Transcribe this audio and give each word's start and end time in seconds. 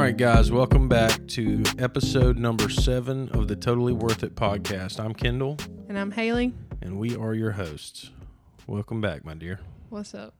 right, 0.00 0.16
guys, 0.16 0.50
welcome 0.50 0.88
back 0.88 1.26
to 1.28 1.62
episode 1.78 2.38
number 2.38 2.68
seven 2.68 3.28
of 3.30 3.48
the 3.48 3.56
Totally 3.56 3.92
Worth 3.92 4.22
It 4.22 4.34
podcast. 4.34 4.98
I'm 4.98 5.14
Kendall, 5.14 5.56
And 5.88 5.98
I'm 5.98 6.10
Haley. 6.10 6.54
and 6.80 6.98
we 6.98 7.16
are 7.16 7.34
your 7.34 7.52
hosts. 7.52 8.10
Welcome 8.66 9.00
back, 9.00 9.24
my 9.24 9.34
dear. 9.34 9.60
What's 9.90 10.14
up? 10.14 10.34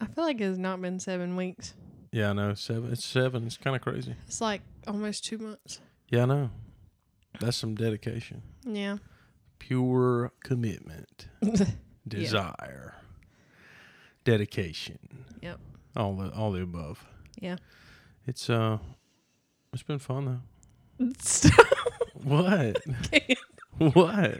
I 0.00 0.06
feel 0.06 0.24
like 0.24 0.40
it's 0.40 0.58
not 0.58 0.80
been 0.80 0.98
seven 0.98 1.36
weeks. 1.36 1.74
Yeah, 2.10 2.30
I 2.30 2.32
know 2.32 2.54
seven. 2.54 2.92
It's 2.92 3.04
seven. 3.04 3.46
It's 3.46 3.56
kind 3.56 3.76
of 3.76 3.82
crazy. 3.82 4.14
It's 4.26 4.40
like 4.40 4.62
almost 4.86 5.24
two 5.24 5.38
months. 5.38 5.80
Yeah, 6.08 6.22
I 6.22 6.26
know. 6.26 6.50
That's 7.40 7.56
some 7.56 7.74
dedication, 7.74 8.42
Yeah. 8.64 8.98
pure 9.58 10.32
commitment, 10.42 11.28
desire, 12.08 12.94
dedication. 14.24 14.98
Yep. 15.40 15.58
All 15.96 16.14
the 16.16 16.30
all 16.32 16.52
the 16.52 16.62
above. 16.62 17.04
Yeah. 17.40 17.56
It's 18.26 18.48
uh, 18.50 18.78
it's 19.72 19.82
been 19.82 19.98
fun 19.98 20.42
though. 20.98 21.08
Stop. 21.18 21.66
What? 22.24 22.76
what? 23.78 24.38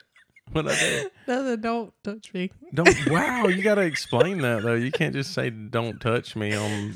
What 0.52 0.68
I 0.68 0.74
do? 0.78 1.10
Nothing, 1.26 1.60
don't 1.62 1.92
touch 2.04 2.32
me. 2.32 2.50
Don't. 2.72 2.88
Wow, 3.10 3.46
you 3.48 3.60
got 3.60 3.74
to 3.76 3.80
explain 3.80 4.38
that 4.42 4.62
though. 4.62 4.74
You 4.74 4.92
can't 4.92 5.12
just 5.14 5.32
say 5.34 5.50
"Don't 5.50 6.00
touch 6.00 6.36
me" 6.36 6.54
on. 6.54 6.94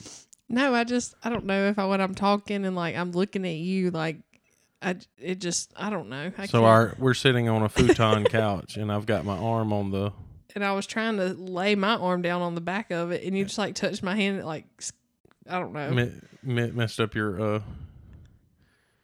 No, 0.49 0.75
I 0.75 0.85
just, 0.85 1.17
I 1.25 1.29
don't 1.31 1.45
know 1.45 1.67
if 1.67 1.79
I, 1.81 1.87
when 1.87 2.01
I'm 2.01 2.15
talking 2.15 2.65
and 2.65 2.77
like 2.77 2.95
I'm 2.95 3.11
looking 3.11 3.45
at 3.45 3.57
you, 3.57 3.91
like, 3.91 4.19
I, 4.81 4.95
it 5.19 5.41
just, 5.41 5.73
I 5.75 5.91
don't 5.91 6.09
know. 6.09 6.31
I 6.39 6.47
so 6.47 6.61
can't- 6.61 6.65
our 6.65 6.95
we're 7.01 7.15
sitting 7.15 7.49
on 7.49 7.63
a 7.65 7.69
futon 7.69 8.25
couch, 8.25 8.77
and 8.77 8.93
I've 8.93 9.07
got 9.07 9.25
my 9.25 9.37
arm 9.37 9.73
on 9.73 9.91
the. 9.91 10.13
and 10.55 10.65
I 10.65 10.73
was 10.73 10.87
trying 10.87 11.17
to 11.17 11.31
lay 11.33 11.75
my 11.75 11.97
arm 11.97 12.23
down 12.23 12.43
on 12.43 12.55
the 12.55 12.61
back 12.61 12.93
of 12.93 13.11
it, 13.11 13.25
and 13.25 13.37
you 13.37 13.45
just 13.45 13.59
like 13.59 13.75
touched 13.75 14.05
my 14.05 14.15
hand, 14.15 14.45
like, 14.45 14.67
I 15.51 15.59
don't 15.59 15.73
know. 15.73 15.91
Me, 16.45 16.71
messed 16.71 17.01
up 17.01 17.17
your 17.17 17.41
uh. 17.57 17.61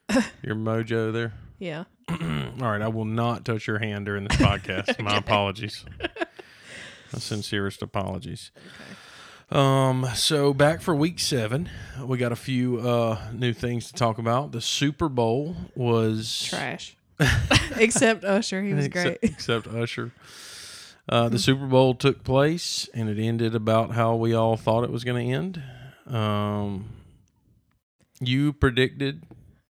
Your 0.42 0.54
mojo 0.56 1.12
there. 1.12 1.32
yeah. 1.58 1.84
All 2.10 2.70
right, 2.70 2.82
I 2.82 2.88
will 2.88 3.04
not 3.04 3.44
touch 3.44 3.66
your 3.66 3.78
hand 3.78 4.06
during 4.06 4.24
this 4.24 4.36
podcast. 4.36 5.00
My 5.02 5.16
apologies. 5.16 5.84
My 7.12 7.18
sincerest 7.18 7.80
apologies. 7.82 8.50
Okay. 8.56 9.58
Um, 9.58 10.06
so 10.14 10.52
back 10.52 10.82
for 10.82 10.94
week 10.94 11.18
seven, 11.20 11.68
we 12.04 12.18
got 12.18 12.32
a 12.32 12.36
few 12.36 12.80
uh 12.80 13.18
new 13.32 13.52
things 13.52 13.86
to 13.88 13.92
talk 13.94 14.18
about. 14.18 14.52
The 14.52 14.60
Super 14.60 15.08
Bowl 15.08 15.56
was 15.74 16.44
Trash. 16.48 16.96
Except 17.76 18.24
Usher. 18.24 18.62
He 18.62 18.74
was 18.74 18.86
except, 18.86 19.20
great. 19.20 19.32
except 19.32 19.66
Usher. 19.68 20.12
Uh, 21.08 21.28
the 21.28 21.38
Super 21.38 21.66
Bowl 21.66 21.94
took 21.94 22.24
place 22.24 22.88
and 22.94 23.08
it 23.08 23.18
ended 23.20 23.54
about 23.54 23.92
how 23.92 24.14
we 24.16 24.34
all 24.34 24.56
thought 24.56 24.84
it 24.84 24.90
was 24.90 25.04
going 25.04 25.26
to 25.28 25.32
end. 25.34 25.62
Um, 26.06 26.90
you 28.20 28.52
predicted 28.52 29.22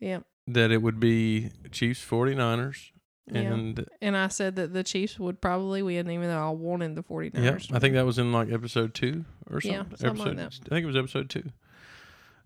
Yep. 0.01 0.25
that 0.49 0.71
it 0.71 0.81
would 0.83 1.01
be 1.01 1.51
Chiefs 1.73 2.05
49ers. 2.05 2.91
Yeah. 3.31 3.41
And 3.41 3.87
And 4.01 4.17
I 4.17 4.29
said 4.29 4.57
that 4.57 4.73
the 4.73 4.83
Chiefs 4.83 5.19
would 5.19 5.41
probably 5.41 5.83
win, 5.83 6.11
even 6.11 6.29
though 6.29 6.47
I 6.49 6.51
wanted 6.51 6.95
the 6.95 7.03
49ers. 7.03 7.69
yeah, 7.71 7.77
I 7.77 7.79
think 7.79 7.95
that 7.95 8.07
was 8.07 8.19
in 8.19 8.33
like 8.33 8.51
episode 8.51 8.95
two 8.95 9.25
or 9.51 9.61
something. 9.61 9.73
Yeah, 9.91 9.97
something 9.97 10.25
like 10.25 10.39
episode, 10.39 10.63
that. 10.65 10.73
I 10.73 10.75
think 10.75 10.85
it 10.85 10.87
was 10.87 10.97
episode 10.97 11.29
two. 11.29 11.45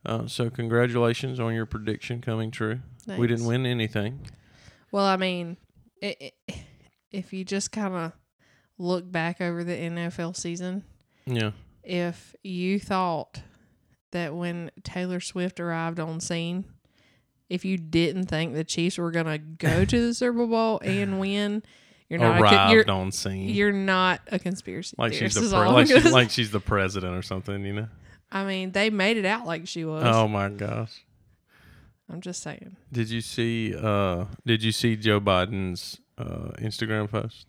Uh, 0.04 0.26
so 0.26 0.50
congratulations 0.50 1.38
on 1.38 1.54
your 1.54 1.66
prediction 1.66 2.20
coming 2.20 2.50
true. 2.50 2.80
We 3.06 3.28
didn't 3.28 3.46
win 3.46 3.64
anything. 3.66 4.20
Well, 4.90 5.04
I 5.04 5.16
mean, 5.16 5.56
it, 6.00 6.34
it, 6.48 6.56
if 7.12 7.32
you 7.32 7.44
just 7.44 7.70
kind 7.70 7.94
of 7.94 8.12
look 8.78 9.10
back 9.10 9.40
over 9.40 9.62
the 9.62 9.72
NFL 9.76 10.34
season, 10.36 10.82
Yeah. 11.26 11.52
if 11.84 12.34
you 12.42 12.80
thought 12.80 13.42
that 14.10 14.34
when 14.34 14.72
Taylor 14.82 15.20
Swift 15.20 15.60
arrived 15.60 16.00
on 16.00 16.18
scene, 16.20 16.64
if 17.52 17.64
you 17.64 17.76
didn't 17.76 18.26
think 18.26 18.54
the 18.54 18.64
Chiefs 18.64 18.96
were 18.96 19.10
going 19.10 19.26
to 19.26 19.38
go 19.38 19.84
to 19.84 20.06
the 20.06 20.14
Super 20.14 20.46
Bowl 20.46 20.80
and 20.82 21.20
win, 21.20 21.62
you're 22.08 22.18
not 22.18 22.38
a, 22.38 22.42
Arrived 22.42 22.56
con- 22.56 22.70
you're, 22.72 22.90
on 22.90 23.12
scene. 23.12 23.48
you're 23.50 23.72
not 23.72 24.20
a 24.30 24.38
conspiracy 24.38 24.94
like 24.98 25.12
she's 25.12 25.34
the 25.34 25.40
pre- 25.42 25.68
like, 25.68 25.86
she's, 25.86 26.12
like 26.12 26.30
she's 26.30 26.50
the 26.50 26.60
president 26.60 27.14
or 27.14 27.22
something, 27.22 27.64
you 27.64 27.72
know. 27.74 27.88
I 28.30 28.44
mean, 28.44 28.72
they 28.72 28.88
made 28.90 29.18
it 29.18 29.26
out 29.26 29.46
like 29.46 29.68
she 29.68 29.84
was. 29.84 30.02
Oh 30.06 30.26
my 30.26 30.48
gosh. 30.48 31.04
I'm 32.10 32.20
just 32.20 32.42
saying. 32.42 32.76
Did 32.90 33.10
you 33.10 33.20
see 33.20 33.74
uh 33.74 34.24
did 34.46 34.62
you 34.62 34.72
see 34.72 34.96
Joe 34.96 35.20
Biden's 35.20 36.00
uh 36.18 36.52
Instagram 36.58 37.10
post? 37.10 37.46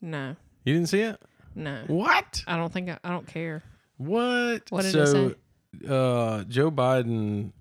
No, 0.00 0.34
You 0.64 0.74
didn't 0.74 0.88
see 0.88 1.00
it? 1.02 1.20
no. 1.54 1.82
What? 1.88 2.42
I 2.46 2.56
don't 2.56 2.72
think 2.72 2.88
I, 2.88 2.98
I 3.04 3.10
don't 3.10 3.26
care. 3.26 3.62
What? 3.96 4.62
What 4.70 4.82
did 4.82 4.92
so, 4.92 5.02
it 5.02 5.38
say? 5.82 5.88
uh 5.88 6.44
Joe 6.44 6.70
Biden 6.70 7.52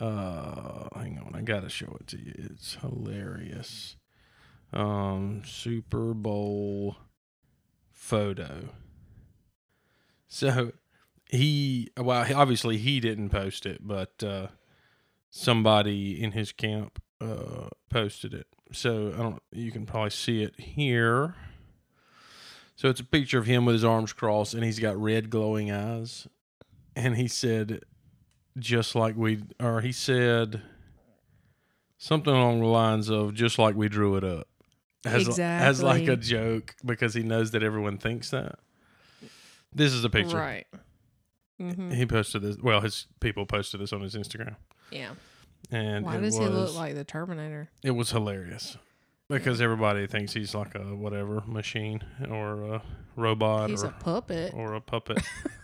uh 0.00 0.88
hang 0.94 1.18
on, 1.18 1.32
I 1.34 1.42
got 1.42 1.62
to 1.62 1.68
show 1.68 1.96
it 2.00 2.06
to 2.08 2.18
you. 2.18 2.32
It's 2.36 2.76
hilarious. 2.76 3.96
Um 4.72 5.42
Super 5.44 6.14
Bowl 6.14 6.96
photo. 7.90 8.70
So 10.28 10.72
he 11.26 11.90
well 11.96 12.26
obviously 12.34 12.78
he 12.78 13.00
didn't 13.00 13.30
post 13.30 13.66
it, 13.66 13.86
but 13.86 14.22
uh 14.22 14.48
somebody 15.30 16.20
in 16.20 16.32
his 16.32 16.52
camp 16.52 17.02
uh 17.20 17.68
posted 17.90 18.34
it. 18.34 18.46
So 18.72 19.12
I 19.14 19.22
don't 19.22 19.42
you 19.52 19.70
can 19.70 19.86
probably 19.86 20.10
see 20.10 20.42
it 20.42 20.58
here. 20.58 21.34
So 22.76 22.88
it's 22.88 23.00
a 23.00 23.04
picture 23.04 23.38
of 23.38 23.44
him 23.44 23.66
with 23.66 23.74
his 23.74 23.84
arms 23.84 24.14
crossed 24.14 24.54
and 24.54 24.64
he's 24.64 24.78
got 24.78 24.96
red 24.96 25.28
glowing 25.28 25.70
eyes. 25.70 26.26
And 26.96 27.16
he 27.16 27.28
said 27.28 27.82
just 28.58 28.94
like 28.94 29.16
we 29.16 29.42
or 29.60 29.80
he 29.80 29.92
said 29.92 30.62
something 31.98 32.32
along 32.32 32.60
the 32.60 32.66
lines 32.66 33.08
of 33.10 33.34
just 33.34 33.58
like 33.58 33.74
we 33.74 33.88
drew 33.88 34.16
it 34.16 34.24
up. 34.24 34.46
As, 35.04 35.38
as 35.38 35.82
like 35.82 36.08
a 36.08 36.16
joke 36.16 36.74
because 36.84 37.14
he 37.14 37.22
knows 37.22 37.52
that 37.52 37.62
everyone 37.62 37.96
thinks 37.96 38.30
that. 38.30 38.58
This 39.72 39.92
is 39.92 40.04
a 40.04 40.10
picture. 40.10 40.36
Right. 40.36 40.66
hmm 41.58 41.90
He 41.90 42.04
posted 42.04 42.42
this. 42.42 42.58
Well, 42.58 42.80
his 42.82 43.06
people 43.20 43.46
posted 43.46 43.80
this 43.80 43.92
on 43.94 44.02
his 44.02 44.14
Instagram, 44.14 44.56
Yeah. 44.90 45.10
and 45.70 46.04
Why 46.04 46.18
does 46.18 46.38
was, 46.38 46.48
he 46.48 46.52
look 46.54 46.74
like 46.74 46.94
the 46.96 47.04
Terminator? 47.04 47.70
It 47.82 47.92
was 47.92 48.10
hilarious 48.10 48.76
because 49.28 49.60
everybody 49.62 50.06
thinks 50.06 50.32
he's 50.34 50.54
like 50.54 50.74
a 50.74 50.94
whatever 50.94 51.40
machine 51.46 52.02
or 52.28 52.74
a 52.74 52.82
robot 53.16 53.70
He's 53.70 53.82
or 53.84 53.86
a 53.88 53.92
puppet. 53.92 54.52
or 54.54 54.74
a 54.74 54.80
puppet. 54.82 55.22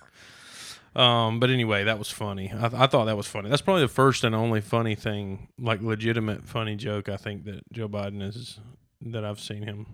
um, 0.97 1.39
but 1.41 1.51
anyway, 1.51 1.85
that 1.85 1.99
was 1.99 2.11
funny. 2.11 2.51
I, 2.53 2.67
I 2.67 2.87
thought 2.87 3.05
that 3.05 3.17
was 3.17 3.27
funny. 3.27 3.49
That's 3.51 3.63
probably 3.63 3.83
the 3.83 3.89
first 3.89 4.25
and 4.25 4.35
only 4.35 4.61
funny 4.61 4.95
thing, 4.95 5.49
like 5.59 5.81
legitimate 5.83 6.45
funny 6.45 6.75
joke. 6.77 7.09
I 7.09 7.17
think 7.17 7.45
that 7.45 7.71
Joe 7.73 7.89
Biden 7.89 8.23
is 8.23 8.59
that 9.03 9.25
I've 9.25 9.41
seen 9.41 9.63
him 9.63 9.87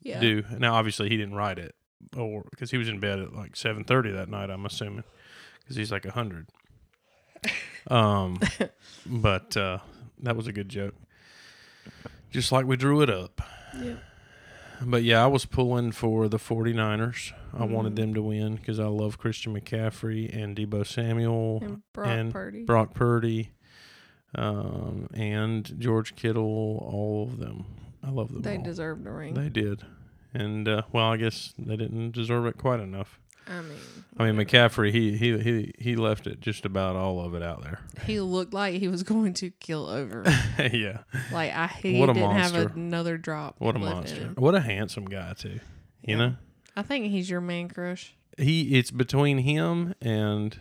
Yeah. 0.00 0.20
do. 0.20 0.44
Now, 0.58 0.74
obviously, 0.74 1.08
he 1.08 1.16
didn't 1.16 1.34
write 1.34 1.58
it, 1.58 1.74
or 2.16 2.44
because 2.50 2.70
he 2.70 2.78
was 2.78 2.88
in 2.88 3.00
bed 3.00 3.18
at 3.18 3.34
like 3.34 3.56
seven 3.56 3.84
thirty 3.84 4.10
that 4.12 4.28
night. 4.28 4.48
I'm 4.50 4.64
assuming 4.64 5.04
because 5.60 5.76
he's 5.76 5.90
like 5.92 6.04
a 6.06 6.12
hundred. 6.12 6.48
Um, 7.90 8.40
but 9.04 9.54
uh, 9.58 9.76
that 10.22 10.36
was 10.36 10.46
a 10.46 10.52
good 10.54 10.70
joke. 10.70 10.94
Just 12.30 12.50
like 12.50 12.64
we 12.64 12.76
drew 12.78 13.02
it 13.02 13.10
up. 13.10 13.42
Yep. 13.78 13.98
But 14.86 15.02
yeah, 15.04 15.22
I 15.22 15.26
was 15.26 15.44
pulling 15.46 15.92
for 15.92 16.28
the 16.28 16.38
49ers. 16.38 17.32
I 17.52 17.64
wanted 17.64 17.92
Mhm. 17.92 17.96
them 17.96 18.14
to 18.14 18.22
win 18.22 18.56
because 18.56 18.78
I 18.78 18.86
love 18.86 19.18
Christian 19.18 19.54
McCaffrey 19.58 20.34
and 20.34 20.56
Deebo 20.56 20.86
Samuel, 20.86 21.60
And 21.62 21.82
Brock 21.92 22.06
and 22.08 22.32
Purdy. 22.32 22.64
Brock 22.64 22.94
Purdy, 22.94 23.50
um, 24.34 25.08
and 25.14 25.78
George 25.78 26.16
Kittle. 26.16 26.42
All 26.90 27.22
of 27.24 27.38
them. 27.38 27.64
I 28.02 28.10
love 28.10 28.32
them. 28.32 28.42
they 28.42 28.56
all. 28.58 28.62
deserve 28.62 29.04
the 29.04 29.10
ring. 29.12 29.34
They 29.34 29.48
did. 29.48 29.82
And 30.34 30.68
uh, 30.68 30.82
well, 30.92 31.06
I 31.12 31.16
guess 31.16 31.54
they 31.58 31.76
didn't 31.76 32.10
deserve 32.10 32.44
it 32.46 32.58
quite 32.58 32.80
enough. 32.80 33.18
I 33.46 33.60
mean, 33.60 33.78
I 34.18 34.32
mean. 34.32 34.46
McCaffrey, 34.46 34.90
he 34.90 35.16
he 35.16 35.38
he 35.38 35.72
he 35.78 35.96
left 35.96 36.26
it 36.26 36.40
just 36.40 36.64
about 36.64 36.96
all 36.96 37.20
of 37.20 37.34
it 37.34 37.42
out 37.42 37.62
there. 37.62 37.80
he 38.06 38.18
looked 38.20 38.54
like 38.54 38.74
he 38.80 38.88
was 38.88 39.02
going 39.02 39.34
to 39.34 39.50
kill 39.50 39.86
over. 39.86 40.22
yeah, 40.72 41.00
like 41.32 41.52
I 41.52 41.66
he 41.66 41.98
What 42.00 42.08
a 42.10 42.14
didn't 42.14 42.28
monster. 42.28 42.58
have 42.62 42.76
another 42.76 43.18
drop. 43.18 43.56
what 43.58 43.76
a 43.76 43.78
monster! 43.78 44.32
What 44.36 44.54
a 44.54 44.60
handsome 44.60 45.04
guy 45.04 45.34
too. 45.34 45.60
You 46.02 46.16
Yeah. 46.16 46.16
know, 46.16 46.34
I 46.76 46.82
think 46.82 47.06
he's 47.10 47.28
your 47.28 47.40
man 47.42 47.68
crush. 47.68 48.14
he 48.38 48.76
it's 48.78 48.90
between 48.90 49.38
him 49.38 49.94
and 50.00 50.58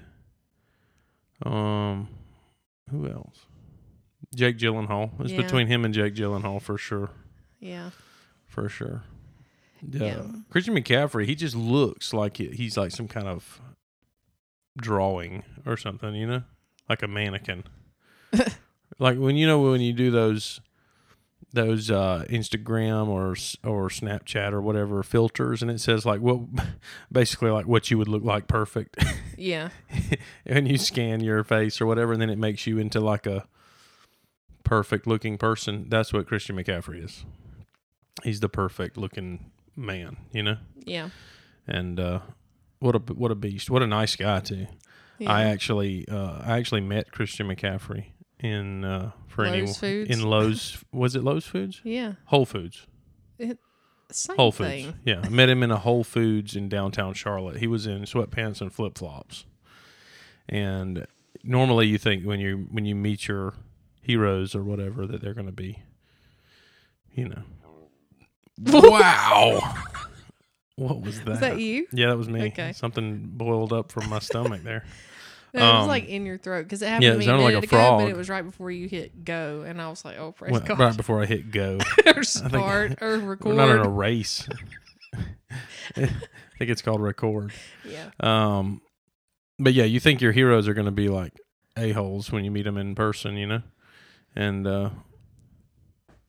um 1.46 2.10
who 2.92 3.08
else? 3.08 3.46
Jake 4.36 4.58
Gyllenhaal. 4.58 5.12
It's 5.22 5.32
Yeah. 5.32 5.42
between 5.42 5.68
him 5.68 5.86
and 5.86 5.94
Jake 5.94 6.16
Gyllenhaal 6.16 6.62
for 6.62 6.78
sure. 6.78 7.12
Yeah. 7.60 7.92
For 8.46 8.68
sure. 8.70 9.04
Yeah. 9.90 10.04
Yeah. 10.04 10.22
Christian 10.50 10.76
McCaffrey, 10.76 11.26
he 11.26 11.36
just 11.36 11.56
looks 11.56 12.14
like 12.14 12.38
he- 12.38 12.50
he's 12.50 12.78
like 12.78 12.92
some 12.92 13.08
kind 13.08 13.28
of 13.28 13.62
drawing 14.78 15.44
or 15.66 15.78
something, 15.78 16.16
you 16.16 16.28
know? 16.28 16.44
Like 16.90 17.02
a 17.04 17.08
mannequin. 17.08 17.64
like 19.00 19.18
when 19.18 19.36
you 19.36 19.48
know 19.48 19.60
when 19.62 19.82
you 19.82 19.94
do 19.94 20.12
those 20.12 20.60
those 21.54 21.92
uh, 21.92 22.26
Instagram 22.30 23.08
or 23.08 23.30
or 23.70 23.88
Snapchat 23.90 24.52
or 24.54 24.62
whatever 24.62 25.04
filters, 25.04 25.62
and 25.62 25.70
it 25.70 25.80
says 25.80 26.06
like 26.06 26.20
what, 26.20 26.40
basically 27.12 27.52
like 27.52 27.68
what 27.68 27.92
you 27.92 27.98
would 27.98 28.08
look 28.08 28.24
like 28.24 28.48
perfect, 28.48 28.98
Yeah. 29.38 29.70
and 30.46 30.68
you 30.68 30.78
scan 30.80 31.22
your 31.22 31.44
face 31.44 31.80
or 31.80 31.86
whatever, 31.86 32.14
and 32.14 32.22
then 32.22 32.30
it 32.32 32.40
makes 32.40 32.66
you 32.66 32.80
into 32.80 33.00
like 33.00 33.28
a 33.28 33.46
perfect 34.64 35.06
looking 35.06 35.38
person. 35.38 35.86
That's 35.90 36.12
what 36.12 36.28
Christian 36.28 36.56
McCaffrey 36.56 37.04
is. 37.04 37.24
He's 38.24 38.40
the 38.40 38.50
perfect 38.50 38.98
looking 38.98 39.52
man, 39.76 40.18
you 40.32 40.44
know. 40.44 40.58
Yeah. 40.86 41.10
And 41.68 42.00
uh, 42.00 42.20
what 42.80 42.96
a 42.96 43.00
what 43.00 43.32
a 43.32 43.36
beast! 43.36 43.70
What 43.70 43.82
a 43.82 43.88
nice 43.88 44.16
guy 44.16 44.40
too. 44.42 44.68
yeah. 45.20 45.32
I 45.32 45.44
actually 45.46 46.08
uh, 46.08 46.40
I 46.44 46.58
actually 46.58 46.82
met 46.82 47.12
Christian 47.12 47.48
McCaffrey 47.48 48.08
in 48.40 48.84
uh, 48.84 49.12
for 49.28 49.46
Lowe's 49.46 49.54
anyone 49.54 49.74
Foods? 49.74 50.10
in 50.10 50.22
Lowe's. 50.24 50.84
was 50.92 51.16
it 51.16 51.24
Lowe's 51.24 51.46
Foods? 51.46 51.82
yeah. 51.84 52.14
Whole 52.26 52.46
Foods. 52.46 52.86
Same 54.12 54.36
Whole 54.36 54.52
Foods. 54.52 54.70
thing. 54.70 54.94
Yeah, 55.06 55.22
I 55.24 55.30
met 55.30 55.50
him 55.50 55.64
in 55.64 55.72
a 55.72 55.78
Whole 55.78 56.04
Foods 56.04 56.56
in 56.56 56.70
downtown 56.70 57.14
Charlotte. 57.16 57.58
He 57.58 57.66
was 57.68 57.88
in 57.88 58.04
sweatpants 58.04 58.62
and 58.62 58.72
flip 58.72 58.96
flops. 58.96 59.46
And 60.48 61.08
normally, 61.44 61.88
you 61.88 61.98
think 61.98 62.24
when 62.24 62.40
you 62.40 62.68
when 62.70 62.86
you 62.86 62.94
meet 62.94 63.28
your 63.28 63.56
heroes 64.02 64.54
or 64.54 64.64
whatever 64.64 65.08
that 65.08 65.22
they're 65.22 65.34
going 65.34 65.48
to 65.48 65.52
be, 65.54 65.80
you 67.14 67.28
know. 67.30 67.42
Wow. 68.62 69.60
what 70.76 71.02
was 71.02 71.20
that? 71.22 71.28
Was 71.30 71.40
that 71.42 71.60
you? 71.60 71.88
Yeah, 71.92 72.08
that 72.08 72.18
was 72.18 72.30
me. 72.30 72.48
Okay. 72.48 72.74
Something 72.74 73.24
boiled 73.26 73.74
up 73.74 73.92
from 73.92 74.10
my 74.10 74.20
stomach 74.20 74.64
there. 74.64 74.84
No, 75.54 75.60
it 75.70 75.74
was 75.74 75.82
Um, 75.84 75.88
like 75.88 76.08
in 76.08 76.26
your 76.26 76.38
throat 76.38 76.64
because 76.64 76.82
it 76.82 76.88
happened 76.88 77.04
yeah, 77.04 77.10
to 77.12 77.16
it 77.16 77.20
me 77.20 77.26
a 77.26 77.28
sounded 77.28 77.44
like 77.44 77.54
minute 77.56 77.72
a 77.72 77.76
ago, 77.76 77.98
but 78.00 78.10
it 78.10 78.18
was 78.18 78.30
right 78.30 78.42
before 78.44 78.72
you 78.72 78.88
hit 78.88 79.24
go, 79.24 79.62
and 79.62 79.80
I 79.82 79.90
was 79.90 80.04
like, 80.04 80.18
"Oh, 80.18 80.32
praise 80.32 80.52
Well, 80.52 80.62
God!" 80.62 80.80
right 80.80 80.98
before 80.98 81.22
I 81.22 81.26
hit 81.26 81.52
go. 81.52 81.78
or 82.16 82.24
start 82.24 83.02
or 83.02 83.20
We're 83.20 83.26
record. 83.26 83.56
not 83.56 83.70
in 83.70 83.78
a 83.80 83.90
race. 83.90 84.48
I 85.96 86.08
think 86.58 86.72
it's 86.72 86.82
called 86.82 87.02
record. 87.02 87.52
yeah, 87.88 88.10
Um, 88.20 88.82
but 89.60 89.74
yeah, 89.74 89.84
you 89.84 90.00
think 90.00 90.22
your 90.22 90.32
heroes 90.32 90.68
are 90.68 90.74
going 90.74 90.86
to 90.86 90.92
be 90.92 91.08
like 91.10 91.34
a 91.78 91.92
holes 91.92 92.32
when 92.32 92.44
you 92.44 92.50
meet 92.52 92.64
them 92.64 92.78
in 92.78 92.96
person, 92.96 93.38
you 93.38 93.46
know? 93.46 93.62
And 94.36 94.66
uh, 94.66 94.90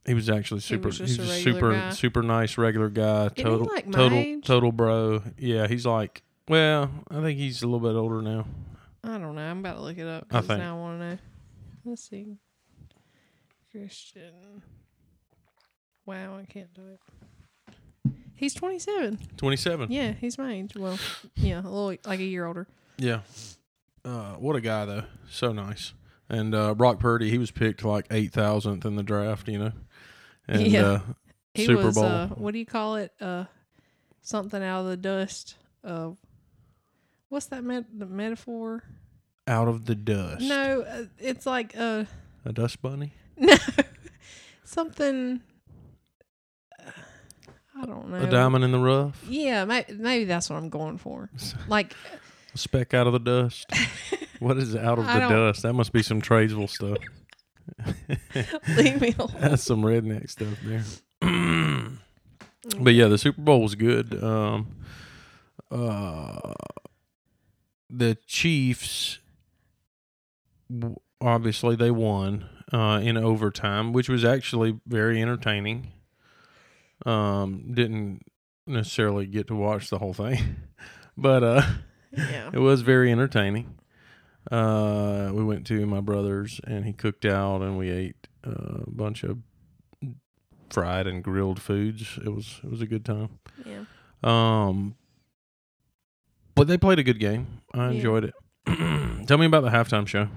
he 0.07 0.15
was 0.15 0.29
actually 0.31 0.61
super. 0.61 0.89
was 0.89 0.99
he's 0.99 1.17
just 1.17 1.31
a 1.31 1.35
super, 1.43 1.73
guy. 1.73 1.91
super 1.91 2.23
nice 2.23 2.59
regular 2.59 2.89
guy. 2.91 3.31
he 3.37 3.43
Total, 3.43 3.67
like 3.67 3.91
total, 3.91 4.19
age? 4.19 4.45
total 4.45 4.73
bro. 4.73 5.23
Yeah, 5.39 5.67
he's 5.67 5.87
like. 5.87 6.23
Well, 6.49 6.91
I 7.11 7.21
think 7.23 7.39
he's 7.39 7.63
a 7.63 7.67
little 7.67 7.81
bit 7.81 7.97
older 7.97 8.21
now. 8.21 8.47
I 9.03 9.17
don't 9.19 9.35
know. 9.35 9.41
I'm 9.43 9.61
about 9.61 9.77
to 9.77 9.83
look 9.83 9.97
it 9.99 10.07
up 10.07 10.27
I 10.31 10.41
think- 10.41 10.59
now 10.61 10.77
I 10.77 10.81
want 10.81 11.01
to 11.01 11.07
know. 11.11 11.19
Let's 11.87 12.09
see. 12.09 12.37
Christian. 13.71 14.63
Wow, 16.07 16.39
I 16.39 16.45
can't 16.45 16.73
do 16.75 16.83
it. 16.87 18.13
He's 18.37 18.53
27. 18.55 19.19
Twenty-seven. 19.37 19.91
Yeah, 19.93 20.13
he's 20.13 20.37
my 20.39 20.53
age. 20.53 20.77
Well, 20.77 20.99
yeah, 21.37 21.61
a 21.61 21.63
little 21.63 21.97
like 22.05 22.21
a 22.21 22.25
year 22.25 22.45
older. 22.47 22.67
Yeah. 22.99 23.21
Uh, 24.05 24.35
what 24.35 24.57
a 24.57 24.61
guy 24.61 24.85
though. 24.85 25.05
So 25.31 25.53
nice. 25.53 25.95
And 26.29 26.55
uh, 26.55 26.75
Brock 26.75 26.99
Purdy, 26.99 27.31
he 27.31 27.39
was 27.39 27.51
picked 27.51 27.85
like 27.85 28.07
eight 28.11 28.33
thousandth 28.33 28.85
in 28.85 28.97
the 28.97 29.03
draft, 29.03 29.49
you 29.49 29.59
know. 29.59 29.73
And 30.49 30.67
Yeah. 30.67 30.83
uh, 30.85 31.01
He 31.55 31.67
Super 31.67 31.87
was 31.87 31.95
Bowl. 31.95 32.05
uh 32.05 32.27
what 32.29 32.53
do 32.53 32.59
you 32.59 32.67
call 32.67 32.97
it? 32.97 33.13
Uh 33.21 33.45
something 34.23 34.63
out 34.63 34.81
of 34.83 34.87
the 34.89 34.97
dust. 34.97 35.57
Uh 35.83 36.11
what's 37.29 37.47
that 37.47 37.65
met- 37.65 37.99
the 37.99 38.07
metaphor? 38.07 38.83
out 39.47 39.69
of 39.69 39.85
the 39.85 39.95
dust. 39.95 40.41
No, 40.43 40.81
uh, 40.83 41.05
it's 41.19 41.45
like 41.47 41.77
uh 41.77 42.05
A 42.45 42.53
dust 42.53 42.81
bunny? 42.83 43.13
no. 43.37 43.55
something 44.65 45.41
uh, 46.79 46.91
I 47.81 47.87
don't 47.87 48.09
know. 48.09 48.17
A 48.23 48.27
diamond 48.31 48.65
in 48.65 48.73
the 48.73 48.79
rough? 48.79 49.23
Yeah, 49.29 49.65
may- 49.65 49.85
maybe 49.93 50.25
that's 50.25 50.49
what 50.51 50.57
I'm 50.57 50.69
going 50.71 50.99
for. 50.99 51.31
Like 51.69 51.95
A 52.55 52.59
speck 52.59 52.95
out 52.95 53.07
of 53.07 53.13
the 53.13 53.19
dust? 53.19 53.67
what 54.39 54.57
is 54.59 54.75
out 54.77 54.99
of 54.99 55.07
I 55.07 55.21
the 55.21 55.29
dust? 55.29 55.63
That 55.63 55.73
must 55.75 55.93
be 55.93 56.03
some 56.03 56.21
tradesville 56.23 56.71
stuff. 56.71 56.99
leave 58.77 59.01
me 59.01 59.15
alone. 59.19 59.35
That's 59.41 59.63
some 59.63 59.83
redneck 59.83 60.31
stuff 60.31 60.59
there. 60.65 60.83
but 62.81 62.95
yeah, 62.95 63.09
the 63.09 63.19
Super 63.19 63.41
Bowl 63.41 63.63
was 63.63 63.75
good. 63.75 64.23
Um, 64.23 64.69
uh, 65.71 66.53
the 67.91 68.17
Chiefs, 68.27 69.19
obviously, 71.21 71.77
they 71.77 71.91
won 71.91 72.47
uh, 72.73 73.01
in 73.03 73.17
overtime, 73.17 73.93
which 73.93 74.09
was 74.09 74.25
actually 74.25 74.79
very 74.87 75.21
entertaining. 75.21 75.93
Um, 77.07 77.73
didn't 77.75 78.23
necessarily 78.67 79.27
get 79.27 79.47
to 79.49 79.55
watch 79.55 79.91
the 79.91 79.99
whole 79.99 80.15
thing, 80.15 80.39
but 81.17 81.43
uh, 81.43 81.63
Yeah. 82.13 82.51
it 82.53 82.59
was 82.61 82.81
very 82.83 83.13
entertaining. 83.13 83.75
Uh, 84.51 85.31
we 85.33 85.43
went 85.45 85.67
to 85.69 85.87
my 85.87 86.01
brother's 86.01 86.61
and 86.67 86.85
he 86.85 86.93
cooked 86.93 87.25
out 87.25 87.63
and 87.63 87.79
we 87.79 87.91
ate 87.91 88.29
a 88.45 88.83
bunch 88.91 89.25
of 89.25 89.39
fried 90.71 91.07
and 91.07 91.23
grilled 91.25 91.61
foods. 91.61 92.19
It 92.25 92.29
was 92.29 92.61
it 92.63 92.71
was 92.71 92.81
a 92.83 92.87
good 92.87 93.05
time. 93.05 93.39
Yeah. 93.65 93.85
Um, 94.23 94.97
but 96.55 96.69
they 96.69 96.77
played 96.79 96.99
a 96.99 97.03
good 97.03 97.19
game. 97.19 97.47
I 97.73 97.87
Yeah. 97.87 97.91
enjoyed 97.93 98.25
it. 98.25 98.35
Tell 99.27 99.39
me 99.39 99.47
about 99.47 99.63
the 99.63 99.71
halftime 99.71 100.07
show. 100.07 100.29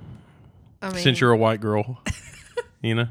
I 0.82 0.90
mean 0.92 1.04
Since 1.04 1.20
you're 1.20 1.32
a 1.32 1.38
white 1.38 1.60
girl, 1.60 2.02
you 2.82 2.96
know, 2.96 3.08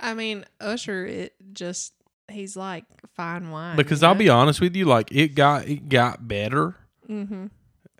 I 0.00 0.14
mean 0.14 0.44
Usher 0.60 1.04
it 1.06 1.34
just 1.52 1.94
he's 2.30 2.54
like 2.56 2.84
fine 3.14 3.50
wine. 3.50 3.76
because 3.76 4.02
I'll 4.02 4.14
know? 4.14 4.18
be 4.18 4.28
honest 4.28 4.60
with 4.60 4.76
you, 4.76 4.84
like 4.84 5.10
it 5.10 5.34
got 5.34 5.66
it 5.66 5.88
got 5.88 6.28
better 6.28 6.76
Mhm. 7.08 7.50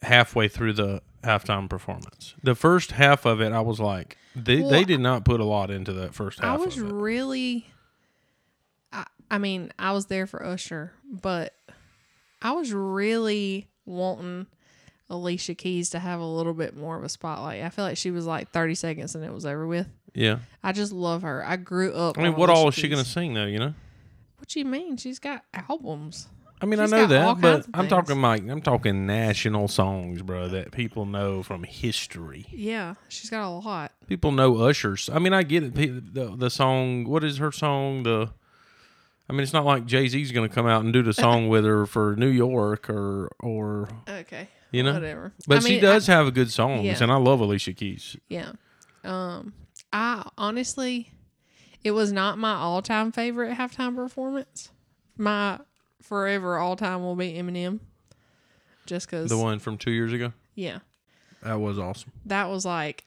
halfway 0.02 0.46
through 0.48 0.74
the 0.74 1.02
halftime 1.22 1.68
performance. 1.68 2.34
The 2.42 2.54
first 2.54 2.92
half 2.92 3.24
of 3.26 3.40
it, 3.40 3.52
I 3.52 3.60
was 3.60 3.80
like, 3.80 4.16
they 4.34 4.60
Well, 4.60 4.70
they 4.70 4.84
did 4.84 5.00
not 5.00 5.24
put 5.24 5.40
a 5.40 5.44
lot 5.44 5.70
into 5.70 5.92
that 5.94 6.14
first 6.14 6.40
half. 6.40 6.58
was 6.58 6.76
of 6.76 6.82
it. 6.84 6.86
I 6.86 6.92
was 6.92 6.92
really 6.92 7.66
I, 8.92 9.04
I 9.30 9.38
mean, 9.38 9.72
I 9.78 9.92
was 9.92 10.06
there 10.06 10.26
for 10.26 10.44
Usher, 10.44 10.92
but 11.04 11.54
I 12.40 12.52
was 12.52 12.72
really 12.72 13.68
wanting 13.84 14.46
Alicia 15.10 15.54
Keys 15.54 15.90
to 15.90 15.98
have 15.98 16.20
a 16.20 16.26
little 16.26 16.54
bit 16.54 16.76
more 16.76 16.96
of 16.96 17.04
a 17.04 17.08
spotlight. 17.08 17.62
I 17.62 17.70
feel 17.70 17.84
like 17.84 17.96
she 17.96 18.10
was 18.10 18.26
like 18.26 18.50
30 18.50 18.74
seconds 18.74 19.14
and 19.14 19.24
it 19.24 19.32
was 19.32 19.46
over 19.46 19.66
with. 19.66 19.88
yeah. 20.14 20.38
I 20.62 20.72
just 20.72 20.92
love 20.92 21.22
her. 21.22 21.44
I 21.44 21.56
grew 21.56 21.92
up. 21.92 22.18
I 22.18 22.22
mean, 22.22 22.36
what 22.36 22.50
all 22.50 22.68
is 22.68 22.74
Alicia 22.74 22.80
she 22.80 22.88
gonna 22.88 23.04
sing 23.04 23.34
though? 23.34 23.46
You 23.46 23.58
know. 23.58 23.74
What 24.38 24.48
do 24.48 24.58
you 24.58 24.64
mean? 24.64 24.96
She's 24.96 25.18
got 25.18 25.44
albums. 25.52 26.28
I 26.60 26.66
mean, 26.66 26.80
She's 26.80 26.92
I 26.92 26.96
know 27.00 27.06
that, 27.06 27.40
but 27.40 27.66
I'm 27.72 27.86
talking 27.88 28.20
like 28.20 28.48
I'm 28.48 28.60
talking 28.60 29.06
national 29.06 29.68
songs, 29.68 30.22
bro, 30.22 30.48
that 30.48 30.72
people 30.72 31.06
know 31.06 31.42
from 31.42 31.62
history. 31.64 32.46
Yeah, 32.50 32.94
she's 33.08 33.30
got 33.30 33.46
a 33.46 33.50
lot. 33.50 33.92
People 34.08 34.32
know 34.32 34.56
Usher's. 34.58 35.08
I 35.08 35.18
mean, 35.20 35.32
I 35.32 35.42
get 35.44 35.62
it. 35.62 35.74
The 36.14 36.34
the 36.36 36.50
song. 36.50 37.04
What 37.08 37.22
is 37.24 37.38
her 37.38 37.52
song? 37.52 38.02
The. 38.02 38.30
I 39.30 39.34
mean, 39.34 39.42
it's 39.42 39.52
not 39.52 39.66
like 39.66 39.84
Jay 39.86 40.08
Z's 40.08 40.32
gonna 40.32 40.48
come 40.48 40.66
out 40.66 40.82
and 40.82 40.92
do 40.92 41.02
the 41.02 41.12
song 41.24 41.48
with 41.48 41.64
her 41.64 41.86
for 41.86 42.16
New 42.16 42.28
York 42.30 42.88
or 42.90 43.30
or 43.40 43.88
Okay, 44.08 44.48
you 44.72 44.82
know. 44.82 44.94
whatever. 44.94 45.32
But 45.46 45.58
I 45.58 45.60
she 45.60 45.70
mean, 45.74 45.82
does 45.82 46.06
have 46.06 46.26
a 46.26 46.30
good 46.32 46.50
songs, 46.50 46.84
Yeah. 46.84 46.96
and 47.02 47.12
I 47.12 47.16
love 47.16 47.40
Alicia 47.40 47.74
Keys. 47.74 48.16
Yeah. 48.28 48.52
Um 49.04 49.52
I 49.92 50.28
honestly 50.36 51.12
it 51.84 51.92
was 51.92 52.10
not 52.10 52.38
my 52.38 52.54
all-time 52.54 53.12
favorite 53.12 53.56
halftime 53.56 53.94
performance. 53.94 54.70
My 55.16 55.60
forever 56.02 56.58
all-time 56.58 57.02
will 57.02 57.16
be 57.16 57.34
Eminem. 57.34 57.80
Just 58.86 59.08
cuz 59.08 59.28
The 59.28 59.36
one 59.38 59.58
from 59.58 59.76
two 59.78 59.90
years 59.90 60.12
ago. 60.12 60.32
yeah. 60.54 60.78
That 61.42 61.60
was 61.60 61.78
awesome. 61.78 62.10
That 62.26 62.48
was 62.48 62.64
like 62.64 63.04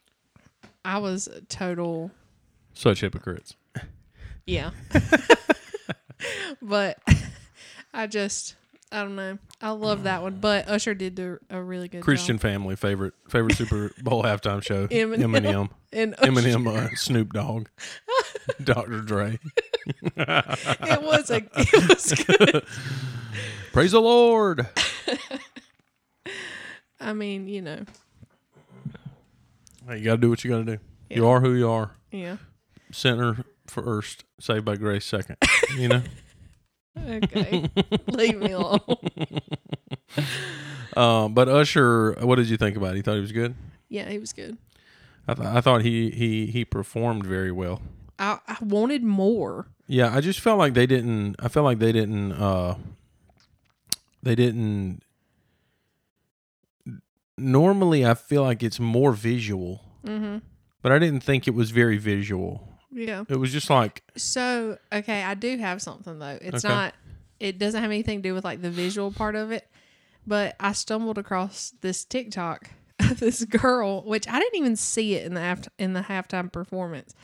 I 0.85 0.97
was 0.99 1.27
total 1.49 2.11
Such 2.73 3.01
hypocrites. 3.01 3.55
yeah. 4.45 4.71
but 6.61 6.99
I 7.93 8.07
just 8.07 8.55
I 8.93 9.03
don't 9.03 9.15
know. 9.15 9.37
I 9.61 9.69
love 9.71 10.03
that 10.03 10.21
one, 10.21 10.39
but 10.41 10.67
Usher 10.67 10.93
did 10.93 11.15
do 11.15 11.37
a 11.49 11.61
really 11.61 11.87
good 11.87 12.03
Christian 12.03 12.35
job. 12.35 12.41
family 12.41 12.75
favorite 12.75 13.13
favorite 13.29 13.55
Super 13.55 13.91
Bowl 14.03 14.23
halftime 14.25 14.61
show. 14.63 14.87
Eminem. 14.87 15.23
Eminem. 15.23 15.69
And 15.93 16.13
Usher, 16.19 16.31
Eminem, 16.31 16.67
uh, 16.67 16.89
Snoop 16.95 17.31
Dogg, 17.33 17.67
Dr. 18.63 19.01
Dre. 19.01 19.39
it 20.17 21.01
was 21.03 21.29
a 21.31 21.37
it 21.55 21.89
was 21.89 22.13
good. 22.25 22.65
Praise 23.71 23.91
the 23.93 24.01
Lord. 24.01 24.67
I 26.99 27.13
mean, 27.13 27.47
you 27.47 27.61
know, 27.61 27.79
Hey, 29.87 29.97
you 29.99 30.03
got 30.05 30.15
to 30.15 30.21
do 30.21 30.29
what 30.29 30.43
you 30.43 30.51
got 30.51 30.65
to 30.65 30.77
do. 30.77 30.77
You 31.09 31.27
are 31.27 31.39
who 31.41 31.53
you 31.53 31.69
are. 31.69 31.91
yeah. 32.11 32.37
Sinner 32.91 33.45
first, 33.67 34.25
saved 34.39 34.65
by 34.65 34.75
grace 34.75 35.05
second. 35.05 35.37
You 35.77 35.87
know? 35.87 36.01
Okay. 36.97 37.69
Leave 38.07 38.37
me 38.37 38.51
alone. 38.51 38.79
um, 40.97 41.33
but 41.33 41.47
Usher, 41.49 42.13
what 42.21 42.35
did 42.35 42.49
you 42.49 42.57
think 42.57 42.77
about 42.77 42.93
it? 42.93 42.97
You 42.97 43.03
thought 43.03 43.15
he 43.15 43.21
was 43.21 43.31
good? 43.31 43.55
Yeah, 43.89 44.09
he 44.09 44.19
was 44.19 44.33
good. 44.33 44.57
I, 45.27 45.33
th- 45.33 45.47
I 45.47 45.61
thought 45.61 45.81
he, 45.83 46.09
he, 46.11 46.47
he 46.47 46.65
performed 46.65 47.25
very 47.25 47.51
well. 47.51 47.81
I, 48.19 48.39
I 48.47 48.57
wanted 48.61 49.03
more. 49.03 49.67
Yeah, 49.87 50.13
I 50.15 50.21
just 50.21 50.39
felt 50.39 50.57
like 50.59 50.73
they 50.73 50.85
didn't. 50.85 51.35
I 51.39 51.47
felt 51.47 51.63
like 51.65 51.79
they 51.79 51.91
didn't. 51.91 52.31
uh 52.33 52.75
They 54.23 54.35
didn't. 54.35 55.01
Normally, 57.37 58.05
I 58.05 58.13
feel 58.13 58.43
like 58.43 58.61
it's 58.63 58.79
more 58.79 59.11
visual, 59.13 59.81
Mm-hmm. 60.05 60.37
but 60.81 60.91
I 60.91 60.99
didn't 60.99 61.21
think 61.21 61.47
it 61.47 61.53
was 61.55 61.71
very 61.71 61.97
visual. 61.97 62.67
Yeah. 62.91 63.23
It 63.29 63.37
was 63.37 63.51
just 63.51 63.69
like, 63.69 64.03
So 64.17 64.77
okay, 64.91 65.23
I 65.23 65.33
do 65.33 65.57
have 65.57 65.81
something 65.81 66.19
though. 66.19 66.37
It's 66.41 66.65
Okay. 66.65 66.73
not. 66.73 66.93
It 67.39 67.57
doesn't 67.57 67.81
have 67.81 67.89
anything 67.91 68.19
to 68.21 68.29
do 68.29 68.33
with 68.33 68.43
like 68.43 68.61
the 68.61 68.69
visual 68.69 69.11
part 69.11 69.35
of 69.35 69.51
it, 69.51 69.67
but 70.27 70.55
I 70.59 70.73
stumbled 70.73 71.17
across 71.17 71.73
this 71.81 72.05
TikTok 72.05 72.69
of 72.99 73.19
this 73.19 73.43
girl, 73.45 74.01
which 74.03 74.27
I 74.27 74.39
didn't 74.39 74.57
even 74.59 74.75
see 74.75 75.15
it 75.15 75.25
in 75.25 75.33
the 75.33 75.41
aft- 75.41 75.69
in 75.79 75.93
the 75.93 76.01
halftime 76.01 76.51
performance. 76.51 77.15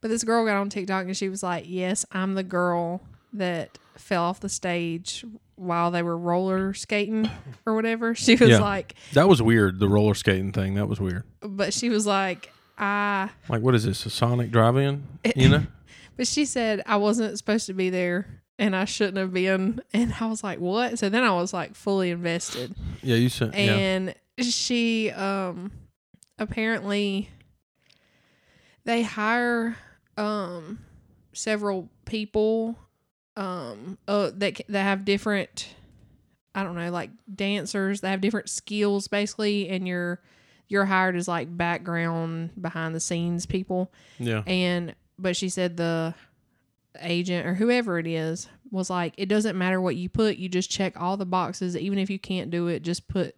But 0.00 0.08
this 0.08 0.22
girl 0.24 0.44
got 0.44 0.56
on 0.56 0.68
TikTok 0.68 1.06
and 1.06 1.16
she 1.16 1.28
was 1.30 1.42
like, 1.42 1.64
"Yes, 1.66 2.04
I'm 2.12 2.34
the 2.34 2.42
girl 2.42 3.00
that 3.32 3.78
fell 3.96 4.24
off 4.24 4.40
the 4.40 4.48
stage 4.50 5.24
while 5.56 5.90
they 5.90 6.02
were 6.02 6.18
roller 6.18 6.74
skating 6.74 7.30
or 7.64 7.74
whatever." 7.74 8.14
She 8.14 8.36
was 8.36 8.50
Yeah. 8.50 8.58
like, 8.58 8.94
that 9.14 9.28
was 9.28 9.40
weird. 9.40 9.78
The 9.78 9.88
roller 9.88 10.14
skating 10.14 10.52
thing 10.52 10.74
that 10.74 10.88
was 10.88 11.00
weird. 11.00 11.24
but 11.40 11.72
she 11.72 11.88
was 11.88 12.06
like, 12.06 12.52
"I." 12.78 13.30
Like, 13.48 13.62
what 13.62 13.74
is 13.74 13.84
this? 13.84 14.04
A 14.06 14.10
Sonic 14.10 14.50
drive-in? 14.50 15.06
You 15.36 15.48
know? 15.48 15.66
But 16.16 16.28
she 16.28 16.44
said 16.44 16.82
I 16.86 16.96
wasn't 16.96 17.36
supposed 17.38 17.66
to 17.66 17.74
be 17.74 17.90
there 17.90 18.42
and 18.58 18.76
I 18.76 18.84
shouldn't 18.84 19.16
have 19.18 19.32
been. 19.32 19.80
And 19.92 20.14
I 20.20 20.26
was 20.26 20.44
like, 20.44 20.60
what? 20.60 20.98
So 20.98 21.08
then 21.08 21.24
I 21.24 21.32
was 21.32 21.52
like 21.52 21.74
fully 21.74 22.10
invested. 22.10 22.74
Yeah, 23.02 23.16
you 23.16 23.28
said. 23.28 23.54
Yeah. 23.54 23.74
And 23.74 24.14
she 24.38 25.10
um 25.10 25.72
apparently 26.38 27.30
they 28.84 29.02
hire 29.02 29.76
um 30.16 30.80
several 31.32 31.88
people 32.04 32.76
um 33.36 33.98
uh 34.06 34.30
that 34.34 34.60
that 34.68 34.82
have 34.82 35.04
different 35.04 35.68
I 36.54 36.62
don't 36.62 36.76
know 36.76 36.90
like 36.90 37.10
dancers 37.32 38.00
they 38.00 38.10
have 38.10 38.20
different 38.20 38.48
skills 38.48 39.08
basically 39.08 39.68
and 39.68 39.86
you're 39.88 40.20
you're 40.68 40.84
hired 40.86 41.16
as 41.16 41.28
like 41.28 41.54
background 41.56 42.50
behind 42.60 42.94
the 42.94 43.00
scenes 43.00 43.46
people 43.46 43.92
Yeah. 44.18 44.42
and 44.46 44.94
but 45.18 45.36
she 45.36 45.48
said 45.48 45.76
the 45.76 46.14
agent 47.00 47.46
or 47.46 47.54
whoever 47.54 47.98
it 47.98 48.06
is 48.06 48.48
was 48.70 48.90
like, 48.90 49.14
it 49.16 49.26
doesn't 49.26 49.56
matter 49.56 49.80
what 49.80 49.94
you 49.96 50.08
put, 50.08 50.36
you 50.36 50.48
just 50.48 50.70
check 50.70 51.00
all 51.00 51.16
the 51.16 51.26
boxes. 51.26 51.76
Even 51.76 51.98
if 51.98 52.10
you 52.10 52.18
can't 52.18 52.50
do 52.50 52.66
it, 52.68 52.82
just 52.82 53.06
put 53.08 53.36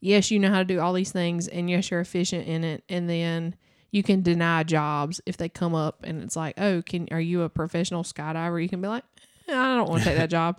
yes, 0.00 0.30
you 0.30 0.38
know 0.38 0.50
how 0.50 0.58
to 0.58 0.64
do 0.64 0.80
all 0.80 0.92
these 0.92 1.12
things 1.12 1.46
and 1.48 1.70
yes, 1.70 1.90
you're 1.90 2.00
efficient 2.00 2.46
in 2.48 2.64
it. 2.64 2.82
And 2.88 3.08
then 3.08 3.54
you 3.92 4.02
can 4.02 4.22
deny 4.22 4.62
jobs 4.64 5.20
if 5.26 5.36
they 5.36 5.48
come 5.48 5.74
up 5.74 6.02
and 6.04 6.22
it's 6.22 6.36
like, 6.36 6.54
oh, 6.58 6.82
can 6.82 7.06
are 7.12 7.20
you 7.20 7.42
a 7.42 7.48
professional 7.48 8.02
skydiver? 8.02 8.60
You 8.62 8.68
can 8.68 8.80
be 8.80 8.88
like, 8.88 9.04
"Eh, 9.48 9.56
I 9.56 9.76
don't 9.76 9.88
want 9.88 10.02
to 10.02 10.08
take 10.08 10.18
that 10.18 10.30
job. 10.38 10.58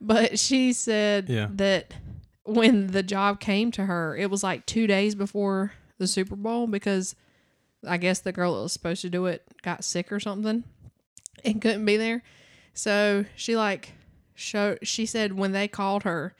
But 0.00 0.38
she 0.38 0.72
said 0.74 1.28
Yeah. 1.30 1.48
that 1.52 1.94
when 2.46 2.88
the 2.88 3.02
job 3.02 3.40
came 3.40 3.70
to 3.72 3.86
her, 3.86 4.16
it 4.16 4.30
was 4.30 4.42
like 4.42 4.66
two 4.66 4.86
days 4.86 5.14
before 5.14 5.72
the 5.98 6.06
Super 6.06 6.36
Bowl 6.36 6.66
because 6.66 7.14
I 7.86 7.96
guess 7.96 8.20
the 8.20 8.32
girl 8.32 8.54
that 8.54 8.62
was 8.62 8.72
supposed 8.72 9.02
to 9.02 9.10
do 9.10 9.26
it 9.26 9.42
got 9.62 9.84
sick 9.84 10.12
or 10.12 10.20
something 10.20 10.64
and 11.44 11.60
couldn't 11.60 11.84
be 11.84 11.96
there. 11.96 12.22
So 12.74 13.24
she 13.34 13.56
like 13.56 13.92
showed 14.34 14.78
she 14.82 15.06
said 15.06 15.32
when 15.32 15.52
they 15.52 15.68
called 15.68 16.02
her, 16.04 16.34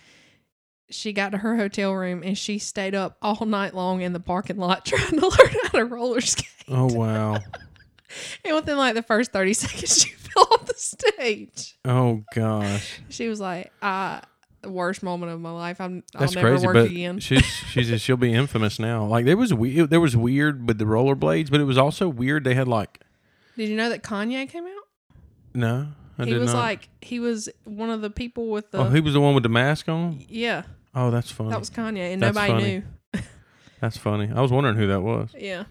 she 0.90 1.12
got 1.12 1.30
to 1.30 1.38
her 1.38 1.56
hotel 1.56 1.92
room 1.92 2.22
and 2.22 2.36
she 2.36 2.58
stayed 2.58 2.94
up 2.94 3.16
all 3.22 3.44
night 3.46 3.74
long 3.74 4.00
in 4.02 4.12
the 4.12 4.20
parking 4.20 4.58
lot 4.58 4.84
trying 4.84 5.18
to 5.18 5.26
learn 5.26 5.54
how 5.62 5.78
to 5.78 5.84
roller 5.84 6.20
skate. 6.20 6.46
Oh 6.68 6.86
wow. 6.92 7.38
And 8.44 8.54
within 8.54 8.78
like 8.78 8.94
the 8.94 9.02
first 9.02 9.32
30 9.32 9.52
seconds, 9.54 10.02
she 10.02 10.10
fell 10.10 10.44
off 10.52 10.64
the 10.66 10.74
stage. 10.74 11.76
Oh 11.84 12.22
gosh. 12.32 13.00
She 13.08 13.28
was 13.28 13.40
like, 13.40 13.72
uh, 13.82 14.20
the 14.66 14.72
worst 14.72 15.02
moment 15.02 15.32
of 15.32 15.40
my 15.40 15.50
life. 15.50 15.80
I'm, 15.80 16.02
That's 16.12 16.36
I'll 16.36 16.42
never 16.42 16.54
crazy, 16.54 16.66
work 16.66 16.74
but 16.74 16.84
again. 16.86 17.18
she's 17.20 17.44
she's 17.44 18.00
she'll 18.02 18.16
be 18.16 18.32
infamous 18.32 18.78
now. 18.78 19.04
Like 19.04 19.24
there 19.24 19.36
was 19.36 19.52
we 19.54 19.80
there 19.86 20.00
was 20.00 20.16
weird 20.16 20.66
with 20.68 20.78
the 20.78 20.84
rollerblades, 20.84 21.50
but 21.50 21.60
it 21.60 21.64
was 21.64 21.78
also 21.78 22.08
weird. 22.08 22.44
They 22.44 22.54
had 22.54 22.68
like 22.68 23.00
Did 23.56 23.68
you 23.68 23.76
know 23.76 23.88
that 23.88 24.02
Kanye 24.02 24.48
came 24.48 24.64
out? 24.64 24.72
no, 25.54 25.88
I 26.18 26.24
he 26.24 26.30
did 26.32 26.40
was 26.40 26.52
not. 26.52 26.60
like, 26.60 26.88
he 27.00 27.18
was 27.20 27.48
one 27.64 27.90
of 27.90 28.00
the 28.02 28.10
people 28.10 28.50
with 28.50 28.70
the. 28.70 28.78
oh, 28.78 28.90
he 28.90 29.00
was 29.00 29.14
the 29.14 29.20
one 29.20 29.34
with 29.34 29.42
the 29.42 29.48
mask 29.48 29.88
on. 29.88 30.22
yeah, 30.28 30.62
Oh, 30.94 31.10
that's 31.10 31.30
funny. 31.30 31.50
that 31.50 31.58
was 31.58 31.70
Kanye, 31.70 32.12
and 32.12 32.22
That's 32.22 32.34
nobody 32.34 32.52
funny. 32.52 32.84
knew. 33.14 33.22
that's 33.80 33.96
funny. 33.96 34.30
I 34.34 34.40
was 34.40 34.50
wondering 34.52 34.76
who 34.76 34.86
that 34.88 35.00
was. 35.02 35.30
Yeah. 35.38 35.64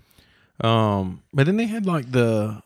Um, 0.62 1.22
but 1.34 1.46
then 1.48 1.58
they 1.58 1.66
had 1.66 1.86
like 1.86 2.12
the, 2.12 2.62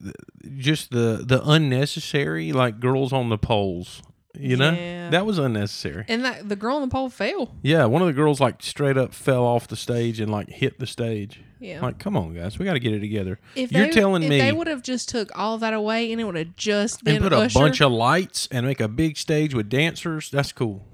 the 0.00 0.12
just 0.56 0.90
the 0.90 1.22
the 1.24 1.42
unnecessary 1.44 2.52
like 2.52 2.80
girls 2.80 3.12
on 3.12 3.28
the 3.28 3.38
poles. 3.38 4.02
You 4.38 4.56
know 4.56 4.70
Yeah. 4.72 5.10
that 5.10 5.26
was 5.26 5.38
unnecessary. 5.38 6.04
And 6.08 6.24
that 6.24 6.48
the 6.48 6.56
girl 6.56 6.76
on 6.76 6.82
the 6.82 6.88
pole 6.88 7.08
fell. 7.10 7.54
Yeah, 7.62 7.84
one 7.86 8.02
of 8.02 8.06
the 8.08 8.14
girls 8.14 8.40
like 8.40 8.62
straight 8.62 8.96
up 8.96 9.12
fell 9.14 9.44
off 9.44 9.66
the 9.68 9.76
stage 9.76 10.20
and 10.20 10.30
like 10.30 10.48
hit 10.48 10.78
the 10.78 10.86
stage. 10.86 11.40
Yeah. 11.60 11.80
Like, 11.80 11.98
come 11.98 12.16
on, 12.16 12.34
guys, 12.34 12.56
we 12.56 12.64
got 12.64 12.74
to 12.74 12.78
get 12.78 12.92
it 12.92 13.00
together. 13.00 13.40
if 13.56 13.72
you're 13.72 13.86
they, 13.86 13.90
telling 13.92 14.22
if 14.22 14.30
me- 14.30 14.38
they 14.38 14.52
would 14.52 14.68
have 14.68 14.80
just 14.82 15.08
took 15.08 15.36
all 15.36 15.58
that 15.58 15.74
away 15.74 16.12
and 16.12 16.20
it 16.20 16.24
would 16.24 16.36
have 16.36 16.54
just 16.54 17.02
been 17.02 17.16
and 17.16 17.24
put 17.24 17.32
a 17.32 17.38
Usher 17.38 17.58
bunch 17.58 17.80
of 17.80 17.90
lights 17.90 18.46
and 18.52 18.64
make 18.64 18.78
a 18.80 18.86
big 18.86 19.16
stage 19.16 19.54
with 19.54 19.68
dancers. 19.68 20.30
That's 20.30 20.52
cool. 20.52 20.86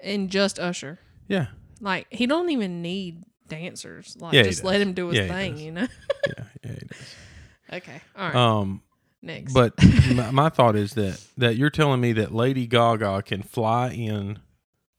and 0.00 0.28
just 0.28 0.58
Usher. 0.58 0.98
Yeah, 1.28 1.46
Like 1.80 2.06
he 2.10 2.26
don't 2.26 2.50
even 2.50 2.82
need 2.82 3.22
dancers. 3.48 4.16
Like 4.18 4.32
Yeah, 4.34 4.42
just 4.42 4.64
let 4.64 4.80
him 4.80 4.92
do 4.92 5.08
his 5.08 5.18
Yeah, 5.18 5.28
thing, 5.28 5.56
you 5.58 5.70
know. 5.72 5.86
yeah, 6.26 6.44
yeah. 6.64 6.70
It 6.72 6.90
is. 6.90 7.14
okay. 7.74 8.00
All 8.16 8.26
right. 8.26 8.34
Um, 8.34 8.82
Next. 9.20 9.52
but 9.52 9.74
my, 10.14 10.30
my 10.30 10.48
thought 10.48 10.76
is 10.76 10.92
that 10.94 11.20
that 11.36 11.56
you're 11.56 11.70
telling 11.70 12.00
me 12.00 12.12
that 12.12 12.32
Lady 12.32 12.66
Gaga 12.66 13.22
can 13.22 13.42
fly 13.42 13.88
in 13.90 14.38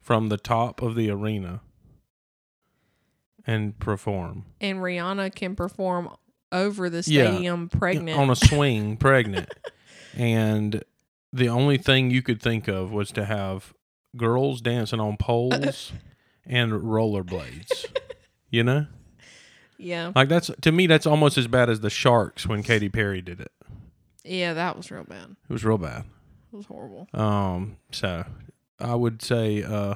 from 0.02 0.28
the 0.30 0.38
top 0.38 0.82
of 0.82 0.96
the 0.96 1.10
arena 1.10 1.62
and 3.46 3.78
perform 3.80 4.46
and 4.60 4.80
Rihanna 4.80 5.34
can 5.34 5.56
perform 5.56 6.10
over 6.52 6.90
the 6.90 7.04
Yeah. 7.08 7.32
stadium 7.32 7.70
pregnant. 7.70 8.18
on 8.20 8.30
a 8.30 8.36
swing, 8.48 8.98
pregnant, 8.98 9.50
and 10.18 10.84
the 11.32 11.48
only 11.48 11.78
thing 11.78 12.10
you 12.12 12.22
could 12.22 12.42
think 12.42 12.68
of 12.68 12.92
was 12.92 13.12
to 13.12 13.24
have 13.26 13.74
girls 14.18 14.60
dancing 14.62 15.00
on 15.00 15.16
poles 15.18 15.94
and 16.46 16.72
rollerblades. 16.74 17.86
You 18.50 18.64
know. 18.64 18.88
yeah. 19.78 20.12
Like 20.16 20.28
that's 20.28 20.50
to 20.62 20.72
me 20.72 20.88
that's 20.88 21.06
almost 21.06 21.38
as 21.38 21.48
bad 21.48 21.70
as 21.70 21.82
the 21.82 21.90
Sharks 21.92 22.48
when 22.48 22.64
Katy 22.64 22.90
Perry 22.90 23.22
did 23.22 23.40
it. 23.40 23.52
Yeah, 24.24 24.54
that 24.54 24.76
was 24.78 24.92
real 24.92 25.04
bad. 25.04 25.36
It 25.50 25.54
was 25.54 25.64
real 25.66 25.78
bad. 25.78 26.04
It 26.52 26.56
was 26.56 26.66
horrible. 26.66 27.08
Um 27.14 27.78
so 27.92 28.26
I 28.80 28.96
would 28.96 29.22
say 29.22 29.64
uh 29.64 29.96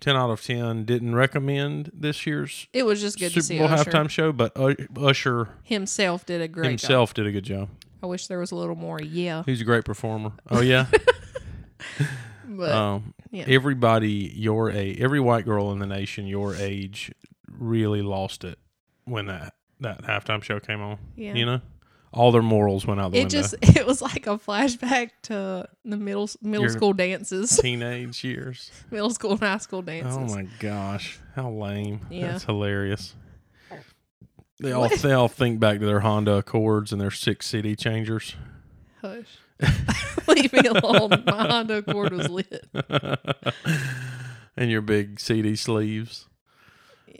10 0.00 0.16
out 0.16 0.30
of 0.30 0.42
10 0.42 0.84
didn't 0.84 1.14
recommend 1.14 1.90
this 1.94 2.26
year's 2.26 2.66
It 2.72 2.84
was 2.84 3.00
just 3.00 3.18
good 3.20 3.32
to 3.34 3.40
Super 3.40 3.42
see 3.42 3.58
Bowl 3.58 3.68
Usher. 3.68 3.90
halftime 3.90 4.08
show, 4.10 4.32
but 4.32 4.52
Usher 4.96 5.48
Himself 5.62 6.26
did 6.26 6.40
a 6.40 6.48
great 6.48 6.64
job. 6.64 6.70
himself 6.80 7.14
did 7.14 7.26
a 7.26 7.30
good 7.32 7.44
job. 7.44 7.68
I 8.02 8.06
wish 8.06 8.26
there 8.26 8.40
was 8.40 8.50
a 8.50 8.56
little 8.56 8.74
more 8.74 9.00
yeah. 9.00 9.44
He's 9.46 9.60
a 9.60 9.64
great 9.64 9.84
performer. 9.84 10.32
Oh 10.50 10.60
yeah. 10.72 10.86
But 12.48 12.72
um 12.72 13.14
yeah. 13.30 13.44
everybody 13.48 14.32
your 14.34 14.70
age, 14.70 15.00
every 15.00 15.20
white 15.20 15.44
girl 15.44 15.72
in 15.72 15.78
the 15.78 15.86
nation 15.86 16.26
your 16.26 16.54
age 16.56 17.10
really 17.50 18.02
lost 18.02 18.44
it 18.44 18.58
when 19.04 19.26
that 19.26 19.54
that 19.80 20.02
halftime 20.02 20.42
show 20.42 20.60
came 20.60 20.80
on. 20.82 20.98
yeah. 21.16 21.34
You 21.34 21.46
know? 21.46 21.60
All 22.12 22.30
their 22.30 22.42
morals 22.42 22.86
went 22.86 23.00
out 23.00 23.12
the 23.12 23.18
window 23.20 23.38
it 23.38 23.40
window. 23.40 23.56
just 23.58 23.76
it 23.78 23.86
was 23.86 24.02
like 24.02 24.26
a 24.26 24.36
flashback 24.38 25.10
to 25.22 25.66
the 25.84 25.96
middle 25.96 26.28
middle 26.42 26.66
Your- 26.66 26.72
school 26.72 26.92
dances, 26.92 27.56
teenage 27.62 28.22
years. 28.22 28.70
middle 28.90 29.10
school 29.10 29.32
and 29.32 29.40
high 29.40 29.56
school 29.58 29.80
dances. 29.82 30.16
Oh 30.16 30.36
my 30.36 30.46
gosh, 30.58 31.18
how 31.34 31.50
lame! 31.50 32.06
Yeah. 32.10 32.32
That's 32.32 32.44
hilarious. 32.44 33.14
They 34.60 34.72
all 34.72 34.88
they 34.88 35.12
all 35.12 35.28
think 35.28 35.58
back 35.58 35.80
to 35.80 35.86
their 35.86 36.00
Honda 36.00 36.34
Accords 36.34 36.92
and 36.92 37.00
their 37.00 37.10
six 37.10 37.46
CD 37.46 37.74
changers. 37.74 38.36
Hush. 39.00 39.38
Leave 40.28 40.52
me 40.52 40.60
alone. 40.60 41.24
My 41.26 41.46
Honda 41.48 41.78
Accord 41.78 42.12
was 42.12 42.28
lit. 42.28 42.66
and 44.56 44.70
your 44.70 44.82
big 44.82 45.18
CD 45.18 45.56
sleeves. 45.56 46.28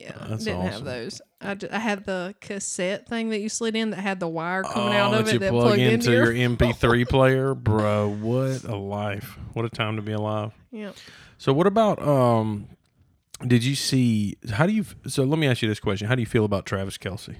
Yeah, 0.02 0.12
That's 0.28 0.44
didn't 0.44 0.62
have 0.62 0.84
those. 0.84 1.22
I, 1.40 1.56
had 1.78 2.04
the 2.04 2.34
cassette 2.40 3.08
thing 3.08 3.30
that 3.30 3.38
you 3.38 3.48
slid 3.48 3.76
in 3.76 3.90
that 3.90 4.00
had 4.00 4.18
the 4.18 4.26
wire 4.26 4.64
coming 4.64 4.94
out 4.94 5.14
oh, 5.14 5.18
of 5.20 5.26
that 5.26 5.30
it 5.30 5.34
you 5.34 5.38
that 5.40 5.50
plug 5.50 5.66
plugged 5.66 5.80
into 5.80 6.10
your. 6.10 6.32
your 6.32 6.48
MP3 6.56 7.08
player, 7.08 7.54
bro. 7.54 8.08
What 8.08 8.64
a 8.64 8.76
life! 8.76 9.38
What 9.52 9.64
a 9.64 9.68
time 9.68 9.96
to 9.96 10.02
be 10.02 10.12
alive. 10.12 10.52
yeah. 10.72 10.90
So, 11.38 11.52
what 11.52 11.68
about 11.68 12.02
um? 12.02 12.68
Did 13.46 13.62
you 13.64 13.76
see? 13.76 14.36
How 14.50 14.66
do 14.66 14.72
you? 14.72 14.84
So, 15.06 15.22
let 15.22 15.38
me 15.38 15.46
ask 15.46 15.62
you 15.62 15.68
this 15.68 15.80
question: 15.80 16.08
How 16.08 16.16
do 16.16 16.20
you 16.20 16.26
feel 16.26 16.44
about 16.44 16.66
Travis 16.66 16.98
Kelce? 16.98 17.36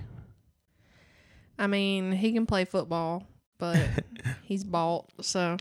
I 1.59 1.67
mean, 1.67 2.13
he 2.13 2.33
can 2.33 2.47
play 2.47 2.65
football, 2.65 3.27
but 3.59 3.81
he's 4.43 4.63
bald. 4.63 5.11
So 5.21 5.57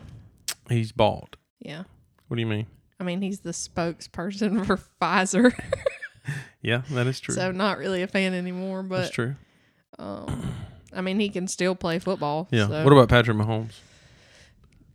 He's 0.68 0.92
bald. 0.92 1.36
yeah. 1.58 1.82
What 2.28 2.36
do 2.36 2.40
you 2.40 2.46
mean? 2.46 2.66
I 2.98 3.04
mean, 3.04 3.20
he's 3.20 3.40
the 3.40 3.50
spokesperson 3.50 4.64
for 4.66 4.78
Pfizer, 5.00 5.52
Yeah, 6.62 6.82
that 6.90 7.06
is 7.06 7.18
true. 7.20 7.34
so 7.34 7.50
not 7.52 7.78
really 7.78 8.02
a 8.02 8.06
fan 8.06 8.34
anymore. 8.34 8.82
but 8.82 8.98
That's 9.02 9.10
true. 9.10 9.34
um, 9.98 10.54
I 10.94 11.00
mean, 11.00 11.18
he 11.18 11.28
can 11.28 11.48
still 11.48 11.74
play 11.74 11.98
football. 11.98 12.48
Yeah. 12.50 12.68
so- 12.68 12.84
What 12.84 12.92
about 12.92 13.08
Patrick 13.08 13.36
Mahomes? 13.36 13.72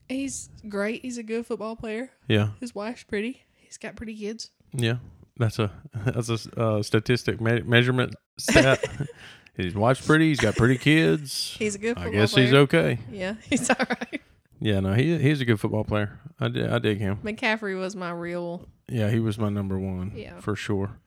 He's 0.10 0.50
great. 0.70 1.02
He's 1.02 1.18
a 1.18 1.24
good 1.24 1.46
football 1.46 1.76
player. 1.76 2.10
Yeah, 2.28 2.50
His 2.60 2.74
wife's 2.74 3.04
pretty. 3.04 3.44
He's 3.56 3.78
got 3.78 3.96
pretty 3.96 4.16
kids. 4.16 4.52
yeah. 4.74 4.98
That's 5.40 5.60
a 5.60 5.70
that's 6.06 6.30
a 6.30 6.60
uh, 6.60 6.82
statistic 6.82 7.40
me- 7.40 7.62
measurement 7.62 8.16
stat. 8.40 8.84
His 9.54 9.76
wife's 9.76 10.04
pretty. 10.06 10.30
He's 10.30 10.40
got 10.40 10.56
pretty 10.56 10.78
kids. 10.80 11.56
He's 11.60 11.76
a 11.76 11.78
good 11.78 11.98
I 11.98 12.04
football 12.06 12.22
guess 12.22 12.34
player. 12.34 12.46
he's 12.46 12.54
okay. 12.56 13.00
Yeah, 13.12 13.36
he's 13.50 13.70
all 13.70 13.76
right. 13.88 14.22
Yeah, 14.60 14.80
no, 14.80 14.94
he 14.94 15.18
he's 15.20 15.40
a 15.42 15.46
good 15.46 15.60
football 15.60 15.84
player. 15.84 16.20
I 16.40 16.48
dig, 16.48 16.68
I 16.72 16.80
dig 16.80 16.98
him. 17.00 17.18
McCaffrey 17.24 17.78
was 17.80 17.96
my 17.96 18.10
real. 18.12 18.68
Yeah, 18.90 19.12
he 19.12 19.20
was 19.20 19.38
my 19.38 19.50
number 19.50 19.78
one. 19.78 20.12
Yeah. 20.16 20.40
for 20.40 20.56
sure. 20.56 20.98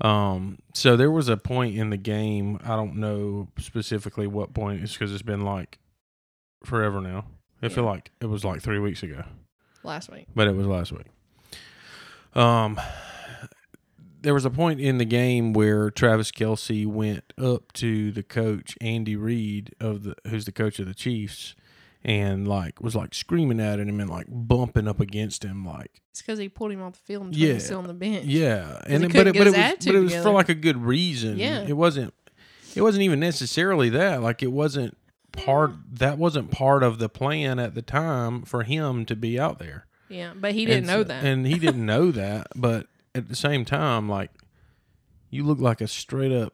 Um, 0.00 0.58
so 0.74 0.96
there 0.96 1.10
was 1.10 1.28
a 1.28 1.36
point 1.36 1.76
in 1.76 1.90
the 1.90 1.96
game. 1.96 2.58
I 2.64 2.76
don't 2.76 2.96
know 2.96 3.48
specifically 3.58 4.26
what 4.26 4.52
point. 4.52 4.82
It's 4.82 4.92
because 4.92 5.12
it's 5.12 5.22
been 5.22 5.40
like 5.42 5.78
forever 6.64 7.00
now. 7.00 7.26
I 7.62 7.68
feel 7.68 7.84
like 7.84 8.10
it 8.20 8.26
was 8.26 8.44
like 8.44 8.60
three 8.60 8.78
weeks 8.78 9.02
ago, 9.02 9.24
Last 9.82 10.10
week. 10.10 10.26
but 10.34 10.46
it 10.46 10.54
was 10.54 10.66
last 10.66 10.92
week. 10.92 11.06
Um, 12.34 12.78
there 14.20 14.34
was 14.34 14.44
a 14.44 14.50
point 14.50 14.78
in 14.80 14.98
the 14.98 15.04
game 15.06 15.52
where 15.54 15.90
Travis 15.90 16.30
Kelce 16.30 16.86
went 16.86 17.32
up 17.38 17.72
to 17.74 18.12
the 18.12 18.22
coach 18.22 18.76
Andy 18.80 19.16
Reid 19.16 19.74
of 19.80 20.02
the 20.02 20.14
who's 20.28 20.44
the 20.44 20.52
coach 20.52 20.78
of 20.78 20.86
the 20.86 20.94
Chiefs, 20.94 21.54
and 22.06 22.46
like 22.48 22.80
was 22.80 22.94
like 22.96 23.12
screaming 23.14 23.58
at 23.60 23.80
him 23.80 24.00
and 24.00 24.08
like 24.08 24.26
bumping 24.28 24.86
up 24.88 25.00
against 25.00 25.42
him 25.44 25.64
like 25.66 26.00
It's 26.12 26.22
because 26.22 26.38
he 26.38 26.48
pulled 26.48 26.70
him 26.72 26.80
off 26.80 26.92
the 26.94 26.98
field 27.00 27.24
and 27.24 27.36
Yeah. 27.36 27.58
still 27.58 27.78
on 27.78 27.86
the 27.88 27.92
bench. 27.94 28.24
Yeah, 28.26 28.80
and 28.86 29.04
it, 29.04 29.12
but 29.12 29.26
it, 29.26 29.36
but 29.36 29.46
it 29.48 29.56
was 29.56 29.84
but 29.84 29.94
it 29.94 29.98
was 29.98 30.14
for 30.14 30.30
like 30.30 30.48
a 30.48 30.54
good 30.54 30.78
reason. 30.78 31.36
Yeah. 31.38 31.64
it 31.66 31.74
wasn't. 31.76 32.14
It 32.76 32.82
wasn't 32.82 33.02
even 33.02 33.18
necessarily 33.20 33.88
that. 33.90 34.22
Like 34.22 34.42
it 34.42 34.52
wasn't 34.52 34.96
part. 35.32 35.72
That 35.90 36.16
wasn't 36.16 36.50
part 36.52 36.82
of 36.82 36.98
the 36.98 37.08
plan 37.08 37.58
at 37.58 37.74
the 37.74 37.82
time 37.82 38.42
for 38.42 38.62
him 38.62 39.04
to 39.06 39.16
be 39.16 39.38
out 39.40 39.58
there. 39.58 39.86
Yeah, 40.08 40.32
but 40.36 40.52
he 40.52 40.64
didn't 40.64 40.78
And 40.78 40.86
know 40.86 41.00
so- 41.00 41.04
that. 41.08 41.24
and 41.24 41.44
he 41.46 41.58
didn't 41.58 41.84
know 41.94 42.12
that. 42.12 42.46
But 42.54 42.86
at 43.16 43.28
the 43.28 43.34
same 43.36 43.64
time, 43.64 44.08
like 44.08 44.30
you 45.30 45.42
look 45.42 45.58
like 45.58 45.80
a 45.80 45.88
straight 45.88 46.30
up. 46.32 46.52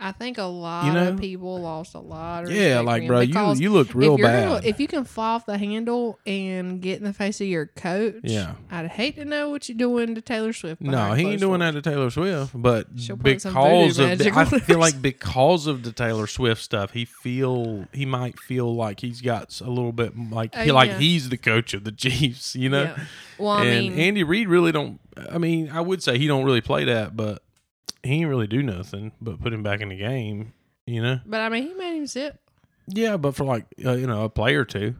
I 0.00 0.12
think 0.12 0.38
a 0.38 0.44
lot 0.44 0.86
You 0.86 0.92
know? 0.94 1.08
of 1.10 1.20
people 1.20 1.60
lost 1.60 1.94
a 1.94 1.98
lot. 2.00 2.44
Of 2.44 2.50
Yeah, 2.52 2.80
like 2.80 3.06
bro, 3.06 3.20
you 3.20 3.54
you 3.54 3.70
looked 3.70 3.94
real 3.94 4.14
if 4.14 4.22
bad. 4.22 4.48
Gonna, 4.48 4.60
if 4.66 4.80
you 4.80 4.86
can 4.88 5.04
fly 5.04 5.34
off 5.34 5.44
the 5.46 5.58
handle 5.58 6.18
and 6.26 6.80
get 6.80 6.98
in 6.98 7.04
the 7.04 7.12
face 7.12 7.40
of 7.40 7.46
your 7.46 7.66
coach, 7.66 8.14
Yeah. 8.24 8.54
I'd 8.70 8.86
hate 8.88 9.16
to 9.16 9.24
know 9.24 9.50
what 9.50 9.68
you're 9.68 9.76
doing 9.76 10.14
to 10.14 10.20
Taylor 10.22 10.52
Swift. 10.54 10.80
no, 10.80 11.12
he 11.12 11.26
ain't 11.26 11.40
doing 11.40 11.60
doors. 11.60 11.74
that 11.74 11.82
to 11.84 11.90
Taylor 11.90 12.10
Swift, 12.10 12.52
but 12.54 12.86
She'll 12.96 13.16
put 13.18 13.42
some 13.42 13.52
voodoo 13.52 13.88
because 13.88 13.98
of 13.98 14.18
the, 14.18 14.30
I 14.34 14.44
feel 14.46 14.78
like 14.78 15.02
because 15.02 15.66
of 15.66 15.82
the 15.82 15.92
Taylor 15.92 16.26
Swift 16.26 16.62
stuff, 16.62 16.92
he 16.92 17.04
feel 17.04 17.86
he 17.92 18.06
might 18.06 18.38
feel 18.38 18.74
like 18.74 19.00
he's 19.00 19.20
got 19.20 19.60
a 19.60 19.68
little 19.68 19.92
bit 19.92 20.18
like 20.30 20.54
Oh, 20.56 20.62
he 20.62 20.72
like 20.72 20.92
he's 20.96 21.28
the 21.28 21.36
coach 21.36 21.74
of 21.74 21.84
the 21.84 21.92
Chiefs, 22.00 22.56
you 22.56 22.68
know. 22.70 22.82
Yeah. 22.84 23.04
Well, 23.38 23.50
I 23.50 23.64
and 23.66 23.88
mean, 23.90 23.98
Andy 23.98 24.22
Reid 24.24 24.48
really 24.48 24.72
don't. 24.72 24.98
I 25.30 25.38
mean, 25.38 25.70
I 25.70 25.80
would 25.80 26.02
say 26.02 26.16
he 26.18 26.26
don't 26.26 26.44
really 26.44 26.60
play 26.62 26.84
that, 26.84 27.14
but 27.16 27.42
he 28.02 28.14
ain't 28.20 28.28
really 28.28 28.46
do 28.46 28.62
nothing 28.62 29.12
but 29.20 29.40
put 29.40 29.52
him 29.52 29.62
back 29.62 29.80
in 29.80 29.88
the 29.90 29.96
game, 29.96 30.52
you 30.86 31.02
know. 31.02 31.20
but 31.26 31.40
I 31.40 31.48
mean, 31.48 31.64
he 31.68 31.74
made 31.74 31.96
him 31.96 32.06
sit. 32.06 32.36
Yeah, 32.88 33.16
but 33.16 33.34
for 33.36 33.44
like 33.44 33.66
uh, 33.84 33.92
you 33.92 34.06
know 34.06 34.24
a 34.24 34.28
play 34.28 34.54
or 34.54 34.64
two. 34.64 34.94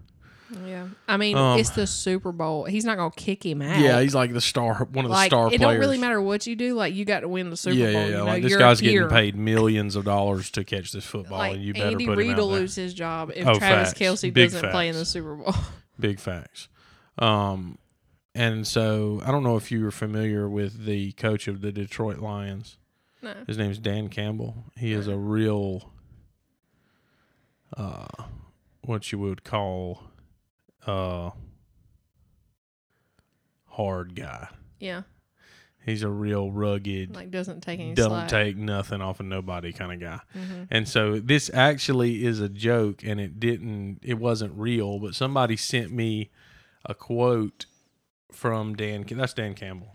Yeah, 0.67 0.89
I 1.07 1.17
mean, 1.17 1.37
Um, 1.37 1.61
it's 1.61 1.71
the 1.71 1.87
Super 1.87 2.33
Bowl. 2.33 2.65
He's 2.65 2.85
not 2.85 2.97
gonna 2.97 3.13
kick 3.17 3.47
him 3.47 3.63
out. 3.63 3.79
Yeah, 3.79 4.01
he's 4.01 4.17
like 4.17 4.33
the 4.33 4.41
star, 4.41 4.85
one 4.91 5.05
of 5.05 5.09
the 5.11 5.15
like 5.15 5.31
star 5.31 5.47
it 5.47 5.51
players. 5.51 5.61
don't 5.61 5.79
really 5.79 5.97
matter 5.99 6.21
what 6.21 6.45
you 6.45 6.57
do. 6.57 6.75
Like 6.75 6.93
you 6.93 7.05
got 7.05 7.21
to 7.21 7.29
win 7.29 7.51
the 7.51 7.57
Super 7.57 7.77
yeah, 7.77 7.93
Bowl. 7.93 8.01
yeah, 8.01 8.01
yeah. 8.01 8.07
You 8.11 8.17
know, 8.17 8.25
like 8.25 8.43
this 8.43 8.57
guy's 8.57 8.81
getting 8.81 9.09
paid 9.09 9.37
millions 9.37 9.95
of 9.95 10.05
dollars 10.05 10.51
to 10.53 10.65
catch 10.65 10.91
this 10.91 11.05
football, 11.05 11.39
Like 11.39 11.55
and 11.55 11.63
you 11.63 11.73
better 11.73 11.87
Andy 11.93 12.05
put 12.07 12.19
Reid 12.19 12.31
him 12.31 12.37
will 12.39 12.47
out 12.47 12.51
there. 12.51 12.61
lose 12.63 12.75
his 12.75 12.95
job 12.95 13.31
if 13.35 13.47
Oh, 13.47 13.55
Travis 13.59 13.91
facts. 13.91 14.01
Kelce 14.01 14.35
Big 14.35 14.51
doesn't 14.51 14.71
play 14.71 14.89
in 14.89 14.97
the. 14.97 15.05
Super 15.05 15.37
Bowl. 15.37 15.55
Big 16.01 16.19
facts. 16.19 16.67
Um, 17.19 17.79
and 18.35 18.67
so 18.67 19.23
I 19.25 19.31
don't 19.31 19.45
know 19.45 19.57
if 19.57 19.71
you 19.71 19.85
were 19.85 19.91
familiar 19.93 20.49
with 20.49 20.85
the 20.85 21.13
coach 21.13 21.47
of 21.47 21.61
the 21.61 21.71
Detroit 21.71 22.19
Lions. 22.19 22.77
No. 23.23 23.35
His 23.47 23.59
name's 23.59 23.79
Dan 23.79 24.09
Campbell. 24.09 24.65
He 24.77 24.93
is 24.93 25.07
a 25.09 25.17
real, 25.17 25.93
uh, 27.77 28.07
what 28.83 29.13
you 29.13 29.19
would 29.19 29.45
call, 29.45 30.03
uh, 30.87 31.31
hard 33.67 34.15
guy. 34.15 34.49
Yeah, 34.79 35.03
He's 35.87 36.03
a 36.03 36.11
real 36.11 36.51
rugged, 36.51 37.15
like 37.15 37.31
doesn't 37.31 37.63
take 37.63 37.81
any 37.81 37.95
don't 37.95 38.11
slack. 38.11 38.29
take 38.29 38.57
nothing 38.57 39.01
off 39.01 39.19
of 39.21 39.27
nobody 39.27 39.73
kind 39.73 39.93
of 39.93 39.99
guy. 40.01 40.21
Mhm. 40.39 40.69
And 40.71 40.87
so 40.89 41.19
this 41.19 41.51
actually 41.55 42.25
is 42.25 42.39
a 42.41 42.51
joke, 42.51 43.03
and 43.03 43.19
it 43.19 43.41
didn't, 43.41 44.01
it 44.03 44.19
wasn't 44.19 44.53
real. 44.59 44.99
But 44.99 45.15
somebody 45.15 45.57
sent 45.57 45.91
me 45.91 46.31
a 46.85 46.95
quote 46.95 47.65
from 48.31 48.75
Dan. 48.77 49.05
That's 49.09 49.33
Dan 49.33 49.55
Campbell. 49.55 49.95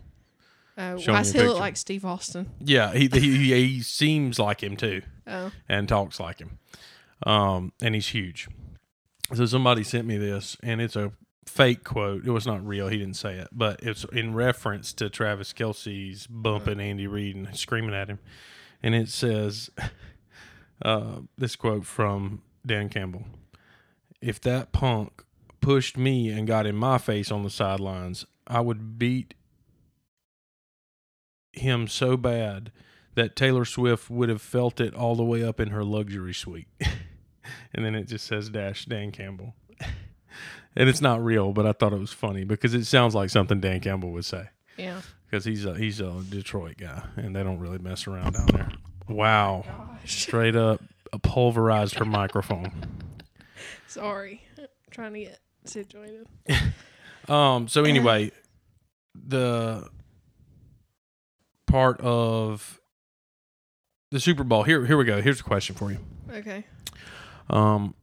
Uh, 0.76 0.98
Show 0.98 1.12
why 1.12 1.18
does 1.18 1.32
he 1.32 1.42
look 1.42 1.58
like 1.58 1.76
Steve 1.76 2.04
Austin? 2.04 2.50
Yeah, 2.60 2.92
he 2.92 3.08
he, 3.12 3.52
he 3.52 3.82
seems 3.82 4.38
like 4.38 4.62
him 4.62 4.76
too. 4.76 5.02
Oh, 5.26 5.50
and 5.68 5.88
talks 5.88 6.20
like 6.20 6.38
him. 6.38 6.58
Um, 7.24 7.72
and 7.80 7.94
he's 7.94 8.08
huge. 8.08 8.48
So 9.34 9.46
somebody 9.46 9.82
sent 9.82 10.06
me 10.06 10.18
this, 10.18 10.56
and 10.62 10.80
it's 10.80 10.96
a 10.96 11.12
fake 11.46 11.82
quote. 11.82 12.26
It 12.26 12.30
was 12.30 12.46
not 12.46 12.64
real. 12.64 12.88
He 12.88 12.98
didn't 12.98 13.16
say 13.16 13.34
it, 13.36 13.48
but 13.52 13.80
it's 13.82 14.04
in 14.12 14.34
reference 14.34 14.92
to 14.94 15.08
Travis 15.08 15.52
Kelce's 15.52 16.26
bumping 16.26 16.80
Andy 16.80 17.06
Reid 17.06 17.36
and 17.36 17.56
screaming 17.56 17.94
at 17.94 18.08
him. 18.08 18.18
And 18.82 18.94
it 18.94 19.08
says, 19.08 19.70
uh, 20.82 21.20
this 21.38 21.56
quote 21.56 21.86
from 21.86 22.42
Dan 22.64 22.90
Campbell: 22.90 23.24
"If 24.20 24.40
that 24.42 24.72
punk 24.72 25.24
pushed 25.60 25.96
me 25.96 26.28
and 26.28 26.46
got 26.46 26.66
in 26.66 26.76
my 26.76 26.98
face 26.98 27.32
on 27.32 27.42
the 27.42 27.50
sidelines, 27.50 28.26
I 28.46 28.60
would 28.60 28.98
beat 28.98 29.34
him 31.58 31.88
so 31.88 32.16
bad." 32.16 32.70
that 33.16 33.34
Taylor 33.34 33.64
Swift 33.64 34.08
would 34.08 34.28
have 34.28 34.42
felt 34.42 34.80
it 34.80 34.94
all 34.94 35.16
the 35.16 35.24
way 35.24 35.42
up 35.42 35.58
in 35.58 35.70
her 35.70 35.82
luxury 35.82 36.34
suite. 36.34 36.68
and 37.74 37.84
then 37.84 37.94
it 37.94 38.04
just 38.04 38.26
says 38.26 38.50
dash 38.50 38.84
Dan 38.84 39.10
Campbell. 39.10 39.54
and 40.76 40.88
it's 40.88 41.00
not 41.00 41.24
real, 41.24 41.52
but 41.52 41.66
I 41.66 41.72
thought 41.72 41.92
it 41.92 41.98
was 41.98 42.12
funny 42.12 42.44
because 42.44 42.74
it 42.74 42.84
sounds 42.84 43.14
like 43.14 43.30
something 43.30 43.58
Dan 43.58 43.80
Campbell 43.80 44.12
would 44.12 44.26
say 44.26 44.50
yeah. 44.76 45.00
because 45.28 45.44
he's 45.44 45.64
a 45.64 45.74
he's 45.74 46.00
a 46.00 46.22
Detroit 46.28 46.76
guy 46.78 47.02
and 47.16 47.34
they 47.34 47.42
don't 47.42 47.58
really 47.58 47.78
mess 47.78 48.06
around 48.06 48.34
down 48.34 48.46
there. 48.52 48.70
Wow. 49.08 49.64
Straight 50.04 50.54
up 50.54 50.82
pulverized 51.22 51.94
her 51.94 52.04
microphone. 52.04 52.70
Sorry, 53.88 54.42
trying 54.90 55.14
to 55.14 55.20
get 55.20 55.40
situated. 55.64 56.26
Um 57.28 57.66
so 57.66 57.84
anyway, 57.84 58.30
the 59.14 59.88
part 61.66 62.00
of 62.00 62.80
the 64.10 64.20
Super 64.20 64.44
Bowl. 64.44 64.62
Here 64.62 64.86
here 64.86 64.96
we 64.96 65.04
go. 65.04 65.20
Here's 65.20 65.40
a 65.40 65.44
question 65.44 65.74
for 65.74 65.90
you. 65.90 65.98
Okay. 66.30 66.64
Um, 67.50 67.94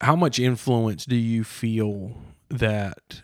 how 0.00 0.16
much 0.16 0.38
influence 0.38 1.04
do 1.04 1.16
you 1.16 1.44
feel 1.44 2.16
that 2.48 3.22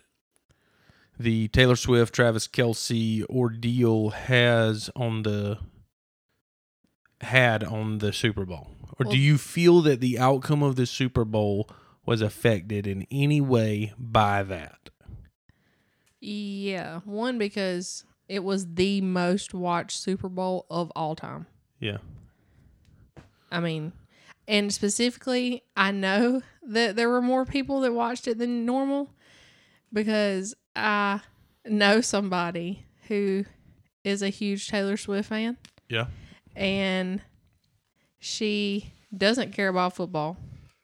the 1.18 1.48
Taylor 1.48 1.76
Swift, 1.76 2.14
Travis 2.14 2.48
Kelce 2.48 3.24
ordeal 3.28 4.10
has 4.10 4.88
on 4.96 5.22
the 5.22 5.58
had 7.20 7.62
on 7.62 7.98
the 7.98 8.12
Super 8.12 8.46
Bowl, 8.46 8.70
or 8.98 9.04
Well- 9.04 9.10
do 9.12 9.18
you 9.18 9.36
feel 9.36 9.82
that 9.82 10.00
the 10.00 10.18
outcome 10.18 10.62
of 10.62 10.76
the 10.76 10.86
Super 10.86 11.24
Bowl 11.24 11.68
was 12.06 12.22
affected 12.22 12.86
in 12.86 13.06
any 13.10 13.40
way 13.42 13.92
by 13.98 14.42
that? 14.42 14.88
Yeah, 16.20 17.00
one 17.04 17.36
because 17.38 18.04
it 18.30 18.44
was 18.44 18.74
the 18.74 19.00
most 19.00 19.52
watched 19.52 19.98
Super 19.98 20.28
Bowl 20.28 20.64
of 20.70 20.92
all 20.94 21.16
time. 21.16 21.46
Yeah, 21.80 21.98
I 23.50 23.58
mean, 23.60 23.92
and 24.46 24.72
specifically, 24.72 25.64
I 25.76 25.90
know 25.90 26.42
that 26.62 26.94
there 26.96 27.08
were 27.08 27.20
more 27.22 27.44
people 27.44 27.80
that 27.80 27.92
watched 27.92 28.28
it 28.28 28.38
than 28.38 28.64
normal 28.64 29.10
because 29.92 30.54
I 30.76 31.20
know 31.66 32.00
somebody 32.00 32.84
who 33.08 33.44
is 34.04 34.22
a 34.22 34.28
huge 34.28 34.68
Taylor 34.68 34.96
Swift 34.96 35.28
fan 35.28 35.58
yeah, 35.88 36.06
and 36.54 37.20
she 38.20 38.92
doesn't 39.16 39.52
care 39.52 39.68
about 39.68 39.96
football. 39.96 40.36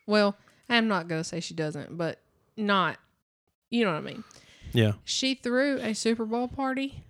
Well, 0.06 0.36
I'm 0.68 0.88
not 0.88 1.06
going 1.06 1.20
to 1.20 1.24
say 1.24 1.38
she 1.40 1.54
doesn't, 1.54 1.96
but 1.96 2.20
not, 2.56 2.98
you 3.70 3.84
know 3.84 3.92
what 3.92 3.98
I 3.98 4.00
mean. 4.00 4.24
yeah. 4.72 4.92
She 5.04 5.34
threw 5.34 5.78
a 5.78 5.94
Super 5.94 6.24
Bowl 6.24 6.48
party. 6.48 7.04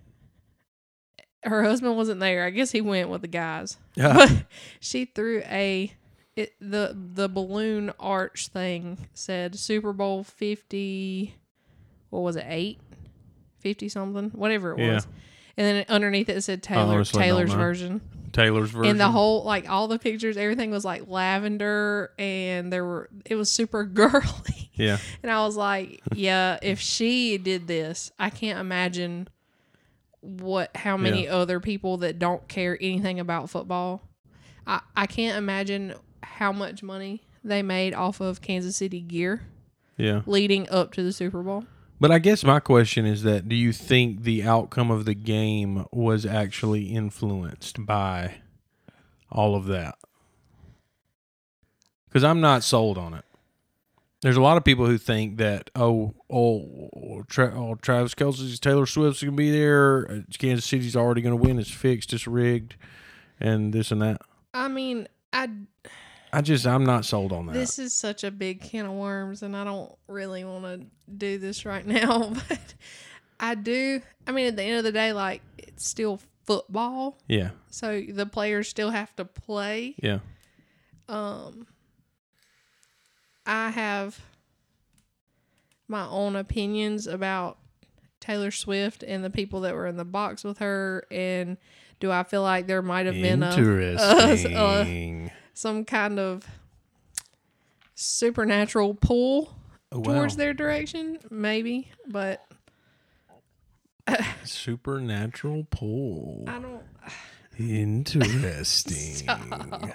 Her 1.43 1.63
husband 1.63 1.95
wasn't 1.95 2.19
there. 2.19 2.45
I 2.45 2.49
guess 2.49 2.71
he 2.71 2.81
went 2.81 3.09
with 3.09 3.21
the 3.21 3.27
guys. 3.27 3.77
But 3.95 4.31
she 4.79 5.05
threw 5.05 5.41
a 5.45 5.93
it, 6.35 6.53
the 6.59 6.95
the 7.13 7.27
balloon 7.29 7.91
arch 7.99 8.47
thing 8.49 9.07
said 9.13 9.57
Super 9.57 9.93
Bowl 9.93 10.23
50 10.23 11.33
what 12.09 12.19
was 12.21 12.35
it? 12.35 12.45
8 12.47 12.79
50 13.59 13.89
something, 13.89 14.29
whatever 14.31 14.73
it 14.73 14.79
Yeah. 14.79 14.93
was. 14.95 15.07
And 15.57 15.65
then 15.65 15.85
underneath 15.89 16.29
it 16.29 16.41
said 16.43 16.61
Taylor 16.61 17.03
Taylor's 17.03 17.51
version. 17.53 18.01
Taylor's 18.31 18.69
version. 18.69 18.91
and 18.91 18.99
the 18.99 19.07
whole 19.09 19.43
like 19.43 19.67
all 19.67 19.87
the 19.87 19.97
pictures, 19.97 20.37
everything 20.37 20.69
was 20.69 20.85
like 20.85 21.07
lavender, 21.07 22.11
and 22.19 22.71
there 22.71 22.85
were 22.85 23.09
it 23.25 23.35
was 23.35 23.49
super 23.51 23.83
girly. 23.85 24.69
yeah, 24.75 24.97
And 25.23 25.31
I 25.31 25.43
was 25.43 25.55
like, 25.57 26.01
yeah, 26.13 26.59
if 26.61 26.79
she 26.79 27.39
did 27.39 27.65
this, 27.67 28.11
I 28.19 28.29
can't 28.29 28.59
imagine 28.59 29.27
what 30.27 30.75
how 30.75 30.97
many 30.97 31.27
other 31.27 31.59
people 31.59 31.97
that 31.97 32.19
don't 32.19 32.47
care 32.47 32.77
anything 32.81 33.19
about 33.19 33.49
football. 33.49 34.01
I 34.65 34.81
I 34.95 35.05
can't 35.05 35.37
imagine 35.37 35.95
how 36.21 36.51
much 36.51 36.83
money 36.83 37.23
they 37.43 37.63
made 37.63 37.93
off 37.93 38.19
of 38.19 38.41
Kansas 38.41 38.75
City 38.75 38.99
gear 38.99 39.43
yeah. 39.97 40.21
leading 40.25 40.69
up 40.69 40.93
to 40.93 41.03
the 41.03 41.11
Super 41.11 41.41
Bowl. 41.41 41.65
But 41.99 42.11
I 42.11 42.19
guess 42.19 42.43
my 42.43 42.59
question 42.59 43.05
is 43.05 43.23
that 43.23 43.49
do 43.49 43.55
you 43.55 43.73
think 43.73 44.21
the 44.21 44.43
outcome 44.43 44.91
of 44.91 45.05
the 45.05 45.15
game 45.15 45.85
was 45.91 46.25
actually 46.25 46.85
influenced 46.85 47.85
by 47.85 48.35
all 49.31 49.55
of 49.55 49.65
that? 49.65 49.95
Because 52.07 52.23
I'm 52.23 52.39
not 52.39 52.63
sold 52.63 52.97
on 52.97 53.13
it. 53.15 53.25
There's 54.21 54.37
a 54.37 54.41
lot 54.41 54.57
of 54.57 54.63
people 54.63 54.85
who 54.87 54.97
think 54.97 55.37
that 55.37 55.69
oh 55.75 56.15
oh, 56.29 57.23
Tra- 57.27 57.53
oh 57.55 57.75
Travis 57.75 58.15
Kelce's 58.15 58.59
Taylor 58.59 58.85
Swift's 58.85 59.21
gonna 59.21 59.35
be 59.35 59.51
there, 59.51 60.09
uh, 60.09 60.19
Kansas 60.37 60.65
City's 60.65 60.95
already 60.95 61.21
gonna 61.21 61.35
win, 61.35 61.59
it's 61.59 61.69
fixed, 61.71 62.13
it's 62.13 62.27
rigged, 62.27 62.75
and 63.39 63.73
this 63.73 63.91
and 63.91 64.01
that. 64.01 64.21
I 64.53 64.67
mean, 64.69 65.07
I 65.31 65.49
I 66.33 66.41
just 66.41 66.65
I'm 66.65 66.83
not 66.83 67.05
sold 67.05 67.31
on 67.31 67.45
that. 67.45 67.53
this 67.53 67.77
is 67.77 67.93
such 67.93 68.23
a 68.23 68.31
big 68.31 68.61
can 68.61 68.85
of 68.87 68.93
worms, 68.93 69.43
and 69.43 69.55
I 69.55 69.63
don't 69.63 69.93
really 70.07 70.43
want 70.43 70.65
to 70.65 70.87
do 71.15 71.37
this 71.37 71.63
right 71.65 71.85
now, 71.87 72.33
but 72.49 72.73
I 73.39 73.53
do. 73.53 74.01
I 74.25 74.31
mean, 74.31 74.47
at 74.47 74.55
the 74.55 74.63
end 74.63 74.79
of 74.79 74.83
the 74.83 74.91
day, 74.91 75.13
like 75.13 75.41
it's 75.59 75.87
still 75.87 76.19
football, 76.43 77.19
yeah, 77.27 77.49
so 77.69 78.01
the 78.01 78.25
players 78.25 78.67
still 78.67 78.89
have 78.89 79.15
to 79.17 79.25
play. 79.25 79.93
yeah, 80.01 80.19
Um, 81.07 81.67
I 83.47 83.69
have 83.69 84.19
my 85.87 86.05
own 86.07 86.35
opinions 86.35 87.07
about 87.07 87.57
Taylor 88.19 88.51
Swift 88.51 89.03
and 89.03 89.23
the 89.23 89.29
people 89.29 89.61
that 89.61 89.73
were 89.73 89.87
in 89.87 89.95
the 89.97 90.03
box 90.05 90.43
with 90.43 90.57
her, 90.59 91.05
and 91.09 91.57
do 91.99 92.11
I 92.11 92.23
feel 92.23 92.41
like 92.43 92.67
there 92.67 92.81
might 92.81 93.05
have 93.05 93.15
been 93.15 93.41
a, 93.41 93.55
interesting. 93.55 95.31
some 95.53 95.85
kind 95.85 96.19
of 96.19 96.45
supernatural 97.95 98.93
pull 98.95 99.53
Wow. 99.91 100.01
towards 100.15 100.35
their 100.35 100.53
direction? 100.53 101.17
Maybe, 101.31 101.89
but 102.09 102.45
Supernatural 104.43 105.65
pull. 105.71 106.43
I 106.47 106.59
don't. 106.59 106.83
Interesting. 107.57 109.29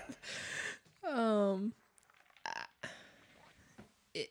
Um, 1.15 1.75
I- 2.47 2.65
it, 4.15 4.31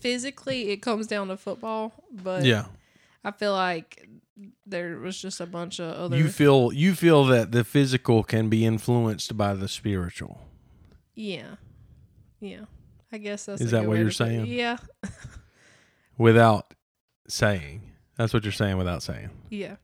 physically, 0.00 0.70
it 0.70 0.82
comes 0.82 1.06
down 1.06 1.28
to 1.28 1.36
football, 1.36 1.92
but 2.10 2.44
yeah. 2.44 2.66
I 3.24 3.30
feel 3.32 3.52
like 3.52 4.08
there 4.66 4.98
was 4.98 5.20
just 5.20 5.40
a 5.40 5.46
bunch 5.46 5.80
of 5.80 5.92
other. 5.94 6.16
You 6.16 6.28
feel 6.28 6.72
you 6.72 6.94
feel 6.94 7.24
that 7.26 7.52
the 7.52 7.64
physical 7.64 8.22
can 8.22 8.48
be 8.48 8.64
influenced 8.64 9.36
by 9.36 9.54
the 9.54 9.68
spiritual. 9.68 10.40
yeah, 11.14 11.56
yeah. 12.40 12.64
I 13.10 13.18
guess 13.18 13.46
that's. 13.46 13.60
Is 13.60 13.70
that 13.70 13.86
what 13.86 13.98
you're 13.98 14.10
to 14.10 14.16
put 14.18 14.26
it. 14.26 14.30
saying? 14.30 14.46
Yeah, 14.46 14.76
Without 16.18 16.74
saying. 17.28 17.82
That's 18.16 18.34
what 18.34 18.42
you're 18.42 18.52
saying 18.52 18.76
without 18.76 19.02
saying. 19.02 19.30
yeah. 19.48 19.76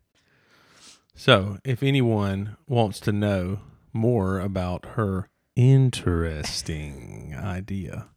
So, 1.14 1.58
if 1.64 1.82
anyone 1.84 2.56
wants 2.66 2.98
to 3.00 3.12
know 3.12 3.60
more 3.92 4.40
about 4.40 4.84
her 4.96 5.28
interesting 5.54 7.36
idea, 7.38 8.08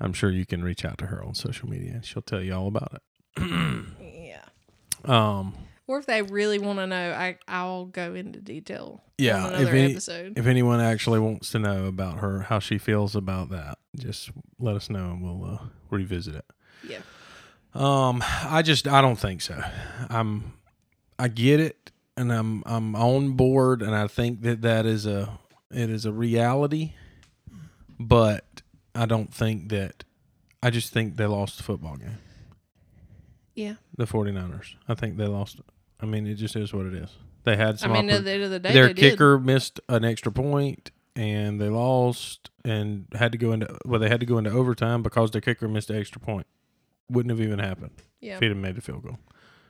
I'm 0.00 0.12
sure 0.12 0.30
you 0.30 0.46
can 0.46 0.62
reach 0.62 0.84
out 0.84 0.98
to 0.98 1.06
her 1.06 1.24
on 1.24 1.34
social 1.34 1.68
media 1.68 1.92
and 1.94 2.04
she'll 2.04 2.22
tell 2.22 2.42
you 2.42 2.54
all 2.54 2.68
about 2.68 2.94
it. 2.94 3.02
Yeah. 4.00 4.42
Um, 5.04 5.54
Or 5.86 5.98
if 5.98 6.06
they 6.06 6.22
really 6.22 6.58
want 6.58 6.78
to 6.80 6.86
know, 6.86 7.12
I 7.12 7.38
I'll 7.48 7.86
go 7.86 8.14
into 8.14 8.40
detail. 8.40 9.02
Yeah, 9.16 9.46
on 9.46 9.54
if 9.54 9.68
any- 9.68 9.92
episode. 9.92 10.38
if 10.38 10.46
anyone 10.46 10.80
actually 10.80 11.18
wants 11.20 11.50
to 11.52 11.58
know 11.58 11.86
about 11.86 12.18
her, 12.18 12.40
how 12.42 12.58
she 12.58 12.78
feels 12.78 13.16
about 13.16 13.50
that, 13.50 13.78
just 13.96 14.30
let 14.58 14.76
us 14.76 14.90
know 14.90 15.10
and 15.12 15.22
we'll 15.22 15.44
uh, 15.54 15.58
revisit 15.90 16.34
it. 16.36 16.44
yeah. 16.88 16.98
Um, 17.74 18.22
I 18.44 18.62
just 18.62 18.86
I 18.88 19.00
don't 19.00 19.18
think 19.18 19.40
so. 19.40 19.60
I'm 20.08 20.54
I 21.18 21.28
get 21.28 21.60
it, 21.60 21.90
and 22.16 22.32
I'm 22.32 22.62
I'm 22.66 22.94
on 22.96 23.32
board, 23.32 23.82
and 23.82 23.94
I 23.94 24.06
think 24.08 24.42
that 24.42 24.62
that 24.62 24.86
is 24.86 25.04
a 25.06 25.38
it 25.70 25.90
is 25.90 26.04
a 26.06 26.12
reality, 26.12 26.92
but 28.00 28.46
I 28.98 29.06
don't 29.06 29.32
think 29.32 29.68
that. 29.70 30.04
I 30.62 30.70
just 30.70 30.92
think 30.92 31.16
they 31.16 31.26
lost 31.26 31.56
the 31.56 31.62
football 31.62 31.96
game. 31.96 32.18
Yeah. 33.54 33.74
The 33.96 34.04
49ers. 34.06 34.74
I 34.88 34.94
think 34.94 35.16
they 35.16 35.26
lost. 35.26 35.60
I 36.00 36.06
mean, 36.06 36.26
it 36.26 36.34
just 36.34 36.56
is 36.56 36.72
what 36.72 36.86
it 36.86 36.94
is. 36.94 37.10
They 37.44 37.56
had 37.56 37.78
some. 37.78 37.92
I 37.92 38.00
mean, 38.02 38.10
oppor- 38.10 38.14
at 38.18 38.24
the 38.24 38.30
end 38.32 38.42
of 38.44 38.50
the 38.50 38.58
day, 38.58 38.72
their 38.72 38.86
they 38.88 38.92
did. 38.94 39.10
kicker 39.12 39.38
missed 39.38 39.80
an 39.88 40.04
extra 40.04 40.30
point 40.32 40.90
and 41.16 41.60
they 41.60 41.68
lost 41.68 42.50
and 42.64 43.06
had 43.14 43.32
to 43.32 43.38
go 43.38 43.52
into 43.52 43.66
well 43.84 43.98
they 43.98 44.08
had 44.08 44.20
to 44.20 44.26
go 44.26 44.38
into 44.38 44.50
overtime 44.50 45.02
because 45.02 45.30
their 45.32 45.40
kicker 45.40 45.66
missed 45.66 45.88
the 45.88 45.96
extra 45.96 46.20
point 46.20 46.46
wouldn't 47.10 47.30
have 47.30 47.40
even 47.44 47.58
happened 47.58 47.90
Yeah. 48.20 48.34
if 48.34 48.40
he'd 48.40 48.48
have 48.48 48.56
made 48.56 48.76
the 48.76 48.80
field 48.80 49.02
goal 49.02 49.18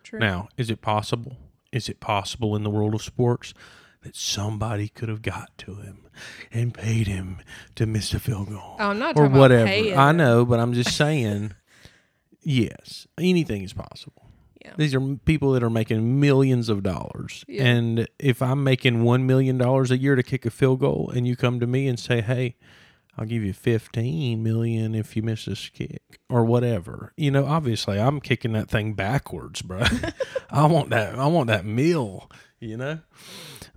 True. 0.02 0.18
now 0.18 0.48
is 0.58 0.68
it 0.68 0.82
possible 0.82 1.36
is 1.72 1.88
it 1.88 2.00
possible 2.00 2.54
in 2.56 2.64
the 2.64 2.70
world 2.70 2.94
of 2.94 3.02
sports 3.02 3.54
that 4.02 4.14
somebody 4.16 4.88
could 4.88 5.08
have 5.08 5.22
got 5.22 5.56
to 5.58 5.74
him 5.76 6.06
and 6.52 6.72
paid 6.74 7.06
him 7.06 7.38
to 7.74 7.86
miss 7.86 8.10
the 8.10 8.18
field 8.20 8.48
goal 8.48 8.76
Oh, 8.78 8.90
I'm 8.90 8.98
not 8.98 9.16
or 9.16 9.28
whatever 9.28 9.68
i 9.98 10.12
know 10.12 10.44
but 10.44 10.58
i'm 10.60 10.72
just 10.74 10.96
saying 10.96 11.52
yes 12.42 13.06
anything 13.18 13.62
is 13.62 13.72
possible 13.72 14.30
Yeah. 14.64 14.72
these 14.76 14.94
are 14.94 15.00
people 15.00 15.52
that 15.52 15.62
are 15.62 15.70
making 15.70 16.20
millions 16.20 16.68
of 16.68 16.82
dollars. 16.82 17.44
Yeah. 17.48 17.64
And 17.64 18.08
if 18.18 18.42
I'm 18.42 18.62
making 18.64 19.02
$1 19.02 19.22
million 19.24 19.60
a 19.60 19.94
year 19.94 20.14
to 20.16 20.22
kick 20.22 20.44
a 20.46 20.50
field 20.50 20.80
goal 20.80 21.10
and 21.14 21.26
you 21.26 21.36
come 21.36 21.60
to 21.60 21.66
me 21.66 21.86
and 21.88 21.98
say, 21.98 22.20
hey, 22.20 22.56
I'll 23.16 23.24
give 23.26 23.42
you 23.42 23.52
15 23.52 24.42
million 24.42 24.94
if 24.94 25.16
you 25.16 25.22
miss 25.22 25.44
this 25.46 25.68
kick 25.70 26.20
or 26.28 26.44
whatever. 26.44 27.12
You 27.16 27.30
know, 27.30 27.46
obviously 27.46 27.98
I'm 28.00 28.20
kicking 28.20 28.52
that 28.52 28.68
thing 28.68 28.94
backwards, 28.94 29.62
bro. 29.62 29.82
I 30.50 30.66
want 30.66 30.90
that 30.90 31.14
I 31.18 31.26
want 31.26 31.48
that 31.48 31.64
meal, 31.64 32.30
you 32.60 32.76
know? 32.76 32.98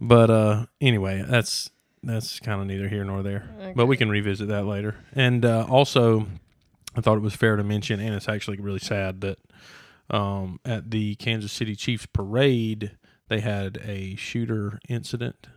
But 0.01 0.29
uh 0.31 0.65
anyway, 0.81 1.23
that's 1.27 1.69
that's 2.03 2.39
kind 2.39 2.59
of 2.59 2.67
neither 2.67 2.89
here 2.89 3.03
nor 3.03 3.21
there. 3.21 3.73
But 3.75 3.85
we 3.85 3.95
can 3.95 4.09
revisit 4.09 4.47
that 4.47 4.65
later. 4.65 4.95
And 5.13 5.45
uh 5.45 5.65
also 5.69 6.25
I 6.95 7.01
thought 7.01 7.17
it 7.17 7.21
was 7.21 7.35
fair 7.35 7.55
to 7.55 7.63
mention 7.63 7.99
and 7.99 8.15
it's 8.15 8.27
actually 8.27 8.57
really 8.57 8.79
sad 8.79 9.21
that 9.21 9.37
um 10.09 10.59
at 10.65 10.89
the 10.91 11.15
Kansas 11.15 11.51
City 11.51 11.75
Chiefs 11.75 12.07
parade 12.07 12.97
they 13.29 13.39
had 13.39 13.77
a 13.85 14.15
shooter 14.15 14.79
incident. 14.89 15.47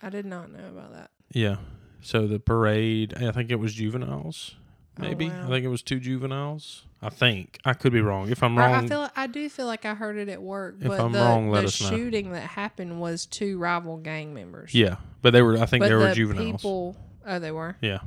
I 0.00 0.08
did 0.10 0.24
not 0.26 0.50
know 0.50 0.66
about 0.68 0.92
that. 0.92 1.10
Yeah. 1.30 1.56
So 2.00 2.26
the 2.26 2.40
parade, 2.40 3.14
I 3.16 3.30
think 3.30 3.50
it 3.52 3.60
was 3.60 3.74
juveniles. 3.74 4.56
Oh, 4.98 5.02
Maybe 5.02 5.28
wow. 5.28 5.46
I 5.46 5.48
think 5.48 5.64
it 5.64 5.68
was 5.68 5.80
two 5.82 5.98
juveniles. 6.00 6.84
I 7.00 7.08
think 7.08 7.58
I 7.64 7.72
could 7.72 7.92
be 7.92 8.00
wrong. 8.02 8.28
If 8.30 8.42
I'm 8.42 8.56
wrong, 8.58 8.74
I 8.84 8.86
feel 8.86 9.08
I 9.16 9.26
do 9.26 9.48
feel 9.48 9.66
like 9.66 9.84
I 9.86 9.94
heard 9.94 10.16
it 10.18 10.28
at 10.28 10.40
work, 10.42 10.76
If 10.80 10.86
but 10.88 11.00
I'm 11.00 11.12
the, 11.12 11.18
wrong, 11.20 11.50
let 11.50 11.62
the 11.62 11.66
us 11.68 11.80
know. 11.80 11.96
shooting 11.96 12.30
that 12.32 12.42
happened 12.42 13.00
was 13.00 13.24
two 13.26 13.58
rival 13.58 13.96
gang 13.96 14.34
members. 14.34 14.74
yeah, 14.74 14.96
but 15.22 15.32
they 15.32 15.40
were. 15.42 15.56
I 15.58 15.66
think 15.66 15.82
but 15.82 15.88
they 15.88 15.94
were 15.94 16.08
the 16.08 16.14
juveniles. 16.14 16.52
people. 16.60 16.96
Oh, 17.26 17.38
they 17.38 17.50
were. 17.50 17.76
Yeah. 17.80 17.98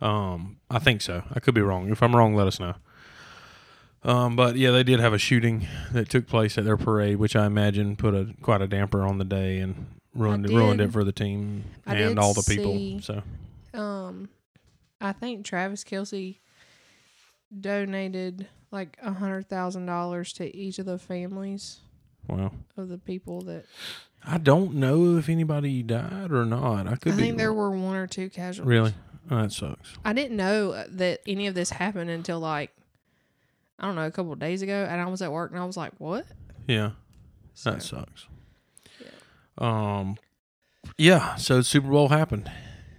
Um, 0.00 0.56
I 0.70 0.78
think 0.78 1.02
so. 1.02 1.22
I 1.32 1.40
could 1.40 1.54
be 1.54 1.60
wrong. 1.60 1.90
If 1.90 2.02
I'm 2.02 2.16
wrong, 2.16 2.34
let 2.34 2.46
us 2.46 2.58
know. 2.58 2.74
Um, 4.02 4.34
but 4.34 4.56
yeah, 4.56 4.70
they 4.70 4.82
did 4.82 4.98
have 4.98 5.12
a 5.12 5.18
shooting 5.18 5.66
that 5.92 6.08
took 6.08 6.26
place 6.26 6.56
at 6.56 6.64
their 6.64 6.78
parade, 6.78 7.16
which 7.16 7.36
I 7.36 7.44
imagine 7.44 7.96
put 7.96 8.14
a 8.14 8.28
quite 8.40 8.62
a 8.62 8.66
damper 8.66 9.02
on 9.02 9.18
the 9.18 9.26
day 9.26 9.58
and 9.58 9.86
ruined 10.14 10.46
it, 10.46 10.52
ruined 10.54 10.80
it 10.80 10.90
for 10.90 11.04
the 11.04 11.12
team 11.12 11.64
I 11.86 11.96
and 11.96 12.18
all 12.18 12.32
the 12.32 12.42
people. 12.42 12.72
see- 12.72 13.00
So 13.02 13.22
Um, 13.78 14.30
I 15.00 15.12
think 15.12 15.44
Travis 15.44 15.84
Kelce 15.84 16.38
donated 17.58 18.48
like 18.70 18.96
a 19.02 19.12
hundred 19.12 19.48
thousand 19.48 19.86
dollars 19.86 20.32
to 20.34 20.56
each 20.56 20.78
of 20.78 20.86
the 20.86 20.98
families 20.98 21.80
wow. 22.28 22.52
of 22.76 22.88
the 22.88 22.98
people 22.98 23.42
that. 23.42 23.64
I 24.22 24.36
don't 24.36 24.74
know 24.74 25.16
if 25.16 25.30
anybody 25.30 25.82
died 25.82 26.30
or 26.30 26.44
not. 26.44 26.86
I 26.86 26.96
could 26.96 27.14
I 27.14 27.16
think 27.16 27.38
there 27.38 27.54
were 27.54 27.70
one 27.70 27.96
or 27.96 28.06
two 28.06 28.28
casualties. 28.28 28.68
really. 28.68 28.94
Oh, 29.30 29.42
that 29.42 29.52
sucks. 29.52 29.94
I 30.04 30.12
didn't 30.12 30.36
know 30.36 30.72
uh, 30.72 30.84
that 30.90 31.20
any 31.26 31.46
of 31.46 31.54
this 31.54 31.70
happened 31.70 32.10
until 32.10 32.40
like 32.40 32.70
I 33.78 33.86
don't 33.86 33.94
know 33.94 34.06
a 34.06 34.10
couple 34.10 34.32
of 34.32 34.38
days 34.38 34.60
ago, 34.60 34.86
and 34.88 35.00
I 35.00 35.06
was 35.06 35.22
at 35.22 35.32
work 35.32 35.52
and 35.52 35.60
I 35.60 35.64
was 35.64 35.76
like, 35.76 35.92
"What?" 35.98 36.26
Yeah. 36.66 36.90
So, 37.54 37.72
That 37.72 37.82
sucks. 37.82 38.26
Yeah. 39.00 39.06
Um, 39.58 40.16
yeah. 40.98 41.36
So 41.36 41.62
Super 41.62 41.88
Bowl 41.88 42.08
happened. 42.08 42.50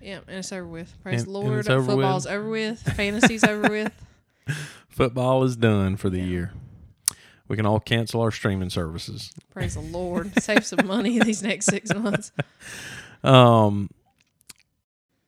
Yeah, 0.01 0.19
and 0.27 0.37
it's 0.37 0.51
over 0.51 0.65
with. 0.67 0.93
Praise 1.03 1.23
And- 1.23 1.33
the 1.33 1.39
and 1.39 1.47
Lord. 1.49 1.69
over 1.69 1.85
Football's 1.91 2.25
with. 2.25 2.33
over 2.33 2.49
with. 2.49 2.79
Fantasy's 2.95 3.43
over 3.43 3.69
with. 3.69 3.91
Football 4.89 5.43
is 5.43 5.55
done 5.55 5.95
for 5.97 6.09
the 6.09 6.19
Yeah. 6.19 6.25
year. 6.25 6.53
we 7.47 7.57
can 7.57 7.65
all 7.65 7.79
cancel 7.81 8.21
our 8.21 8.31
streaming 8.31 8.69
services. 8.69 9.31
Praise 9.51 9.73
the 9.75 9.81
Lord. 9.81 10.31
Save 10.41 10.65
some 10.65 10.87
money 10.87 11.19
these 11.19 11.43
next 11.43 11.65
six 11.65 11.93
months. 11.93 12.31
Um, 13.23 13.89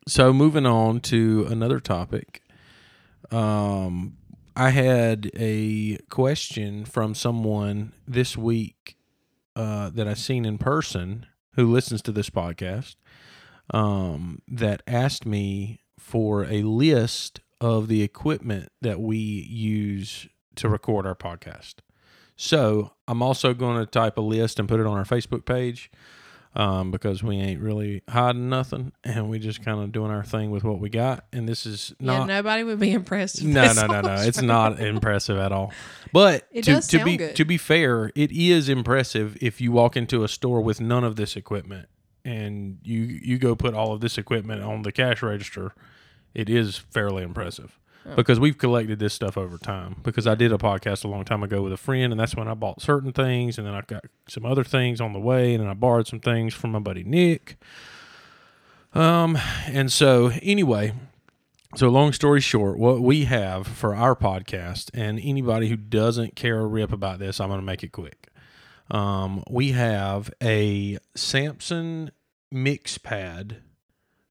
so 0.08 0.32
moving 0.34 0.66
on 0.66 1.00
to 1.02 1.46
another 1.50 1.80
topic. 1.82 2.42
Um, 3.32 4.18
I 4.56 4.70
had 4.70 5.32
a 5.36 5.98
question 6.10 6.86
from 6.86 7.14
someone 7.16 7.94
this 8.08 8.38
week 8.38 8.96
uh, 9.56 9.90
that 9.90 10.08
I've 10.08 10.20
seen 10.20 10.46
in 10.46 10.58
person 10.58 11.26
who 11.56 11.72
listens 11.72 12.02
to 12.04 12.12
this 12.12 12.30
podcast 12.30 12.96
um, 13.72 14.42
that 14.48 14.82
asked 14.88 15.26
me 15.26 15.82
for 15.98 16.46
a 16.46 16.62
list 16.64 17.40
of 17.62 17.88
the 17.88 18.02
equipment 18.02 18.72
that 18.82 19.00
we 19.00 19.18
use 19.18 20.28
to 20.56 20.68
record 20.70 21.06
our 21.06 21.16
podcast. 21.16 21.76
So 22.36 22.92
I'm 23.08 23.22
also 23.22 23.54
going 23.54 23.80
to 23.80 23.86
type 23.86 24.18
a 24.18 24.22
list 24.22 24.60
and 24.60 24.68
put 24.68 24.80
it 24.80 24.86
on 24.86 24.98
our 24.98 25.06
Facebook 25.06 25.46
page 25.46 25.90
um, 26.56 26.92
because 26.92 27.24
we 27.24 27.38
ain't 27.38 27.62
really 27.62 28.04
hiding 28.10 28.50
nothing 28.50 28.92
and 29.04 29.30
we 29.30 29.40
just 29.40 29.64
kind 29.64 29.82
of 29.82 29.92
doing 29.92 30.12
our 30.12 30.24
thing 30.24 30.52
with 30.52 30.64
what 30.64 30.80
we 30.80 30.90
got. 30.90 31.26
And 31.32 31.48
this 31.48 31.66
is 31.66 31.94
yeah, 32.00 32.20
not. 32.20 32.28
nobody 32.28 32.64
would 32.64 32.80
be 32.80 32.92
impressed. 32.92 33.44
no, 33.44 33.72
no, 33.74 33.88
no, 33.88 34.02
no. 34.02 34.16
It's 34.16 34.42
not 34.42 34.80
impressive 34.80 35.38
at 35.38 35.52
all. 35.52 35.72
But 36.12 36.48
It 36.52 36.66
to, 36.66 36.82
to 36.82 37.04
be 37.04 37.18
good. 37.18 37.36
to 37.36 37.46
be 37.46 37.58
fair, 37.58 38.12
it 38.16 38.32
is 38.32 38.70
impressive 38.70 39.38
if 39.42 39.62
you 39.62 39.72
walk 39.72 39.96
into 39.96 40.24
a 40.24 40.28
store 40.28 40.62
with 40.62 40.82
none 40.82 41.04
of 41.04 41.16
this 41.16 41.36
equipment 41.36 41.88
and 42.26 42.78
you 42.84 43.02
you 43.02 43.38
go 43.38 43.56
put 43.56 43.74
all 43.74 43.94
of 43.94 44.02
this 44.02 44.18
equipment 44.18 44.64
on 44.64 44.84
the 44.84 44.92
cash 44.92 45.22
register. 45.22 45.74
It 46.34 46.50
is 46.50 46.78
fairly 46.78 47.24
impressive. 47.24 47.78
Oh. 48.06 48.16
Because 48.16 48.40
we've 48.40 48.58
collected 48.58 49.00
this 49.00 49.14
stuff 49.14 49.38
over 49.38 49.58
time. 49.58 49.98
Because 50.04 50.28
I 50.28 50.36
did 50.36 50.52
a 50.52 50.58
podcast 50.58 51.06
a 51.06 51.08
long 51.08 51.24
time 51.24 51.44
ago 51.44 51.62
with 51.62 51.72
a 51.72 51.78
friend, 51.78 52.12
and 52.12 52.20
that's 52.20 52.36
when 52.36 52.48
I 52.48 52.54
bought 52.54 52.82
certain 52.82 53.14
things, 53.14 53.58
and 53.58 53.66
then 53.66 53.74
I 53.74 53.82
got 53.82 54.04
some 54.28 54.46
other 54.46 54.64
things 54.64 55.00
on 55.00 55.14
the 55.14 55.20
way, 55.20 55.54
and 55.54 55.64
then 55.64 55.70
I 55.70 55.74
borrowed 55.74 56.08
some 56.08 56.20
things 56.20 56.54
from 56.54 56.72
my 56.72 56.80
buddy 56.80 57.04
Nick. 57.04 57.58
Um, 58.94 59.38
and 59.68 59.92
so 59.92 60.32
anyway, 60.42 60.94
so 61.76 61.90
long 61.90 62.14
story 62.14 62.42
short, 62.42 62.78
what 62.78 63.02
we 63.02 63.26
have 63.26 63.66
for 63.68 63.96
our 63.96 64.16
podcast, 64.16 64.90
and 64.94 65.20
anybody 65.24 65.70
who 65.70 65.76
doesn't 65.76 66.36
care 66.36 66.60
a 66.60 66.66
rip 66.68 66.92
about 66.92 67.20
this, 67.20 67.40
I'm 67.40 67.50
going 67.50 67.60
to 67.60 67.66
make 67.66 67.84
it 67.84 67.92
quick. 67.92 68.28
Um, 68.90 69.44
we 69.50 69.72
have 69.72 70.32
a 70.42 71.00
Samson 71.16 72.12
mix 72.52 72.98
pad, 72.98 73.58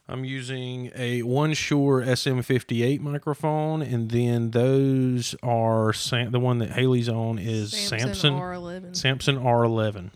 I'm 0.09 0.25
using 0.25 0.91
a 0.97 1.23
One 1.23 1.55
Shure 1.55 2.03
SM58 2.03 3.01
microphone, 3.01 3.83
and 3.83 4.11
then 4.11 4.51
those 4.51 5.35
are 5.43 5.93
Sam- 5.93 6.33
the 6.33 6.41
one 6.41 6.59
that 6.59 6.71
Haley's 6.71 7.09
on 7.09 7.39
is 7.39 7.71
Samson 7.73 8.35
R11. 8.35 8.97
Samson 8.97 9.37
R11, 9.39 10.11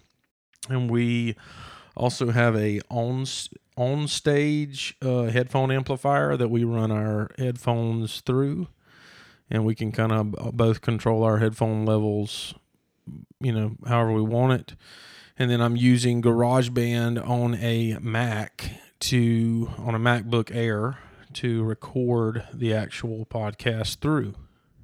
and 0.69 0.91
we 0.91 1.37
also 1.97 2.31
have 2.31 2.57
a 2.57 2.81
on 2.91 3.27
on 3.77 4.09
stage 4.09 4.97
uh, 5.03 5.25
headphone 5.25 5.71
amplifier 5.71 6.37
that 6.37 6.49
we 6.49 6.65
run 6.65 6.91
our 6.91 7.31
headphones 7.39 8.21
through, 8.23 8.67
and 9.51 9.65
we 9.65 9.75
can 9.75 9.93
kind 9.93 10.13
of 10.13 10.33
both 10.57 10.81
control 10.81 11.23
our 11.23 11.39
headphone 11.39 11.87
levels, 11.87 12.55
you 13.41 13.53
know, 13.53 13.77
however 13.87 14.13
we 14.13 14.23
want 14.23 14.53
it. 14.61 14.75
And 15.39 15.51
then 15.51 15.61
I'm 15.61 15.77
using 15.77 16.23
GarageBand 16.23 17.27
on 17.29 17.55
a 17.57 17.99
Mac 18.01 18.71
to 19.01 19.71
on 19.79 19.95
a 19.95 19.99
MacBook 19.99 20.55
Air 20.55 20.99
to 21.35 21.63
record 21.63 22.45
the 22.55 22.73
actual 22.73 23.27
podcast 23.27 23.99
through, 23.99 24.35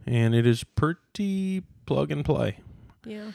and 0.07 0.35
it 0.35 0.47
is 0.47 0.65
pretty 0.65 1.63
plug 1.87 2.11
and 2.11 2.25
play. 2.25 2.59
Yeah. 3.07 3.33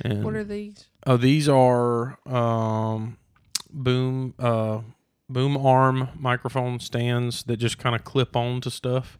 And 0.00 0.24
What 0.24 0.34
are 0.34 0.44
these? 0.44 0.86
Oh, 1.06 1.16
these 1.18 1.48
are 1.48 2.18
um, 2.26 3.18
boom 3.70 4.34
uh, 4.38 4.80
boom 5.28 5.56
arm 5.56 6.08
microphone 6.18 6.80
stands 6.80 7.42
that 7.44 7.58
just 7.58 7.78
kind 7.78 7.94
of 7.94 8.04
clip 8.04 8.34
on 8.34 8.60
to 8.62 8.70
stuff. 8.70 9.18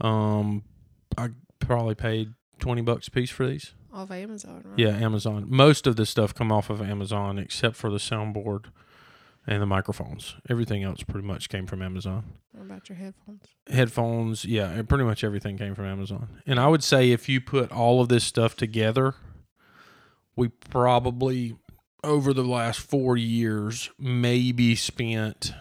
Um, 0.00 0.64
I 1.16 1.28
probably 1.60 1.94
paid 1.94 2.34
twenty 2.58 2.82
bucks 2.82 3.06
a 3.08 3.10
piece 3.12 3.30
for 3.30 3.46
these. 3.46 3.72
Off 3.94 4.10
Amazon, 4.10 4.62
right? 4.64 4.78
Yeah, 4.78 4.88
Amazon. 4.88 5.46
Most 5.48 5.86
of 5.86 5.94
this 5.96 6.10
stuff 6.10 6.34
come 6.34 6.50
off 6.50 6.68
of 6.68 6.82
Amazon, 6.82 7.38
except 7.38 7.76
for 7.76 7.90
the 7.90 7.98
soundboard 7.98 8.66
and 9.46 9.62
the 9.62 9.66
microphones. 9.66 10.34
Everything 10.50 10.82
else 10.82 11.02
pretty 11.04 11.26
much 11.26 11.48
came 11.48 11.66
from 11.66 11.80
Amazon. 11.80 12.24
What 12.52 12.64
about 12.64 12.88
your 12.88 12.96
headphones? 12.96 13.44
Headphones, 13.68 14.44
yeah, 14.44 14.82
pretty 14.82 15.04
much 15.04 15.22
everything 15.22 15.56
came 15.56 15.74
from 15.74 15.84
Amazon. 15.84 16.40
And 16.46 16.58
I 16.58 16.66
would 16.66 16.82
say 16.82 17.12
if 17.12 17.28
you 17.28 17.40
put 17.40 17.70
all 17.70 18.00
of 18.00 18.08
this 18.08 18.24
stuff 18.24 18.56
together, 18.56 19.14
we 20.34 20.48
probably 20.48 21.56
over 22.02 22.32
the 22.34 22.44
last 22.44 22.80
four 22.80 23.16
years 23.16 23.90
maybe 23.98 24.74
spent 24.74 25.52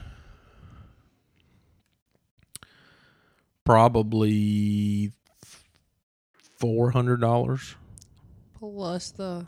probably 3.63 5.11
four 6.57 6.91
hundred 6.91 7.21
dollars. 7.21 7.75
Plus 8.71 9.11
the 9.11 9.45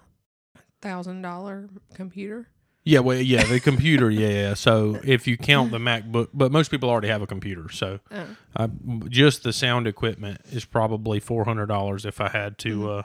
thousand 0.82 1.22
dollar 1.22 1.70
computer. 1.94 2.50
Yeah, 2.84 3.00
well, 3.00 3.18
yeah, 3.18 3.46
the 3.46 3.62
computer, 3.62 4.12
yeah, 4.12 4.28
yeah. 4.28 4.54
So 4.56 5.00
if 5.06 5.26
you 5.26 5.38
count 5.38 5.72
the 5.72 5.78
MacBook, 5.78 6.28
but 6.34 6.52
most 6.52 6.70
people 6.70 6.90
already 6.90 7.08
have 7.08 7.22
a 7.22 7.28
computer, 7.28 7.70
so 7.70 8.00
Oh. 8.12 8.26
I, 8.58 8.70
just 9.08 9.44
the 9.44 9.54
sound 9.54 9.88
equipment 9.88 10.42
is 10.52 10.66
probably 10.66 11.22
four 11.22 11.46
hundred 11.46 11.68
dollars 11.68 12.06
if 12.06 12.20
I 12.20 12.28
had 12.28 12.58
to 12.60 12.92
uh, 12.92 13.04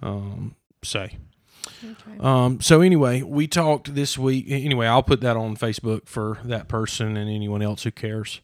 um, 0.00 0.56
say. 0.82 1.18
Okay. 1.84 2.18
Um, 2.18 2.62
so 2.62 2.80
anyway, 2.80 3.20
we 3.20 3.46
talked 3.46 3.94
this 3.94 4.16
week. 4.16 4.46
Anyway, 4.48 4.86
I'll 4.86 5.02
put 5.02 5.20
that 5.20 5.36
on 5.36 5.58
Facebook 5.58 6.06
for 6.08 6.38
that 6.44 6.68
person 6.68 7.18
and 7.18 7.28
anyone 7.28 7.60
else 7.60 7.82
who 7.82 7.90
cares 7.90 8.40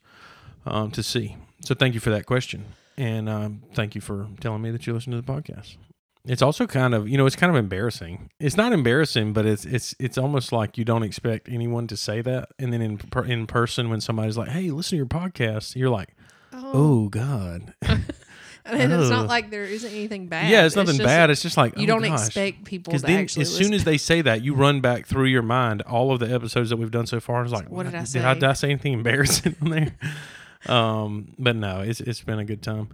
um, 0.67 0.91
to 0.91 1.03
see. 1.03 1.37
So 1.63 1.75
thank 1.75 1.95
you 1.95 2.01
for 2.01 2.11
that 2.11 2.27
question, 2.27 2.67
and 2.99 3.27
um, 3.27 3.63
thank 3.73 3.95
you 3.95 4.03
for 4.03 4.29
telling 4.39 4.61
me 4.61 4.71
that 4.71 4.87
you 4.87 4.93
listen 4.93 5.13
to 5.13 5.21
the 5.21 5.33
podcast. 5.33 5.79
It's 6.25 6.43
also 6.43 6.67
kind 6.67 6.95
of 6.95 7.09
you 7.09 7.17
know 7.17 7.27
it's 7.27 7.37
kind 7.37 7.51
of 7.51 7.57
embarrassing. 7.57 8.31
It's 8.39 8.57
not 8.57 8.73
embarrassing, 8.73 9.33
but 9.33 9.47
it's 9.47 9.65
it's 9.65 9.95
it's 9.99 10.19
almost 10.19 10.53
like 10.53 10.77
you 10.77 10.85
don't 10.85 11.03
expect 11.03 11.49
anyone 11.49 11.87
to 11.87 11.97
say 11.97 12.21
that, 12.23 12.51
and 12.59 12.73
then 12.73 12.83
in 12.83 12.99
per, 12.99 13.25
in 13.25 13.47
person 13.47 13.89
when 13.91 14.01
somebody's 14.01 14.37
like, 14.37 14.49
"Hey, 14.51 14.71
listen 14.71 14.91
to 14.91 14.97
your 14.97 15.07
podcast," 15.07 15.75
you're 15.77 15.91
like, 15.91 16.15
"Oh 16.53 17.09
God." 17.09 17.73
and 17.83 18.93
it's 18.93 19.07
oh. 19.07 19.11
not 19.11 19.29
like 19.29 19.51
there 19.51 19.65
isn't 19.65 19.91
anything 19.91 20.27
bad. 20.27 20.51
yeah, 20.51 20.65
it's 20.67 20.77
nothing 20.77 20.97
just 20.97 21.07
bad. 21.07 21.31
It's 21.31 21.43
just 21.43 21.57
like 21.57 21.77
You 21.77 21.85
oh, 21.85 21.87
don't 21.87 22.03
gosh. 22.03 22.27
expect 22.27 22.65
people 22.65 22.91
Because 22.91 23.03
then, 23.03 23.19
actually 23.21 23.43
as 23.43 23.55
soon 23.55 23.73
as 23.73 23.85
they 23.85 23.97
say 23.97 24.21
that, 24.23 24.43
you 24.43 24.55
run 24.55 24.81
back 24.81 25.07
through 25.07 25.27
your 25.27 25.43
mind 25.43 25.83
all 25.83 26.13
of 26.13 26.21
the 26.21 26.33
episodes 26.33 26.71
that 26.71 26.77
we've 26.77 26.91
done 26.91 27.07
so 27.07 27.21
far. 27.21 27.41
And 27.41 27.47
it's 27.47 27.55
like, 27.55 27.71
What 27.71 27.85
did 27.85 27.95
I 27.95 28.05
Did 28.05 28.23
I, 28.25 28.35
say? 28.35 28.35
did 28.35 28.45
I 28.45 28.53
say 28.53 28.71
anything 28.71 28.93
embarrassing 28.93 29.57
on 29.63 29.71
there? 29.71 29.93
um, 30.75 31.33
but 31.39 31.57
no, 31.57 31.81
it's 31.81 32.01
it's 32.01 32.21
been 32.23 32.39
a 32.39 32.45
good 32.45 32.63
time. 32.63 32.89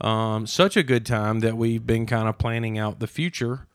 Um, 0.00 0.46
such 0.46 0.76
a 0.76 0.82
good 0.82 1.04
time 1.04 1.40
that 1.40 1.56
we've 1.56 1.86
been 1.86 2.06
kind 2.06 2.28
of 2.28 2.38
planning 2.38 2.78
out 2.78 3.00
the 3.00 3.06
future. 3.06 3.66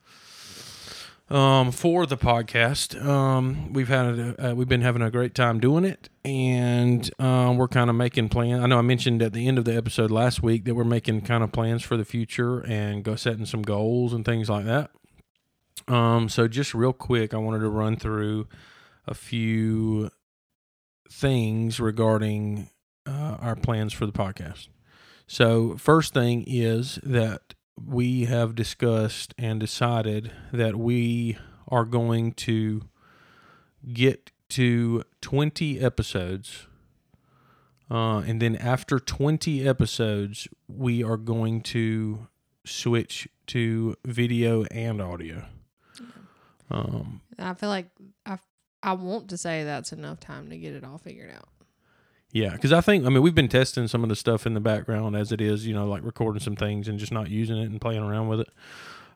Um, 1.29 1.71
for 1.71 2.05
the 2.05 2.17
podcast, 2.17 3.03
um, 3.03 3.73
we've 3.73 3.87
had 3.87 4.05
a, 4.19 4.51
uh, 4.51 4.53
we've 4.53 4.67
been 4.67 4.81
having 4.81 5.01
a 5.01 5.09
great 5.09 5.33
time 5.33 5.59
doing 5.59 5.83
it, 5.83 6.09
and 6.23 7.09
um, 7.19 7.57
we're 7.57 7.69
kind 7.69 7.89
of 7.89 7.95
making 7.95 8.29
plans. 8.29 8.61
I 8.61 8.67
know 8.67 8.77
I 8.77 8.81
mentioned 8.81 9.21
at 9.23 9.33
the 9.33 9.47
end 9.47 9.57
of 9.57 9.65
the 9.65 9.75
episode 9.75 10.11
last 10.11 10.43
week 10.43 10.65
that 10.65 10.75
we're 10.75 10.83
making 10.83 11.21
kind 11.21 11.43
of 11.43 11.51
plans 11.51 11.81
for 11.81 11.97
the 11.97 12.05
future 12.05 12.59
and 12.59 13.03
go 13.03 13.15
setting 13.15 13.45
some 13.45 13.63
goals 13.63 14.13
and 14.13 14.23
things 14.23 14.49
like 14.49 14.65
that. 14.65 14.91
Um, 15.87 16.29
so 16.29 16.47
just 16.47 16.73
real 16.73 16.93
quick, 16.93 17.33
I 17.33 17.37
wanted 17.37 17.59
to 17.59 17.69
run 17.69 17.95
through 17.95 18.47
a 19.07 19.13
few 19.13 20.11
things 21.09 21.79
regarding 21.79 22.69
uh, 23.07 23.37
our 23.39 23.55
plans 23.55 23.93
for 23.93 24.05
the 24.05 24.11
podcast. 24.11 24.67
So 25.27 25.77
first 25.77 26.13
thing 26.13 26.43
is 26.47 26.99
that 27.03 27.53
we 27.75 28.25
have 28.25 28.55
discussed 28.55 29.33
and 29.37 29.59
decided 29.59 30.31
that 30.51 30.75
we 30.75 31.37
are 31.67 31.85
going 31.85 32.33
to 32.33 32.83
get 33.91 34.31
to 34.49 35.03
20 35.21 35.79
episodes. 35.79 36.67
Uh, 37.89 38.19
and 38.19 38.41
then 38.41 38.55
after 38.55 38.99
20 38.99 39.67
episodes, 39.67 40.47
we 40.67 41.03
are 41.03 41.17
going 41.17 41.61
to 41.61 42.27
switch 42.65 43.27
to 43.47 43.95
video 44.05 44.63
and 44.65 45.01
audio. 45.01 45.45
Um, 46.69 47.21
I 47.37 47.53
feel 47.53 47.69
like 47.69 47.89
I 48.25 48.37
I 48.81 48.93
want 48.93 49.29
to 49.29 49.37
say 49.37 49.63
that's 49.63 49.93
enough 49.93 50.19
time 50.19 50.49
to 50.49 50.57
get 50.57 50.73
it 50.73 50.83
all 50.83 50.97
figured 50.97 51.31
out. 51.31 51.47
Yeah, 52.33 52.49
because 52.51 52.73
I 52.73 52.81
think 52.81 53.05
I 53.05 53.09
mean 53.09 53.21
we've 53.21 53.33
been 53.35 53.47
testing 53.47 53.87
some 53.87 54.03
of 54.03 54.09
the 54.09 54.15
stuff 54.15 54.45
in 54.45 54.53
the 54.53 54.59
background 54.59 55.15
as 55.15 55.31
it 55.31 55.39
is, 55.39 55.65
you 55.65 55.73
know, 55.73 55.87
like 55.87 56.03
recording 56.03 56.41
some 56.41 56.55
things 56.57 56.87
and 56.89 56.99
just 56.99 57.11
not 57.13 57.29
using 57.29 57.57
it 57.57 57.69
and 57.69 57.79
playing 57.79 58.03
around 58.03 58.27
with 58.27 58.41
it. 58.41 58.49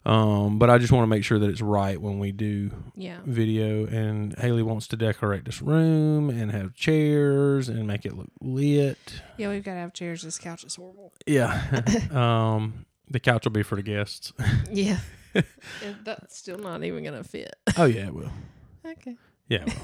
Um, 0.05 0.57
but 0.57 0.69
I 0.69 0.77
just 0.77 0.93
want 0.93 1.03
to 1.03 1.07
make 1.07 1.25
sure 1.25 1.37
that 1.37 1.49
it's 1.49 1.59
right 1.59 1.99
when 2.01 2.17
we 2.17 2.31
do 2.31 2.71
Yeah. 2.95 3.17
video. 3.25 3.85
And 3.87 4.33
Haley 4.39 4.63
wants 4.63 4.87
to 4.87 4.95
decorate 4.95 5.43
this 5.43 5.61
room 5.61 6.29
and 6.29 6.49
have 6.53 6.73
chairs 6.75 7.67
and 7.67 7.85
make 7.85 8.05
it 8.05 8.13
look 8.15 8.29
lit. 8.39 9.21
Yeah, 9.37 9.49
we've 9.49 9.65
got 9.65 9.73
to 9.73 9.79
have 9.81 9.91
chairs. 9.91 10.21
This 10.21 10.37
couch 10.39 10.63
is 10.63 10.75
horrible. 10.75 11.11
Yeah. 11.25 11.81
um, 12.11 12.85
the 13.09 13.19
couch 13.19 13.43
will 13.43 13.51
be 13.51 13.63
for 13.63 13.75
the 13.75 13.81
guests. 13.83 14.31
Yeah. 14.71 14.99
That's 16.05 16.37
still 16.37 16.57
not 16.57 16.83
even 16.85 17.03
gonna 17.03 17.23
fit. 17.25 17.55
oh 17.77 17.85
yeah, 17.85 18.07
it 18.07 18.13
will. 18.13 18.31
Okay. 18.85 19.17
Yeah. 19.49 19.65
it 19.65 19.75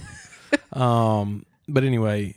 will. 0.73 0.81
um, 0.81 1.45
but 1.67 1.83
anyway, 1.83 2.35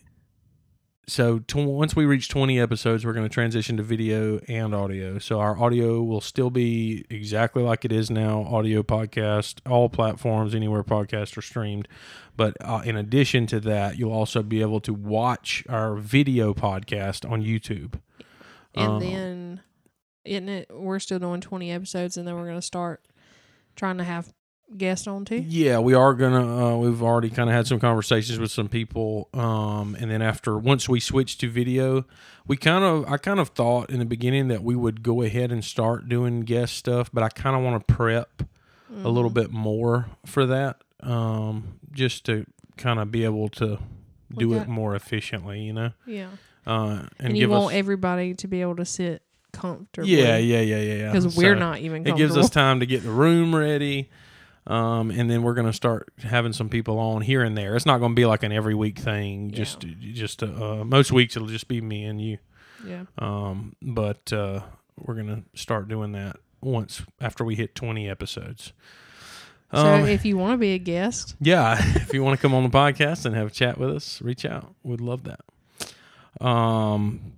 so 1.08 1.38
tw- 1.40 1.56
once 1.56 1.94
we 1.94 2.04
reach 2.04 2.28
20 2.28 2.58
episodes, 2.58 3.04
we're 3.04 3.12
going 3.12 3.26
to 3.28 3.32
transition 3.32 3.76
to 3.76 3.82
video 3.82 4.38
and 4.48 4.74
audio. 4.74 5.18
So 5.18 5.38
our 5.40 5.56
audio 5.56 6.02
will 6.02 6.20
still 6.20 6.50
be 6.50 7.04
exactly 7.10 7.62
like 7.62 7.84
it 7.84 7.92
is 7.92 8.10
now 8.10 8.42
audio 8.42 8.82
podcast, 8.82 9.60
all 9.68 9.88
platforms, 9.88 10.54
anywhere 10.54 10.82
podcasts 10.82 11.36
are 11.36 11.42
streamed. 11.42 11.86
But 12.36 12.56
uh, 12.60 12.82
in 12.84 12.96
addition 12.96 13.46
to 13.48 13.60
that, 13.60 13.98
you'll 13.98 14.12
also 14.12 14.42
be 14.42 14.60
able 14.60 14.80
to 14.80 14.92
watch 14.92 15.64
our 15.68 15.94
video 15.96 16.52
podcast 16.54 17.28
on 17.30 17.42
YouTube. 17.42 18.00
And 18.74 18.88
Um, 18.94 19.00
then, 19.00 19.60
isn't 20.24 20.48
it? 20.48 20.70
We're 20.70 20.98
still 20.98 21.18
doing 21.18 21.40
twenty 21.40 21.70
episodes, 21.70 22.16
and 22.16 22.26
then 22.28 22.34
we're 22.34 22.46
gonna 22.46 22.60
start 22.60 23.06
trying 23.74 23.96
to 23.98 24.04
have 24.04 24.34
guests 24.76 25.06
on 25.06 25.24
too. 25.24 25.36
Yeah, 25.46 25.78
we 25.78 25.94
are 25.94 26.14
gonna. 26.14 26.74
Uh, 26.74 26.76
we've 26.78 27.02
already 27.02 27.30
kind 27.30 27.48
of 27.48 27.54
had 27.54 27.66
some 27.66 27.78
conversations 27.78 28.38
with 28.38 28.50
some 28.50 28.68
people, 28.68 29.28
um, 29.34 29.96
and 30.00 30.10
then 30.10 30.22
after 30.22 30.56
once 30.58 30.88
we 30.88 31.00
switch 31.00 31.38
to 31.38 31.50
video, 31.50 32.04
we 32.46 32.56
kind 32.56 32.84
of. 32.84 33.10
I 33.10 33.16
kind 33.16 33.40
of 33.40 33.50
thought 33.50 33.90
in 33.90 33.98
the 33.98 34.04
beginning 34.04 34.48
that 34.48 34.62
we 34.62 34.74
would 34.74 35.02
go 35.02 35.22
ahead 35.22 35.52
and 35.52 35.64
start 35.64 36.08
doing 36.08 36.40
guest 36.40 36.76
stuff, 36.76 37.10
but 37.12 37.22
I 37.22 37.28
kind 37.28 37.56
of 37.56 37.62
want 37.62 37.86
to 37.86 37.94
prep 37.94 38.42
a 39.04 39.08
little 39.08 39.30
Mhm. 39.30 39.34
bit 39.34 39.50
more 39.50 40.06
for 40.24 40.46
that, 40.46 40.82
um, 41.00 41.78
just 41.92 42.24
to 42.26 42.46
kind 42.76 42.98
of 43.00 43.10
be 43.10 43.24
able 43.24 43.48
to 43.50 43.78
We 44.30 44.36
do 44.38 44.54
it 44.54 44.68
more 44.68 44.94
efficiently, 44.94 45.60
you 45.62 45.72
know, 45.72 45.90
Yeah. 46.06 46.28
uh, 46.66 47.00
and, 47.18 47.28
And, 47.28 47.36
you 47.36 47.42
give 47.44 47.50
want 47.50 47.66
us. 47.66 47.72
everybody 47.74 48.34
to 48.34 48.46
be 48.48 48.60
able 48.60 48.76
to 48.76 48.84
sit 48.84 49.22
comfortably. 49.52 50.16
yeah, 50.16 50.36
yeah, 50.36 50.60
yeah, 50.60 50.76
yeah, 50.80 50.94
yeah. 50.94 51.12
Because 51.12 51.36
we're 51.36 51.54
So- 51.54 51.58
not 51.58 51.78
even. 51.80 52.06
it 52.06 52.16
gives 52.16 52.36
us 52.36 52.48
time 52.50 52.80
to 52.80 52.86
get 52.86 53.02
the 53.02 53.10
room 53.10 53.54
ready 53.56 54.08
um, 54.66 55.10
and 55.10 55.30
then 55.30 55.42
we're 55.42 55.54
going 55.54 55.66
to 55.66 55.72
start 55.72 56.12
having 56.22 56.52
some 56.52 56.68
people 56.68 56.98
on 56.98 57.22
here 57.22 57.42
and 57.42 57.56
there. 57.56 57.76
It's 57.76 57.86
not 57.86 57.98
going 57.98 58.12
to 58.12 58.16
be 58.16 58.26
like 58.26 58.42
an 58.42 58.52
every 58.52 58.74
week 58.74 58.98
thing 58.98 59.50
Yeah. 59.50 59.56
just 59.56 59.80
just 60.00 60.42
uh, 60.42 60.84
most 60.84 61.12
weeks 61.12 61.36
it'll 61.36 61.48
just 61.48 61.68
be 61.68 61.80
me 61.80 62.04
and 62.04 62.20
you. 62.20 62.38
Yeah. 62.86 63.04
um, 63.18 63.74
but 63.80 64.32
uh, 64.32 64.60
we're 64.98 65.14
going 65.14 65.28
to 65.28 65.58
start 65.60 65.88
doing 65.88 66.12
that 66.12 66.36
once 66.60 67.02
after 67.20 67.44
we 67.44 67.54
hit 67.56 67.74
20 67.74 68.08
episodes. 68.08 68.72
So 69.72 69.78
um, 69.78 70.06
if 70.06 70.24
you 70.24 70.36
want 70.38 70.54
to 70.54 70.58
be 70.58 70.74
a 70.74 70.78
guest, 70.78 71.34
yeah 71.40 71.76
if 71.96 72.12
you 72.14 72.22
want 72.22 72.38
to 72.38 72.42
come 72.42 72.54
on 72.54 72.62
the 72.62 72.68
podcast 72.68 73.24
and 73.26 73.34
have 73.34 73.48
a 73.48 73.50
chat 73.50 73.78
with 73.78 73.90
us 73.90 74.20
reach 74.22 74.44
out. 74.44 74.74
We'd 74.82 75.00
love 75.00 75.22
that. 75.24 76.44
Um 76.44 77.32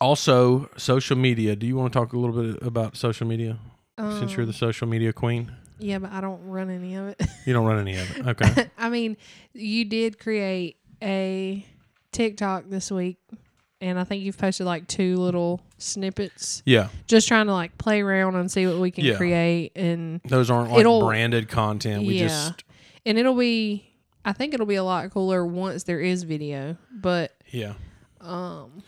also 0.00 0.68
social 0.76 1.16
media. 1.16 1.56
Do 1.56 1.66
you 1.66 1.76
want 1.76 1.92
to 1.92 1.98
talk 1.98 2.12
a 2.12 2.18
little 2.18 2.42
bit 2.52 2.62
about 2.62 2.96
social 2.96 3.26
media 3.26 3.58
since 3.98 4.34
you're 4.34 4.46
the 4.46 4.50
um, 4.50 4.54
social 4.54 4.86
media 4.88 5.12
queen 5.12 5.52
yeah, 5.80 5.98
but 5.98 6.12
I 6.12 6.20
don't 6.20 6.42
run 6.46 6.70
any 6.70 6.94
of 6.96 7.08
it. 7.08 7.20
You 7.46 7.54
don't 7.54 7.64
run 7.66 7.78
any 7.80 7.96
of 7.98 8.16
it. 8.18 8.26
Okay. 8.28 8.70
I 8.78 8.90
mean, 8.90 9.16
you 9.54 9.84
did 9.86 10.18
create 10.18 10.76
a 11.02 11.64
TikTok 12.12 12.64
this 12.68 12.90
week, 12.90 13.16
and 13.80 13.98
I 13.98 14.04
think 14.04 14.22
you've 14.22 14.36
posted 14.38 14.66
like 14.66 14.86
two 14.86 15.16
little 15.16 15.60
snippets, 15.78 16.62
yeah. 16.66 16.88
just 17.06 17.26
trying 17.28 17.46
to 17.46 17.52
like 17.52 17.78
play 17.78 18.02
around 18.02 18.34
and 18.36 18.50
see 18.52 18.66
what 18.66 18.78
we 18.78 18.90
can 18.90 19.04
Yeah. 19.04 19.16
create, 19.16 19.72
and 19.74 20.20
Those 20.26 20.50
aren't 20.50 20.70
like 20.70 20.80
It'll- 20.80 21.06
branded 21.06 21.48
content. 21.48 22.06
We 22.06 22.18
Yeah. 22.18 22.28
just 22.28 22.64
and 23.06 23.18
it'll 23.18 23.34
be. 23.34 23.86
I 24.22 24.34
think 24.34 24.52
it'll 24.52 24.66
be 24.66 24.74
a 24.74 24.84
lot 24.84 25.10
cooler 25.10 25.44
once 25.46 25.84
there 25.84 25.98
is 26.00 26.24
video, 26.24 26.76
but 26.92 27.32
yeah. 27.50 27.72
um, 28.20 28.82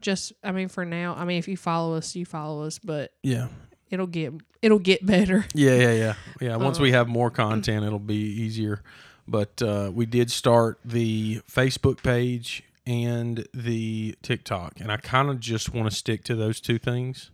just 0.00 0.32
I 0.42 0.50
mean, 0.50 0.66
for 0.68 0.84
now, 0.84 1.14
I 1.16 1.24
mean, 1.24 1.38
if 1.38 1.46
you 1.46 1.56
follow 1.56 1.94
us, 1.94 2.16
you 2.16 2.26
follow 2.26 2.64
us, 2.64 2.80
but 2.80 3.12
Yeah. 3.22 3.46
It'll 3.90 4.06
get 4.06 4.32
it'll 4.62 4.78
get 4.78 5.04
better. 5.06 5.44
Yeah, 5.54 5.74
yeah, 5.76 5.92
yeah. 5.92 6.14
Yeah, 6.40 6.56
once 6.56 6.78
Uh, 6.78 6.82
we 6.82 6.92
have 6.92 7.08
more 7.08 7.30
content 7.30 7.84
it'll 7.84 7.98
be 7.98 8.14
easier. 8.16 8.82
But 9.28 9.60
uh, 9.62 9.90
we 9.94 10.06
did 10.06 10.30
start 10.30 10.78
the 10.84 11.40
Facebook 11.50 12.02
page 12.02 12.62
and 12.86 13.46
the 13.52 14.14
TikTok 14.22 14.74
and 14.80 14.92
I 14.92 14.96
kind 14.98 15.28
of 15.30 15.40
just 15.40 15.72
want 15.74 15.90
to 15.90 15.96
stick 15.96 16.22
to 16.24 16.34
those 16.34 16.60
two 16.60 16.78
things. 16.78 17.30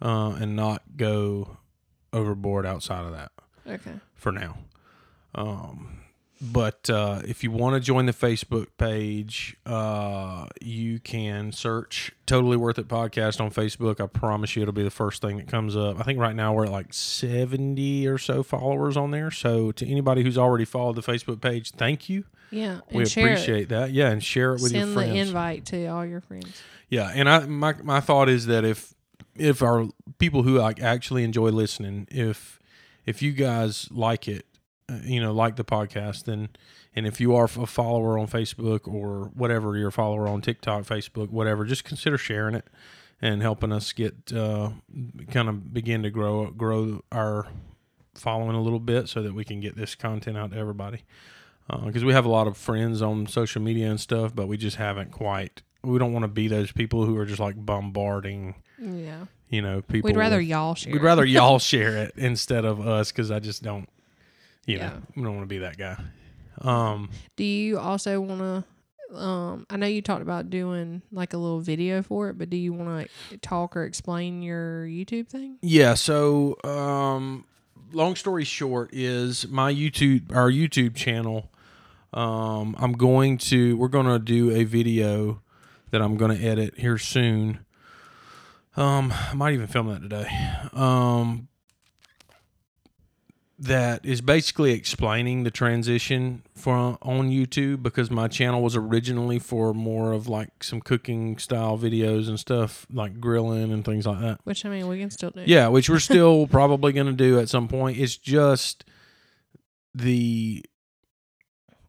Uh, 0.00 0.32
and 0.40 0.56
not 0.56 0.82
go 0.96 1.58
overboard 2.12 2.66
outside 2.66 3.04
of 3.04 3.12
that. 3.12 3.30
Okay. 3.66 3.92
for 4.16 4.32
now. 4.32 4.58
Um, 5.36 6.01
but 6.42 6.90
uh, 6.90 7.22
if 7.24 7.44
you 7.44 7.52
want 7.52 7.74
to 7.74 7.80
join 7.80 8.06
the 8.06 8.12
Facebook 8.12 8.66
page, 8.76 9.56
uh, 9.64 10.46
you 10.60 10.98
can 10.98 11.52
search 11.52 12.10
Totally 12.26 12.56
Worth 12.56 12.78
It 12.80 12.88
Podcast 12.88 13.40
on 13.40 13.52
Facebook. 13.52 14.00
I 14.00 14.06
promise 14.08 14.56
you 14.56 14.62
it'll 14.62 14.74
be 14.74 14.82
the 14.82 14.90
first 14.90 15.22
thing 15.22 15.36
that 15.36 15.46
comes 15.46 15.76
up. 15.76 16.00
I 16.00 16.02
think 16.02 16.18
right 16.18 16.34
now 16.34 16.52
we're 16.52 16.64
at 16.64 16.72
like 16.72 16.92
70 16.92 18.08
or 18.08 18.18
so 18.18 18.42
followers 18.42 18.96
on 18.96 19.12
there. 19.12 19.30
So 19.30 19.70
to 19.72 19.88
anybody 19.88 20.24
who's 20.24 20.36
already 20.36 20.64
followed 20.64 20.96
the 20.96 21.02
Facebook 21.02 21.40
page, 21.40 21.70
thank 21.70 22.08
you. 22.08 22.24
Yeah, 22.50 22.80
and 22.88 22.98
we 22.98 23.04
appreciate 23.04 23.68
that. 23.70 23.92
Yeah, 23.92 24.10
and 24.10 24.22
share 24.22 24.52
it 24.52 24.56
it. 24.56 24.62
with 24.62 24.72
Send 24.72 24.80
your 24.80 24.86
the 24.88 24.94
friends. 24.94 25.28
invite 25.28 25.66
to 25.66 25.86
all 25.86 26.04
your 26.04 26.20
friends. 26.20 26.60
Yeah, 26.90 27.10
and 27.14 27.28
I 27.30 27.46
my 27.46 27.74
my 27.82 28.00
thought 28.00 28.28
is 28.28 28.46
that 28.46 28.64
if 28.64 28.92
if 29.36 29.62
our 29.62 29.88
people 30.18 30.42
who 30.42 30.58
like 30.58 30.82
actually 30.82 31.24
enjoy 31.24 31.48
listening, 31.48 32.08
if 32.10 32.58
if 33.06 33.22
you 33.22 33.32
guys 33.32 33.88
like 33.90 34.28
it, 34.28 34.44
you 35.04 35.20
know, 35.20 35.32
like 35.32 35.56
the 35.56 35.64
podcast, 35.64 36.28
and 36.28 36.48
and 36.94 37.06
if 37.06 37.20
you 37.20 37.34
are 37.34 37.44
a 37.44 37.48
follower 37.66 38.18
on 38.18 38.26
Facebook 38.28 38.86
or 38.86 39.30
whatever 39.34 39.76
you're 39.76 39.88
a 39.88 39.92
follower 39.92 40.26
on 40.28 40.40
TikTok, 40.42 40.84
Facebook, 40.84 41.30
whatever, 41.30 41.64
just 41.64 41.84
consider 41.84 42.18
sharing 42.18 42.54
it 42.54 42.66
and 43.20 43.40
helping 43.42 43.72
us 43.72 43.92
get 43.92 44.32
uh, 44.32 44.70
kind 45.30 45.48
of 45.48 45.72
begin 45.72 46.02
to 46.02 46.10
grow 46.10 46.50
grow 46.50 47.02
our 47.12 47.46
following 48.14 48.54
a 48.56 48.60
little 48.60 48.80
bit 48.80 49.08
so 49.08 49.22
that 49.22 49.34
we 49.34 49.44
can 49.44 49.60
get 49.60 49.76
this 49.76 49.94
content 49.94 50.36
out 50.36 50.50
to 50.52 50.56
everybody. 50.58 51.02
Because 51.86 52.04
we 52.04 52.12
have 52.12 52.26
a 52.26 52.28
lot 52.28 52.46
of 52.46 52.58
friends 52.58 53.00
on 53.00 53.26
social 53.26 53.62
media 53.62 53.88
and 53.88 53.98
stuff, 53.98 54.34
but 54.34 54.46
we 54.46 54.58
just 54.58 54.76
haven't 54.76 55.10
quite. 55.10 55.62
We 55.82 55.98
don't 55.98 56.12
want 56.12 56.24
to 56.24 56.28
be 56.28 56.46
those 56.46 56.70
people 56.70 57.06
who 57.06 57.16
are 57.16 57.24
just 57.24 57.40
like 57.40 57.56
bombarding, 57.56 58.56
Yeah, 58.78 59.24
you 59.48 59.62
know, 59.62 59.80
people. 59.80 60.08
we'd 60.08 60.18
rather 60.18 60.36
with- 60.36 60.48
y'all 60.48 60.74
share. 60.74 60.92
We'd 60.92 61.02
rather 61.02 61.24
y'all 61.24 61.58
share 61.70 61.96
it 61.96 62.12
instead 62.16 62.66
of 62.66 62.86
us 62.86 63.10
because 63.10 63.30
I 63.30 63.38
just 63.38 63.62
don't, 63.62 63.88
you 64.66 64.78
know, 64.78 64.84
Yeah. 64.84 64.98
we 65.16 65.22
don't 65.22 65.34
want 65.36 65.42
to 65.48 65.52
be 65.54 65.58
that 65.58 65.76
guy. 65.76 65.96
Um, 66.60 67.10
Do 67.36 67.44
you 67.44 67.78
also 67.78 68.20
want 68.20 68.40
to? 68.40 68.64
Um, 69.16 69.66
I 69.68 69.76
know 69.76 69.86
you 69.86 70.00
talked 70.00 70.22
about 70.22 70.48
doing 70.48 71.02
like 71.12 71.34
a 71.34 71.36
little 71.36 71.60
video 71.60 72.02
for 72.02 72.30
it, 72.30 72.38
but 72.38 72.48
do 72.48 72.56
you 72.56 72.72
want 72.72 73.10
to 73.30 73.36
talk 73.38 73.76
or 73.76 73.84
explain 73.84 74.40
your 74.42 74.86
YouTube 74.86 75.28
thing? 75.28 75.58
yeah. 75.60 75.92
So, 75.94 76.56
um, 76.64 77.44
long 77.92 78.16
story 78.16 78.44
short 78.44 78.88
is 78.94 79.46
my 79.48 79.70
YouTube, 79.72 80.34
our 80.34 80.50
YouTube 80.50 80.94
channel. 80.94 81.50
Um, 82.14 82.74
I'm 82.78 82.92
going 82.92 83.36
to, 83.38 83.76
we're 83.76 83.88
going 83.88 84.06
to 84.06 84.18
do 84.18 84.50
a 84.50 84.64
video 84.64 85.42
that 85.90 86.00
I'm 86.00 86.16
going 86.16 86.34
to 86.38 86.42
edit 86.42 86.78
here 86.78 86.96
soon. 86.96 87.60
Um, 88.76 89.12
I 89.12 89.34
might 89.34 89.52
even 89.52 89.66
film 89.66 89.88
that 89.88 90.00
today. 90.00 90.26
Um, 90.72 91.48
that 93.62 94.04
is 94.04 94.20
basically 94.20 94.72
explaining 94.72 95.44
the 95.44 95.50
transition 95.50 96.42
from 96.52 96.98
on 97.00 97.30
YouTube 97.30 97.80
because 97.80 98.10
my 98.10 98.26
channel 98.26 98.60
was 98.60 98.74
originally 98.74 99.38
for 99.38 99.72
more 99.72 100.12
of 100.12 100.26
like 100.26 100.64
some 100.64 100.80
cooking 100.80 101.38
style 101.38 101.78
videos 101.78 102.28
and 102.28 102.40
stuff 102.40 102.86
like 102.92 103.20
grilling 103.20 103.72
and 103.72 103.84
things 103.84 104.04
like 104.04 104.20
that. 104.20 104.40
Which 104.42 104.64
I 104.66 104.68
mean, 104.68 104.88
we 104.88 104.98
can 104.98 105.10
still 105.10 105.30
do. 105.30 105.44
Yeah, 105.46 105.68
which 105.68 105.88
we're 105.88 105.98
still 106.12 106.48
probably 106.48 106.92
going 106.92 107.06
to 107.06 107.12
do 107.12 107.38
at 107.38 107.48
some 107.48 107.68
point. 107.68 107.98
It's 107.98 108.16
just 108.16 108.84
the 109.94 110.64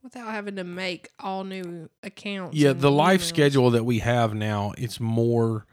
without 0.03 0.30
having 0.32 0.57
to 0.57 0.63
make 0.63 1.09
all 1.19 1.43
new 1.43 1.89
accounts. 2.03 2.55
yeah 2.55 2.74
the 2.74 2.91
life 2.91 3.21
emails. 3.21 3.26
schedule 3.26 3.71
that 3.71 3.84
we 3.84 3.99
have 3.99 4.36
now. 4.36 4.74
It's 4.78 4.99
more. 4.99 5.65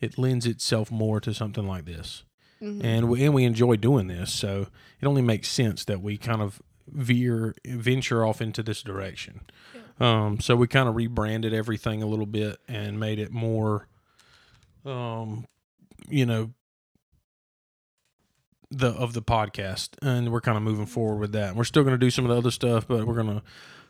It 0.00 0.16
lends 0.16 0.46
itself 0.46 0.90
more 0.90 1.20
to 1.20 1.34
something 1.34 1.66
like 1.66 1.84
this. 1.84 2.24
Mhm. 2.62 2.84
and 2.84 3.08
we, 3.08 3.24
and 3.24 3.34
we 3.34 3.44
enjoy 3.44 3.76
doing 3.76 4.06
this. 4.06 4.32
So 4.32 4.68
it 5.00 5.06
only 5.06 5.22
makes 5.22 5.48
sense 5.48 5.84
that 5.86 6.00
we 6.00 6.16
kind 6.16 6.40
of 6.40 6.62
veer 6.86 7.54
venture 7.66 8.24
off 8.24 8.40
into 8.40 8.62
this 8.62 8.82
direction. 8.82 9.40
Um, 10.00 10.40
so 10.40 10.56
we 10.56 10.66
kind 10.68 10.88
of 10.88 10.94
rebranded 10.96 11.52
everything 11.52 12.02
a 12.02 12.06
little 12.06 12.26
bit 12.26 12.58
and 12.68 12.98
made 13.00 13.18
it 13.18 13.30
more, 13.32 13.88
um, 14.84 15.46
you 16.08 16.24
know, 16.26 16.52
the 18.70 18.88
of 18.88 19.12
the 19.12 19.22
podcast, 19.22 19.90
and 20.00 20.32
we're 20.32 20.40
kind 20.40 20.56
of 20.56 20.62
moving 20.62 20.86
forward 20.86 21.18
with 21.18 21.32
that. 21.32 21.54
We're 21.54 21.64
still 21.64 21.82
going 21.82 21.94
to 21.94 21.98
do 21.98 22.10
some 22.10 22.24
of 22.24 22.30
the 22.30 22.36
other 22.38 22.50
stuff, 22.50 22.88
but 22.88 23.06
we're 23.06 23.14
going 23.22 23.38
to 23.38 23.42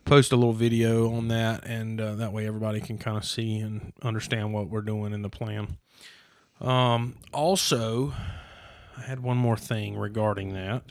post 0.04 0.32
a 0.32 0.36
little 0.36 0.52
video 0.52 1.12
on 1.14 1.28
that, 1.28 1.64
and 1.64 2.00
uh, 2.00 2.16
that 2.16 2.32
way 2.32 2.46
everybody 2.48 2.80
can 2.80 2.98
kind 2.98 3.16
of 3.16 3.24
see 3.24 3.58
and 3.58 3.92
understand 4.02 4.52
what 4.52 4.68
we're 4.68 4.80
doing 4.80 5.12
in 5.12 5.22
the 5.22 5.30
plan. 5.30 5.76
Um, 6.60 7.14
also, 7.32 8.12
I 8.96 9.02
had 9.02 9.20
one 9.20 9.36
more 9.36 9.56
thing 9.56 9.96
regarding 9.96 10.54
that, 10.54 10.84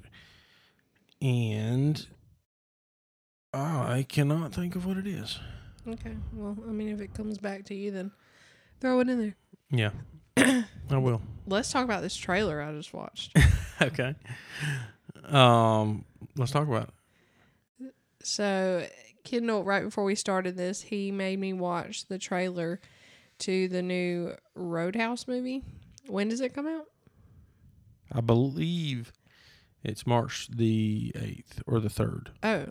and 1.22 2.06
I 3.54 4.06
cannot 4.08 4.54
think 4.54 4.76
of 4.76 4.86
what 4.86 4.98
it 4.98 5.08
is. 5.08 5.40
Okay. 5.88 6.16
Well, 6.34 6.58
I 6.68 6.72
mean, 6.72 6.90
if 6.90 7.02
it 7.02 7.14
comes 7.14 7.38
back 7.38 7.66
to 7.66 7.76
you, 7.76 7.92
then 7.92 8.12
throw 8.80 9.00
it 9.00 9.10
in 9.10 9.20
there. 9.20 9.36
Yeah, 9.70 9.92
I 10.90 10.98
will. 10.98 11.22
Let's 11.48 11.72
talk 11.72 11.84
about 11.84 12.02
this 12.02 12.16
trailer 12.16 12.62
I 12.62 12.72
just 12.74 12.94
watched. 12.94 13.36
okay. 13.82 14.16
Um, 15.26 16.06
let's 16.36 16.52
talk 16.52 16.68
about 16.68 16.90
it. 17.80 17.94
So, 18.24 18.86
Kendall, 19.24 19.64
right 19.64 19.84
before 19.84 20.04
we 20.04 20.16
started 20.16 20.56
this, 20.56 20.82
he 20.82 21.12
made 21.12 21.40
me 21.40 21.54
watch 21.54 22.06
the 22.08 22.20
trailer 22.20 22.80
to 23.40 23.68
the 23.68 23.82
new 23.82 24.36
Roadhouse 24.56 25.28
movie. 25.28 25.64
When 26.08 26.30
does 26.30 26.42
it 26.42 26.54
come 26.54 26.68
out? 26.68 26.86
I 28.14 28.22
believe 28.22 29.12
it's 29.84 30.06
March 30.06 30.48
the 30.54 31.12
eighth 31.16 31.62
or 31.66 31.80
the 31.80 31.90
third. 31.90 32.32
Oh, 32.44 32.66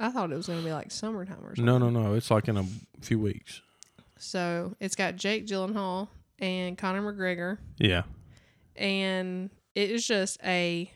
I 0.00 0.10
thought 0.10 0.32
it 0.32 0.36
was 0.36 0.46
going 0.46 0.58
to 0.60 0.64
be 0.64 0.72
like 0.72 0.90
summertime 0.90 1.38
or 1.42 1.54
something. 1.54 1.64
No, 1.64 1.78
no, 1.78 1.90
no. 1.90 2.14
It's 2.14 2.30
like 2.30 2.48
in 2.48 2.56
a 2.56 2.64
few 3.00 3.18
weeks. 3.18 3.62
So 4.18 4.74
it's 4.80 4.94
got 4.96 5.16
Jake 5.16 5.46
Gyllenhaal 5.46 6.08
and 6.38 6.76
Conor 6.78 7.02
McGregor, 7.12 7.58
Yeah. 7.78 8.02
and 8.74 9.50
it 9.74 9.90
is 9.90 10.06
just 10.06 10.38
a 10.44 10.90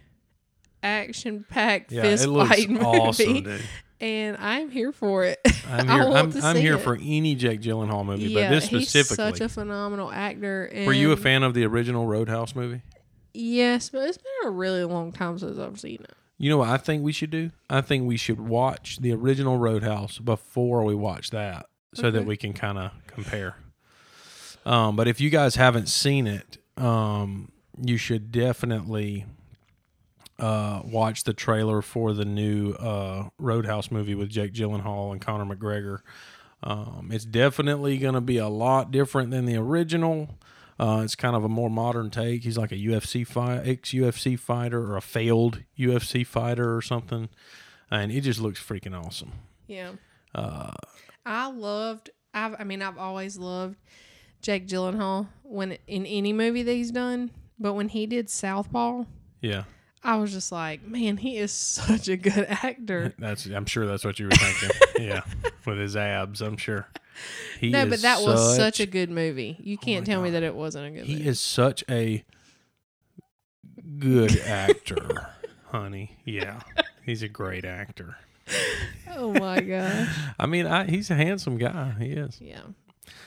action-packed 0.82 1.92
Yeah. 1.92 2.02
fist 2.02 2.24
it 2.24 2.28
looks 2.28 2.48
fight 2.48 2.70
movie, 2.70 2.84
awesome, 2.84 3.42
dude. 3.42 3.62
and 4.00 4.36
I'm 4.38 4.70
here 4.70 4.92
for 4.92 5.24
it. 5.24 5.38
I'm 5.68 5.88
I 5.90 5.94
here. 5.94 6.02
I'm, 6.16 6.42
I'm 6.44 6.56
here 6.56 6.74
it. 6.76 6.80
for 6.80 6.96
any 7.00 7.34
Jake 7.34 7.60
Gyllenhaal 7.60 8.04
movie, 8.04 8.24
yeah, 8.24 8.48
but 8.48 8.54
this 8.54 8.64
specifically. 8.66 9.24
he's 9.26 9.38
such 9.38 9.40
a 9.40 9.48
phenomenal 9.48 10.10
actor. 10.10 10.64
And 10.66 10.86
were 10.86 10.92
you 10.92 11.12
a 11.12 11.16
fan 11.16 11.42
of 11.42 11.54
the 11.54 11.64
original 11.64 12.06
Roadhouse 12.06 12.54
movie? 12.54 12.82
Yes, 13.32 13.90
but 13.90 14.08
it's 14.08 14.18
been 14.18 14.48
a 14.48 14.50
really 14.50 14.84
long 14.84 15.12
time 15.12 15.38
since 15.38 15.58
I've 15.58 15.78
seen 15.78 16.00
it. 16.02 16.14
You 16.38 16.48
know 16.50 16.58
what 16.58 16.68
I 16.70 16.78
think 16.78 17.02
we 17.02 17.12
should 17.12 17.30
do? 17.30 17.50
I 17.68 17.80
think 17.82 18.06
we 18.06 18.16
should 18.16 18.40
watch 18.40 18.98
the 19.00 19.12
original 19.12 19.58
Roadhouse 19.58 20.18
before 20.18 20.84
we 20.84 20.94
watch 20.94 21.30
that, 21.30 21.66
so 21.94 22.10
that 22.10 22.24
we 22.24 22.36
can 22.36 22.52
kind 22.54 22.78
of 22.78 22.92
compare. 23.06 23.56
Um, 24.64 24.96
but 24.96 25.06
if 25.06 25.20
you 25.20 25.30
guys 25.30 25.56
haven't 25.56 25.88
seen 25.88 26.26
it, 26.26 26.58
um, 26.76 27.52
you 27.80 27.96
should 27.96 28.32
definitely 28.32 29.26
uh, 30.38 30.80
watch 30.84 31.24
the 31.24 31.34
trailer 31.34 31.82
for 31.82 32.12
the 32.14 32.24
new 32.24 32.72
uh, 32.72 33.28
Roadhouse 33.38 33.90
movie 33.90 34.14
with 34.14 34.30
Jake 34.30 34.52
Gyllenhaal 34.54 35.12
and 35.12 35.20
Conor 35.20 35.54
McGregor. 35.54 35.98
Um, 36.62 37.10
it's 37.12 37.24
definitely 37.24 37.98
going 37.98 38.14
to 38.14 38.20
be 38.20 38.38
a 38.38 38.48
lot 38.48 38.90
different 38.90 39.30
than 39.30 39.44
the 39.44 39.56
original. 39.56 40.38
Uh, 40.80 41.02
it's 41.04 41.14
kind 41.14 41.36
of 41.36 41.44
a 41.44 41.48
more 41.48 41.68
modern 41.68 42.08
take. 42.08 42.42
He's 42.42 42.56
like 42.56 42.72
a 42.72 42.76
UFC 42.76 43.26
fight, 43.26 43.66
ex 43.68 43.90
UFC 43.90 44.38
fighter, 44.38 44.80
or 44.82 44.96
a 44.96 45.02
failed 45.02 45.60
UFC 45.78 46.26
fighter, 46.26 46.74
or 46.74 46.80
something, 46.80 47.28
and 47.90 48.10
it 48.10 48.22
just 48.22 48.40
looks 48.40 48.58
freaking 48.62 48.98
awesome. 48.98 49.32
Yeah, 49.66 49.90
Uh, 50.34 50.72
I 51.26 51.50
loved. 51.50 52.08
I've. 52.32 52.56
I 52.58 52.64
mean, 52.64 52.80
I've 52.80 52.96
always 52.96 53.36
loved 53.36 53.76
Jake 54.40 54.66
Gyllenhaal 54.66 55.28
when 55.42 55.76
in 55.86 56.06
any 56.06 56.32
movie 56.32 56.62
that 56.62 56.72
he's 56.72 56.90
done. 56.92 57.30
But 57.58 57.74
when 57.74 57.90
he 57.90 58.06
did 58.06 58.30
Southpaw, 58.30 59.04
yeah, 59.42 59.64
I 60.02 60.16
was 60.16 60.32
just 60.32 60.50
like, 60.50 60.86
man, 60.86 61.18
he 61.18 61.36
is 61.36 61.52
such 61.52 62.08
a 62.08 62.16
good 62.16 62.46
actor. 62.48 63.12
that's. 63.18 63.46
I'm 63.46 63.66
sure 63.66 63.86
that's 63.86 64.04
what 64.04 64.18
you 64.18 64.26
were 64.26 64.32
thinking. 64.32 64.70
yeah, 65.06 65.22
with 65.66 65.78
his 65.78 65.96
abs, 65.96 66.40
I'm 66.40 66.56
sure. 66.56 66.88
He 67.58 67.68
no, 67.70 67.86
but 67.86 68.00
that 68.00 68.22
was 68.22 68.56
such 68.56 68.80
a 68.80 68.86
good 68.86 69.10
movie. 69.10 69.58
You 69.60 69.76
oh 69.78 69.84
can't 69.84 70.06
my 70.06 70.12
tell 70.12 70.22
me 70.22 70.30
that 70.30 70.42
it 70.42 70.54
wasn't 70.54 70.86
a 70.86 70.90
good 70.90 71.00
movie. 71.00 71.12
He 71.12 71.18
movie. 71.18 71.28
is 71.28 71.40
such 71.40 71.84
a 71.90 72.24
good 73.98 74.38
actor, 74.40 75.28
honey. 75.66 76.18
Yeah, 76.24 76.60
he's 77.04 77.22
a 77.22 77.28
great 77.28 77.66
actor. 77.66 78.16
oh 79.10 79.34
my 79.34 79.60
gosh. 79.60 80.08
I 80.38 80.46
mean, 80.46 80.66
I, 80.66 80.86
he's 80.86 81.10
a 81.10 81.14
handsome 81.14 81.58
guy. 81.58 81.94
He 81.98 82.12
is. 82.12 82.40
Yeah. 82.40 82.62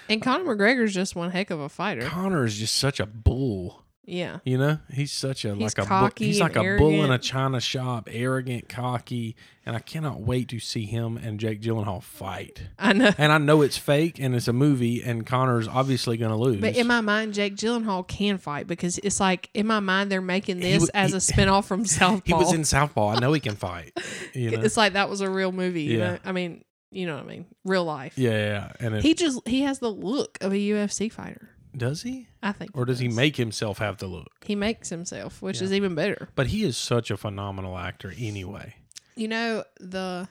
And 0.10 0.22
Conor 0.22 0.56
McGregor's 0.56 0.94
just 0.94 1.16
one 1.16 1.30
heck 1.32 1.52
of 1.52 1.60
a 1.60 1.70
fighter. 1.70 2.02
Conor 2.02 2.46
is 2.46 2.58
just 2.58 2.76
such 2.76 3.00
a 3.00 3.06
bull. 3.06 3.83
Yeah. 4.06 4.40
You 4.44 4.58
know, 4.58 4.80
he's 4.92 5.12
such 5.12 5.46
a 5.46 5.56
He's 5.56 5.78
like 5.78 5.86
a 5.86 5.88
cocky 5.88 6.26
he's 6.26 6.42
like 6.42 6.56
a 6.58 6.78
bull 6.78 6.90
in 6.90 6.96
a 6.96 7.04
arrogant. 7.04 7.24
china 7.24 7.62
shop, 7.62 8.10
arrogant, 8.12 8.68
cocky, 8.68 9.36
and 9.66 9.76
I 9.76 9.80
cannot 9.80 10.20
wait 10.20 10.50
to 10.50 10.60
see 10.60 10.86
him 10.86 11.16
and 11.16 11.40
Jake 11.40 11.62
Gyllenhaal 11.62 12.04
fight. 12.04 12.64
I 12.78 12.92
know. 12.92 13.12
And 13.18 13.32
I 13.32 13.38
know 13.38 13.62
it's 13.62 13.78
fake 13.78 14.20
and 14.20 14.36
it's 14.36 14.50
a 14.50 14.54
movie, 14.54 15.02
and 15.02 15.26
Conor's 15.26 15.68
obviously 15.70 16.18
going 16.18 16.32
to 16.32 16.38
lose. 16.38 16.60
But 16.60 16.76
in 16.76 16.86
my 16.86 17.00
mind, 17.00 17.34
Jake 17.34 17.56
Gyllenhaal 17.56 18.06
can 18.06 18.38
fight 18.38 18.68
because 18.68 18.98
it's 18.98 19.22
like 19.22 19.50
in 19.54 19.68
my 19.68 19.80
mind 19.80 20.12
they're 20.12 20.22
making 20.22 20.58
He 20.62 20.74
this 20.78 20.90
as 20.90 21.14
a 21.14 21.18
spinoff 21.18 21.66
from 21.66 21.86
Southpaw. 21.86 22.22
he 22.26 22.34
was 22.34 22.52
in 22.52 22.66
Southpaw. 22.66 23.10
I 23.16 23.20
know 23.20 23.32
he 23.32 23.40
can 23.40 23.56
fight. 23.56 23.98
You 24.34 24.50
know? 24.52 24.62
It's 24.62 24.76
like 24.78 24.94
that 24.94 25.10
was 25.10 25.22
a 25.22 25.30
real 25.30 25.52
movie. 25.52 25.84
You 25.84 26.00
Yeah. 26.00 26.12
know? 26.14 26.18
I 26.26 26.32
mean, 26.32 26.66
you 26.92 27.06
know 27.06 27.16
what 27.16 27.24
I 27.24 27.28
mean? 27.28 27.46
Real 27.64 27.86
life. 27.86 28.18
yeah, 28.18 28.32
yeah, 28.32 28.38
yeah. 28.48 28.72
And 28.80 28.96
it, 28.96 29.04
He 29.04 29.14
just 29.14 29.48
he 29.48 29.62
has 29.62 29.80
the 29.80 29.90
look 29.92 30.38
of 30.42 30.52
a 30.52 30.56
UFC 30.58 31.12
fighter. 31.12 31.50
Does 31.76 32.04
he, 32.04 32.28
I 32.42 32.52
think. 32.52 32.72
or 32.76 32.86
does 32.86 33.00
he 33.00 33.08
make 33.08 33.36
himself 33.38 33.78
have 33.80 33.98
the 33.98 34.08
look? 34.08 34.28
He 34.46 34.56
makes 34.56 34.90
himself, 34.90 35.42
which 35.42 35.60
Yeah. 35.60 35.66
is 35.66 35.74
even 35.74 35.96
better. 35.96 36.30
But 36.36 36.48
he 36.48 36.64
is 36.64 36.78
such 36.78 37.10
a 37.12 37.18
phenomenal 37.18 37.78
actor 37.78 38.14
anyway. 38.18 38.76
You 39.16 39.28
know 39.28 39.64
the 39.80 40.28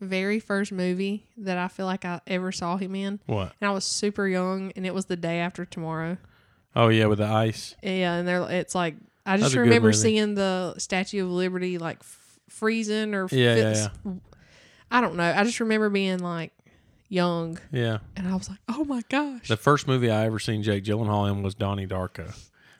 very 0.00 0.40
first 0.40 0.72
movie 0.72 1.28
that 1.36 1.58
I 1.58 1.68
feel 1.68 1.86
like 1.86 2.04
I 2.04 2.20
ever 2.26 2.50
saw 2.52 2.76
him 2.76 2.94
in, 2.94 3.20
What? 3.26 3.52
and 3.60 3.68
I 3.68 3.72
was 3.72 3.84
super 3.84 4.26
young, 4.26 4.72
and 4.76 4.84
it 4.86 4.94
was 4.94 5.06
the 5.06 5.16
day 5.16 5.38
after 5.38 5.64
tomorrow. 5.64 6.18
Oh 6.74 6.88
yeah, 6.88 7.06
with 7.06 7.18
the 7.18 7.26
ice. 7.26 7.76
Yeah, 7.82 8.14
and 8.14 8.26
they're 8.26 8.42
it's 8.50 8.74
like 8.74 8.96
I 9.26 9.32
That's 9.36 9.42
just 9.42 9.54
a 9.54 9.56
good 9.58 9.60
remember 9.62 9.88
movie. 9.88 9.98
seeing 9.98 10.34
the 10.34 10.74
Statue 10.78 11.22
of 11.24 11.30
Liberty 11.30 11.78
like 11.78 11.98
f- 12.00 12.38
freezing 12.48 13.14
or 13.14 13.28
Yeah, 13.30 13.54
yeah, 13.56 13.72
fits- 13.88 13.88
I 14.90 15.00
don't 15.00 15.16
know. 15.16 15.32
I 15.36 15.44
just 15.44 15.60
remember 15.60 15.88
being 15.90 16.18
like 16.18 16.52
young, 17.12 17.58
Yeah. 17.70 17.98
and 18.16 18.26
I 18.26 18.34
was 18.34 18.48
like, 18.48 18.58
"Oh 18.68 18.84
my 18.84 19.02
gosh!" 19.08 19.48
The 19.48 19.56
first 19.56 19.86
movie 19.86 20.10
I 20.10 20.24
ever 20.26 20.38
seen 20.38 20.62
Jake 20.62 20.84
Gyllenhaal 20.84 21.30
in 21.30 21.42
was 21.42 21.54
Donnie 21.54 21.86
Darko. 21.86 22.34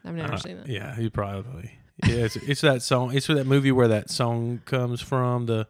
I've 0.05 0.15
never 0.15 0.33
Uh, 0.35 0.37
seen 0.39 0.57
it. 0.59 0.67
Yeah, 0.69 0.97
he 0.97 1.09
probably. 1.11 1.79
Yeah, 2.07 2.15
it's, 2.25 2.37
it's 2.37 2.61
that 2.63 2.83
song. 2.83 3.15
It's 3.15 3.27
that 3.29 3.47
movie 3.47 3.71
where 3.71 3.89
that 3.89 4.11
song 4.11 4.61
comes 4.65 5.01
from. 5.01 5.47
The 5.47 5.67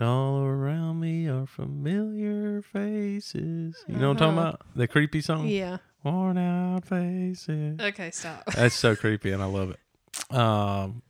all 0.00 0.40
around 0.42 1.00
me 1.00 1.26
are 1.28 1.46
familiar 1.46 2.62
faces. 2.62 3.74
You 3.88 3.96
know 3.96 4.08
what 4.08 4.22
I'm 4.22 4.34
talking 4.34 4.38
Uh-huh. 4.38 4.48
about? 4.50 4.60
The 4.76 4.86
creepy 4.88 5.20
song. 5.20 5.48
Yeah. 5.48 5.78
Worn 6.04 6.38
out 6.38 6.84
faces. 6.86 7.80
Okay, 7.80 8.10
stop. 8.12 8.44
That's 8.54 8.74
so 8.74 8.94
creepy, 8.94 9.32
and 9.32 9.42
I 9.42 9.46
love 9.46 9.70
it. 9.70 10.34
Um, 10.34 11.02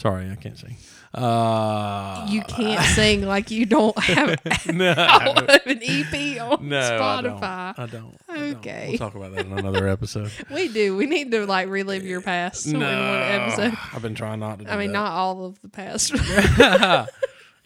sorry, 0.00 0.30
I 0.30 0.34
can't 0.36 0.56
sing. 0.58 0.76
Uh, 1.12 2.24
you 2.30 2.40
can't 2.42 2.84
sing 2.94 3.22
like 3.26 3.50
you 3.50 3.66
don't 3.66 3.98
have 3.98 4.38
no, 4.72 4.92
an 4.92 5.80
EP 5.82 6.40
on 6.40 6.68
no, 6.68 6.78
I 6.78 7.20
don't. 7.22 7.40
Spotify. 7.40 7.74
I 7.78 7.86
don't. 7.90 8.16
I 8.28 8.36
don't. 8.36 8.56
Okay. 8.58 8.86
We'll 8.90 8.98
talk 8.98 9.16
about 9.16 9.34
that 9.34 9.44
in 9.46 9.58
another 9.58 9.88
episode. 9.88 10.30
We 10.54 10.68
do. 10.68 10.96
We 10.96 11.06
need 11.06 11.32
to 11.32 11.46
like 11.46 11.68
relive 11.68 12.04
your 12.04 12.20
past 12.20 12.66
in 12.66 12.74
one 12.78 12.84
episode. 12.88 13.74
I've 13.92 14.02
been 14.02 14.14
trying 14.14 14.38
not 14.40 14.60
to. 14.60 14.64
Do 14.66 14.70
I 14.70 14.76
mean, 14.76 14.88
that. 14.92 14.98
not 15.00 15.12
all 15.12 15.44
of 15.46 15.60
the 15.62 15.68
past. 15.68 16.12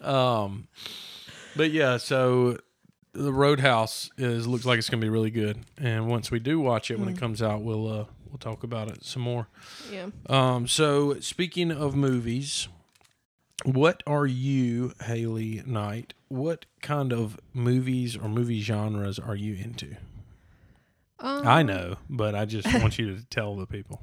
um, 0.01 0.69
but 1.57 1.71
yeah, 1.71 1.99
so 1.99 2.57
the 3.13 3.33
Roadhouse 3.33 4.11
is 4.17 4.47
looks 4.47 4.65
like 4.65 4.79
it's 4.79 4.89
gonna 4.91 5.01
be 5.03 5.09
really 5.11 5.31
good, 5.31 5.59
and 5.79 6.09
once 6.09 6.31
we 6.31 6.39
do 6.39 6.59
watch 6.61 6.91
it 6.91 6.99
when 6.99 7.09
Mm. 7.09 7.17
it 7.17 7.21
comes 7.21 7.43
out, 7.43 7.63
we'll 7.63 7.87
uh 7.89 8.05
we'll 8.35 8.53
talk 8.53 8.65
about 8.65 8.89
it 8.91 9.05
some 9.05 9.23
more. 9.23 9.47
yeah. 9.93 10.07
Um, 10.29 10.67
so 10.67 11.21
speaking 11.21 11.71
of 11.71 11.95
movies, 11.95 12.67
what 13.65 14.03
are 14.09 14.27
you, 14.27 14.93
Haley 15.05 15.63
Knight? 15.65 16.15
What 16.27 16.67
kind 16.83 17.13
of 17.13 17.39
movies 17.53 18.17
or 18.17 18.29
movie 18.29 18.61
genres 18.61 19.21
are 19.21 19.37
you 19.37 19.55
into? 19.55 19.95
Um, 21.21 21.47
I 21.47 21.63
know, 21.63 21.97
but 22.11 22.35
I 22.35 22.45
just 22.45 22.67
want 22.83 22.99
you 22.99 23.15
to 23.17 23.25
tell 23.27 23.55
the 23.55 23.67
people 23.67 24.03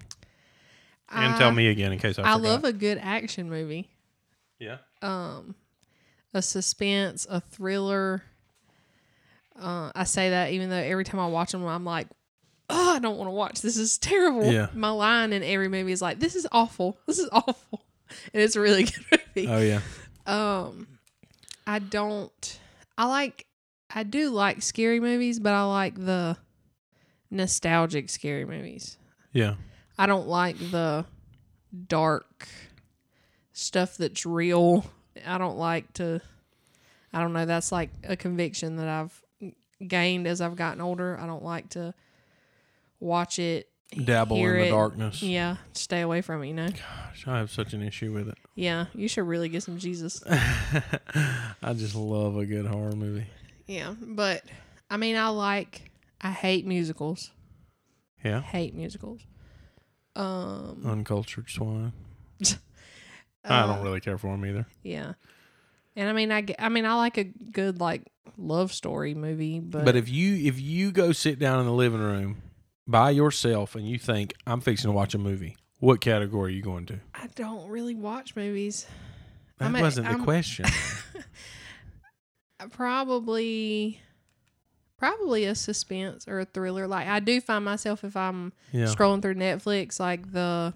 and 1.10 1.34
I- 1.34 1.38
tell 1.38 1.52
me 1.52 1.68
again 1.68 1.92
in 1.92 2.00
case 2.00 2.18
I, 2.18 2.22
I 2.22 2.38
forgot. 2.38 2.42
love 2.42 2.64
a 2.64 2.72
good 2.74 3.00
action 3.02 3.50
movie. 3.50 3.90
yeah. 4.60 4.78
um 5.02 5.56
a 6.34 6.42
suspense, 6.42 7.28
a 7.30 7.42
thriller. 7.42 8.24
Uh, 9.62 9.92
I 9.94 10.06
say 10.06 10.30
that 10.30 10.54
even 10.54 10.70
though 10.70 10.78
every 10.78 11.04
time 11.04 11.20
I 11.20 11.28
watch 11.28 11.52
them, 11.52 11.66
I'm 11.66 11.84
like, 11.84 12.08
oh, 12.72 12.96
I 12.96 13.00
don't 13.00 13.18
want 13.18 13.28
to 13.28 13.34
watch. 13.34 13.62
This 13.62 13.78
is 13.78 13.98
terrible. 13.98 14.52
Yeah. 14.52 14.68
My 14.74 14.90
line 14.90 15.34
in 15.34 15.44
every 15.44 15.68
movie 15.68 15.92
is 15.92 16.02
like, 16.02 16.20
this 16.20 16.36
is 16.36 16.48
awful. 16.52 16.98
This 17.06 17.20
is 17.20 17.30
awful. 17.34 17.86
And 18.34 18.42
it's 18.42 18.56
a 18.56 18.62
really 18.62 18.84
good 19.12 19.22
movie. 19.36 19.48
Oh 19.48 19.60
yeah. 19.60 19.82
Um, 20.26 20.88
I 21.68 21.80
don't. 21.80 22.60
I 22.98 23.06
like. 23.06 23.46
I 23.94 24.04
do 24.04 24.30
like 24.30 24.62
scary 24.62 25.00
movies, 25.00 25.40
but 25.40 25.54
I 25.54 25.64
like 25.64 25.96
the 25.96 26.38
nostalgic 27.30 28.10
scary 28.10 28.46
movies. 28.46 28.98
Yeah. 29.34 29.56
I 29.98 30.06
don't 30.06 30.28
like 30.28 30.58
the 30.58 31.06
dark 31.88 32.48
stuff 33.54 33.98
that's 33.98 34.26
real. 34.26 34.86
I 35.26 35.38
don't 35.38 35.58
like 35.58 35.92
to. 35.94 36.22
I 37.14 37.20
don't 37.20 37.34
know. 37.34 37.46
That's 37.46 37.72
like 37.72 37.90
a 38.04 38.16
conviction 38.16 38.78
that 38.78 38.88
I've 38.88 39.22
gained 39.86 40.28
as 40.28 40.42
I've 40.42 40.56
gotten 40.56 40.82
older. 40.82 41.18
I 41.20 41.26
don't 41.26 41.44
like 41.44 41.70
to 41.70 41.94
watch 43.02 43.40
it. 43.40 43.68
Dabble 44.06 44.38
in 44.38 44.44
the 44.44 44.68
it. 44.68 44.70
darkness. 44.70 45.22
Yeah, 45.22 45.58
stay 45.74 46.00
away 46.00 46.22
from 46.22 46.42
it. 46.44 46.48
You 46.48 46.54
know. 46.54 46.70
Gosh, 46.70 47.28
I 47.28 47.40
have 47.40 47.52
such 47.52 47.74
an 47.74 47.82
issue 47.82 48.14
with 48.14 48.30
it. 48.30 48.38
Yeah, 48.54 48.88
you 48.94 49.08
should 49.08 49.24
really 49.24 49.50
get 49.50 49.64
some 49.64 49.80
Jesus. 49.80 50.22
I 50.30 51.74
just 51.74 51.96
love 51.96 52.38
a 52.38 52.46
good 52.46 52.66
horror 52.68 52.92
movie. 52.92 53.26
yeah, 53.66 53.96
but 54.00 54.44
I 54.90 54.98
mean, 54.98 55.16
I 55.16 55.30
like. 55.30 55.90
I 56.22 56.30
hate 56.32 56.68
musicals. 56.68 57.32
Yeah, 58.24 58.42
Hate 58.42 58.76
musicals. 58.76 59.22
Um, 60.16 60.84
uncultured 60.86 61.50
swine. 61.50 61.94
I 63.44 63.62
uh, 63.62 63.68
don't 63.68 63.84
really 63.84 64.02
care 64.02 64.18
for 64.20 64.28
them 64.28 64.46
either. 64.46 64.68
Yeah. 64.84 65.14
And 65.96 66.08
I 66.08 66.14
mean, 66.14 66.32
I, 66.32 66.46
I 66.60 66.70
mean, 66.70 66.86
I 66.86 66.94
like 66.96 67.18
a 67.18 67.24
good 67.24 67.80
like 67.80 68.04
love 68.38 68.72
story 68.74 69.16
movie, 69.16 69.60
but, 69.60 69.86
But 69.86 69.96
if 69.96 70.10
you 70.10 70.36
if 70.48 70.60
you 70.62 70.92
go 70.92 71.12
sit 71.12 71.40
down 71.40 71.60
in 71.60 71.66
the 71.66 71.74
living 71.74 72.00
room 72.00 72.42
by 72.88 73.12
yourself 73.12 73.76
and 73.76 73.88
you 73.88 73.98
think 73.98 74.34
I'm 74.46 74.62
fixing 74.62 74.90
to 74.90 74.94
watch 74.94 75.14
a 75.14 75.18
movie, 75.18 75.58
what 75.80 76.02
category 76.02 76.52
are 76.52 76.56
you 76.56 76.62
going 76.62 76.86
to? 76.88 77.00
I 77.14 77.28
don't 77.36 77.68
really 77.70 77.96
watch 77.96 78.36
movies. 78.36 78.86
That 79.58 79.66
I'm 79.66 79.80
wasn't 79.80 80.08
the 80.08 80.14
I'm- 80.14 80.24
question. 80.24 80.66
Probably, 82.72 84.00
probably 84.98 85.46
a 85.46 85.56
suspense 85.56 86.28
or 86.28 86.42
a 86.42 86.46
thriller. 86.46 86.88
Like 86.88 87.08
I 87.08 87.20
do 87.20 87.42
find 87.42 87.66
myself 87.66 88.04
if 88.04 88.16
I'm 88.16 88.54
yeah. 88.72 88.86
scrolling 88.86 89.20
through 89.24 89.34
Netflix, 89.34 90.00
like 90.00 90.32
the 90.32 90.72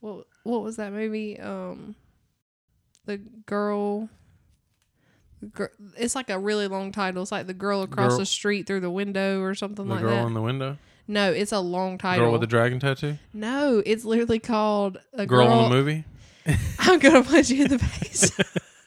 what 0.00 0.26
what 0.42 0.62
was 0.62 0.76
that 0.76 0.92
movie? 0.92 1.38
Um, 1.38 1.96
the 3.04 3.18
girl. 3.18 4.08
It's 5.96 6.14
like 6.14 6.30
a 6.30 6.38
really 6.38 6.66
long 6.68 6.92
title. 6.92 7.22
It's 7.22 7.32
like 7.32 7.46
the 7.46 7.54
girl 7.54 7.82
across 7.82 8.12
Girl- 8.12 8.18
the 8.18 8.26
street 8.26 8.66
through 8.66 8.80
the 8.80 8.90
window 8.90 9.40
or 9.42 9.54
something 9.54 9.86
The 9.86 9.94
like 9.94 10.00
girl 10.02 10.10
that. 10.10 10.16
Girl 10.16 10.26
in 10.26 10.34
the 10.34 10.42
window, 10.42 10.78
no, 11.08 11.30
it's 11.32 11.52
a 11.52 11.60
long 11.60 11.98
title. 11.98 12.24
girl 12.24 12.32
with 12.32 12.40
the 12.40 12.46
dragon 12.46 12.80
tattoo, 12.80 13.18
no, 13.32 13.82
it's 13.84 14.04
literally 14.04 14.38
called 14.38 14.98
a 15.12 15.26
girl, 15.26 15.46
girl. 15.46 15.64
in 15.64 15.70
the 15.70 15.76
movie. 15.76 16.04
I'm 16.78 16.98
gonna 16.98 17.22
punch 17.22 17.50
you 17.50 17.64
in 17.64 17.70
the 17.70 17.78
face. 17.78 18.32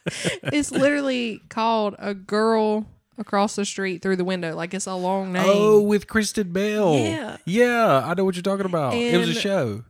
it's 0.43 0.71
literally 0.71 1.41
called 1.49 1.95
a 1.99 2.13
girl 2.13 2.87
across 3.17 3.55
the 3.55 3.65
street 3.65 4.01
through 4.01 4.15
the 4.15 4.23
window. 4.23 4.55
Like 4.55 4.73
it's 4.73 4.87
a 4.87 4.95
long 4.95 5.29
oh, 5.29 5.31
name. 5.31 5.45
Oh, 5.47 5.81
with 5.81 6.07
Kristen 6.07 6.51
Bell. 6.51 6.95
Yeah. 6.95 7.37
yeah, 7.45 8.03
I 8.05 8.13
know 8.15 8.25
what 8.25 8.35
you're 8.35 8.43
talking 8.43 8.65
about. 8.65 8.93
it 8.95 9.17
was 9.17 9.29
a 9.29 9.33
show. 9.33 9.83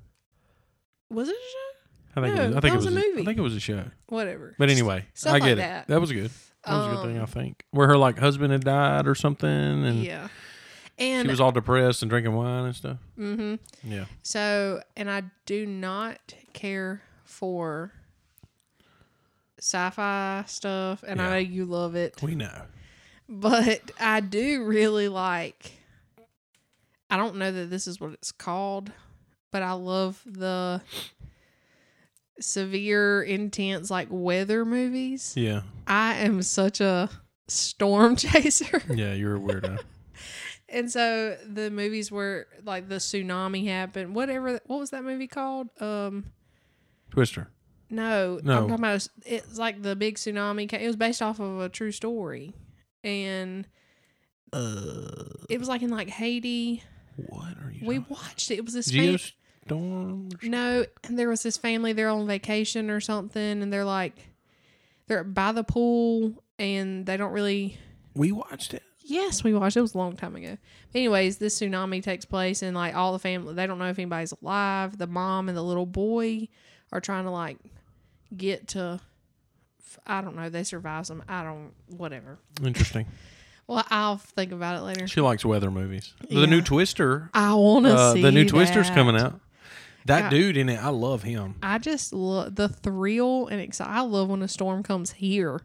was 1.09 1.29
it 1.29 1.35
a 1.35 1.37
show? 1.37 2.21
I 2.21 2.25
think 2.25 2.35
No, 2.35 2.43
it 2.43 2.47
was. 2.47 2.55
I 2.57 2.59
think 2.59 2.75
was 2.75 2.85
it 2.85 2.91
a 2.91 2.95
was 2.95 3.05
movie. 3.05 3.21
I 3.21 3.25
think 3.25 3.37
it 3.37 3.41
was 3.41 3.55
a 3.55 3.59
show. 3.59 3.83
Whatever. 4.07 4.55
But 4.57 4.69
anyway, 4.69 5.05
Stuff 5.13 5.29
I 5.29 5.33
like 5.33 5.43
get 5.43 5.51
it. 5.53 5.57
that. 5.57 5.87
That 5.87 6.01
was 6.01 6.11
good. 6.11 6.31
That 6.69 6.77
was 6.77 6.85
a 6.87 6.89
good 6.95 7.05
thing, 7.07 7.17
I 7.17 7.21
Um, 7.21 7.27
think. 7.27 7.63
Where 7.71 7.87
her 7.87 7.97
like 7.97 8.17
husband 8.19 8.51
had 8.51 8.63
died 8.63 9.07
or 9.07 9.15
something, 9.15 9.49
and 9.49 10.03
yeah. 10.03 10.27
and 10.97 11.25
she 11.25 11.31
was 11.31 11.39
all 11.41 11.51
depressed 11.51 12.01
and 12.01 12.09
drinking 12.09 12.33
wine 12.35 12.65
and 12.65 12.75
stuff. 12.75 12.97
Mm-hmm. 13.17 13.91
Yeah. 13.91 14.05
so, 14.23 14.81
and 14.95 15.09
I 15.09 15.23
do 15.45 15.65
not 15.65 16.33
care 16.53 17.01
for 17.25 17.91
sci-fi 19.59 20.43
stuff, 20.47 21.03
and 21.07 21.21
I 21.21 21.29
know 21.31 21.37
you 21.37 21.65
love 21.65 21.95
it. 21.95 22.21
We 22.21 22.35
know. 22.35 22.63
but 23.27 23.91
I 23.99 24.19
do 24.21 24.63
really 24.63 25.07
like. 25.09 25.73
I 27.09 27.17
don't 27.17 27.35
know 27.37 27.51
that 27.51 27.69
this 27.69 27.87
is 27.87 27.99
what 27.99 28.11
it's 28.11 28.31
called, 28.31 28.91
but 29.51 29.63
I 29.63 29.71
love 29.73 30.21
the 30.25 30.81
severe, 32.39 33.21
intense, 33.21 33.89
like 33.91 34.07
weather 34.09 34.65
movies. 34.65 35.33
Yeah. 35.35 35.61
I 35.87 36.15
am 36.15 36.41
such 36.41 36.81
a 36.81 37.09
storm 37.47 38.15
chaser. 38.17 38.81
Yeah, 38.89 39.13
you're 39.13 39.35
a 39.35 39.39
weirdo. 39.39 39.79
And 40.71 40.91
so 40.91 41.35
the 41.51 41.71
movies 41.71 42.11
where 42.11 42.45
like 42.63 42.89
the 42.89 42.97
tsunami 42.97 43.65
happened, 43.65 44.13
whatever, 44.13 44.59
what 44.67 44.79
was 44.79 44.91
that 44.91 45.03
movie 45.03 45.25
called? 45.25 45.67
Um, 45.81 46.25
Twister. 47.09 47.47
no, 47.89 48.39
No. 48.43 48.53
I'm 48.53 48.59
talking 48.69 48.73
about 48.85 49.07
it's 49.25 49.57
like 49.57 49.81
the 49.81 49.95
big 49.95 50.17
tsunami. 50.17 50.71
It 50.71 50.85
was 50.85 50.95
based 50.95 51.23
off 51.23 51.39
of 51.39 51.59
a 51.59 51.69
true 51.69 51.91
story, 51.91 52.53
and 53.03 53.67
Uh, 54.53 55.09
it 55.49 55.57
was 55.59 55.67
like 55.67 55.81
in 55.81 55.89
like 55.89 56.09
Haiti. 56.09 56.83
what 57.15 57.57
are 57.63 57.71
you? 57.71 57.87
We 57.87 57.97
watched 57.97 58.51
it. 58.51 58.57
It 58.59 58.65
was 58.65 58.75
this 58.75 58.91
fam- 58.91 59.15
Geostorm. 59.15 59.33
Or 59.69 59.75
something? 60.31 60.51
no, 60.51 60.85
and 61.03 61.17
there 61.19 61.29
was 61.29 61.43
this 61.43 61.57
family. 61.57 61.93
They're 61.93 62.09
on 62.09 62.27
vacation 62.27 62.89
or 62.89 62.99
something, 62.99 63.61
and 63.61 63.71
they're 63.71 63.85
like, 63.85 64.13
they're 65.07 65.23
by 65.23 65.51
the 65.51 65.63
pool, 65.63 66.43
and 66.57 67.05
they 67.05 67.17
don't 67.17 67.31
really. 67.31 67.77
We 68.15 68.31
watched 68.31 68.73
it. 68.73 68.83
Yes, 69.03 69.43
we 69.43 69.53
watched. 69.53 69.75
It 69.77 69.81
was 69.81 69.95
a 69.95 69.97
long 69.97 70.15
time 70.15 70.35
ago. 70.35 70.57
Anyways, 70.93 71.37
this 71.37 71.59
tsunami 71.59 72.03
takes 72.03 72.25
place, 72.25 72.61
and 72.61 72.75
like 72.75 72.95
all 72.95 73.13
the 73.13 73.19
family, 73.19 73.53
they 73.53 73.65
don't 73.67 73.79
know 73.79 73.89
if 73.89 73.97
anybody's 73.97 74.33
alive. 74.41 74.97
The 74.97 75.07
mom 75.07 75.49
and 75.49 75.57
the 75.57 75.63
little 75.63 75.85
boy 75.87 76.47
are 76.91 77.01
trying 77.01 77.23
to 77.25 77.31
like 77.31 77.57
get 78.35 78.67
to. 78.69 78.99
I 80.05 80.21
don't 80.21 80.35
know. 80.35 80.49
They 80.49 80.63
survive 80.63 81.07
some. 81.07 81.23
I 81.27 81.43
don't. 81.43 81.71
Whatever. 81.97 82.37
Interesting. 82.63 83.05
Well, 83.67 83.85
I'll 83.91 84.17
think 84.17 84.51
about 84.51 84.77
it 84.79 84.81
later. 84.81 85.07
She 85.07 85.21
likes 85.21 85.45
weather 85.45 85.69
movies. 85.69 86.15
The 86.27 86.39
Yeah. 86.39 86.45
new 86.47 86.59
Twister. 86.63 87.29
I 87.35 87.53
want 87.53 87.85
to 87.85 87.93
Uh, 87.93 88.13
see 88.13 88.21
the 88.23 88.31
new 88.31 88.43
Twister's 88.43 88.89
coming 88.89 89.15
out. 89.15 89.39
That 90.09 90.23
Yeah. 90.25 90.29
dude 90.39 90.57
in 90.57 90.69
it, 90.69 90.83
I 90.83 90.89
love 90.89 91.23
him. 91.23 91.55
I 91.63 91.77
just 91.77 92.13
love 92.13 92.55
the 92.55 92.67
thrill 92.67 93.47
and 93.47 93.61
excitement. 93.61 93.97
I 93.97 94.01
love 94.01 94.29
when 94.29 94.41
a 94.41 94.47
storm 94.47 94.83
comes 94.83 95.11
here. 95.13 95.61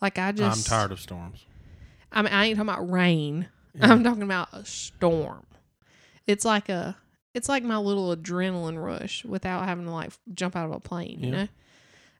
Like 0.00 0.18
I 0.18 0.32
just, 0.32 0.58
I'm 0.58 0.78
tired 0.78 0.92
of 0.92 1.00
storms. 1.00 1.44
I 2.12 2.22
mean, 2.22 2.32
I 2.32 2.46
ain't 2.46 2.56
talking 2.56 2.68
about 2.68 2.90
rain. 2.90 3.48
I'm 3.80 4.02
talking 4.04 4.22
about 4.22 4.48
a 4.52 4.64
storm. 4.64 5.44
It's 6.26 6.44
like 6.44 6.68
a, 6.68 6.96
it's 7.34 7.48
like 7.48 7.62
my 7.62 7.76
little 7.76 8.14
adrenaline 8.14 8.82
rush 8.82 9.24
without 9.24 9.64
having 9.66 9.84
to 9.84 9.90
like 9.90 10.10
jump 10.34 10.56
out 10.56 10.66
of 10.68 10.72
a 10.74 10.80
plane. 10.80 11.20
You 11.22 11.30
know, 11.30 11.48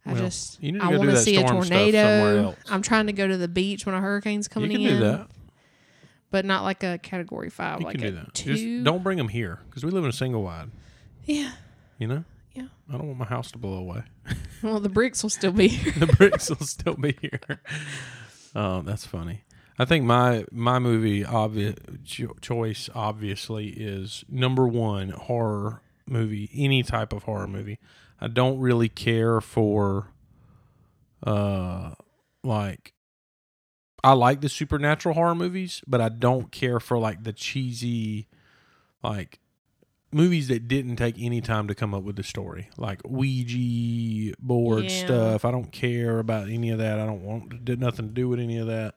I 0.04 0.12
Well, 0.12 0.22
just, 0.22 0.62
you 0.62 0.72
need 0.72 0.78
to 0.80 0.84
I 0.84 0.96
want 0.96 1.10
to 1.10 1.16
see 1.16 1.36
a 1.36 1.40
storm 1.46 1.64
stuff 1.64 1.78
somewhere 1.78 1.92
tornado. 1.92 2.54
I'm 2.70 2.82
trying 2.82 3.06
to 3.08 3.12
go 3.12 3.26
to 3.26 3.36
the 3.36 3.48
beach 3.48 3.84
when 3.86 3.94
a 3.94 4.00
hurricane's 4.00 4.48
coming 4.48 4.70
you 4.70 4.78
can 4.78 4.86
in, 4.86 4.98
do 4.98 5.04
that. 5.04 5.28
but 6.30 6.44
not 6.44 6.62
like 6.62 6.82
a 6.84 6.98
category 6.98 7.50
five. 7.50 7.80
You 7.80 7.86
like 7.86 7.96
can 7.98 8.04
a 8.06 8.10
do 8.10 8.16
that. 8.16 8.34
two. 8.34 8.54
Just 8.54 8.84
don't 8.84 9.02
bring 9.02 9.18
them 9.18 9.28
here 9.28 9.58
because 9.68 9.84
we 9.84 9.90
live 9.90 10.04
in 10.04 10.10
a 10.10 10.14
single 10.14 10.42
wide. 10.42 10.70
Yeah. 11.26 11.52
You 11.98 12.08
know. 12.08 12.24
Yeah. 12.54 12.68
I 12.88 12.92
don't 12.92 13.06
want 13.06 13.18
my 13.18 13.26
house 13.26 13.50
to 13.52 13.58
blow 13.58 13.74
away. 13.74 14.02
Well, 14.62 14.80
the 14.80 14.88
bricks 14.88 15.22
will 15.22 15.30
still 15.30 15.52
be 15.52 15.68
here. 15.68 15.92
the 15.98 16.06
bricks 16.06 16.48
will 16.48 16.66
still 16.66 16.94
be 16.94 17.16
here. 17.20 17.60
Oh, 18.58 18.80
that's 18.80 19.04
funny. 19.04 19.42
I 19.78 19.84
think 19.84 20.06
my 20.06 20.46
my 20.50 20.78
movie 20.78 21.26
obvious 21.26 21.74
choice 22.40 22.88
obviously 22.94 23.68
is 23.68 24.24
number 24.30 24.66
one 24.66 25.10
horror 25.10 25.82
movie, 26.06 26.48
any 26.54 26.82
type 26.82 27.12
of 27.12 27.24
horror 27.24 27.46
movie. 27.46 27.78
I 28.18 28.28
don't 28.28 28.58
really 28.60 28.88
care 28.88 29.42
for, 29.42 30.08
uh, 31.22 31.90
like. 32.42 32.94
I 34.02 34.12
like 34.12 34.40
the 34.40 34.48
supernatural 34.48 35.16
horror 35.16 35.34
movies, 35.34 35.82
but 35.86 36.00
I 36.00 36.08
don't 36.08 36.50
care 36.50 36.80
for 36.80 36.96
like 36.96 37.24
the 37.24 37.34
cheesy, 37.34 38.28
like 39.02 39.38
movies 40.12 40.48
that 40.48 40.68
didn't 40.68 40.96
take 40.96 41.16
any 41.18 41.40
time 41.40 41.68
to 41.68 41.74
come 41.74 41.94
up 41.94 42.02
with 42.02 42.16
the 42.16 42.22
story, 42.22 42.68
like 42.76 43.00
Ouija 43.04 44.34
board 44.38 44.84
Yeah. 44.84 45.04
stuff. 45.04 45.44
I 45.44 45.50
don't 45.50 45.72
care 45.72 46.18
about 46.18 46.48
any 46.48 46.70
of 46.70 46.78
that. 46.78 46.98
I 47.00 47.06
don't 47.06 47.22
want 47.22 47.66
to 47.66 47.76
nothing 47.76 48.08
to 48.08 48.12
do 48.14 48.28
with 48.28 48.40
any 48.40 48.58
of 48.58 48.66
that. 48.68 48.94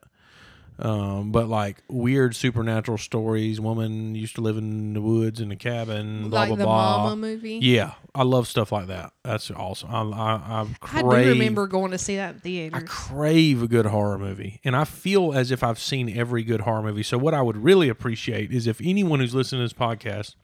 Um, 0.78 1.30
but 1.30 1.46
like 1.46 1.82
weird 1.90 2.34
supernatural 2.34 2.96
stories. 2.96 3.60
Woman 3.60 4.14
used 4.14 4.36
to 4.36 4.40
live 4.40 4.56
in 4.56 4.94
the 4.94 5.02
woods 5.02 5.38
in 5.38 5.52
a 5.52 5.56
cabin. 5.56 6.30
Blah 6.30 6.40
like 6.40 6.48
blah 6.48 6.56
the 6.56 6.64
blah. 6.64 6.98
Mama 7.04 7.16
movie. 7.16 7.58
Yeah, 7.60 7.92
I 8.14 8.22
love 8.22 8.48
stuff 8.48 8.72
like 8.72 8.86
that. 8.86 9.12
That's 9.22 9.50
awesome. 9.50 9.90
I 9.90 10.00
I, 10.00 10.62
I 10.62 10.66
I 10.98 11.02
do 11.02 11.08
remember 11.08 11.66
going 11.66 11.90
to 11.90 11.98
see 11.98 12.16
that 12.16 12.36
in 12.46 12.72
I 12.74 12.80
crave 12.80 13.62
a 13.62 13.68
good 13.68 13.84
horror 13.86 14.18
movie, 14.18 14.58
and 14.64 14.74
I 14.74 14.84
feel 14.84 15.34
as 15.34 15.50
if 15.50 15.62
I've 15.62 15.78
seen 15.78 16.16
every 16.16 16.42
good 16.44 16.62
horror 16.62 16.82
movie. 16.82 17.02
So 17.02 17.18
what 17.18 17.34
I 17.34 17.42
would 17.42 17.58
really 17.58 17.90
appreciate 17.90 18.50
is 18.50 18.66
if 18.66 18.80
anyone 18.82 19.20
who's 19.20 19.34
listening 19.34 19.60
to 19.60 19.64
this 19.66 19.74
podcast 19.74 20.34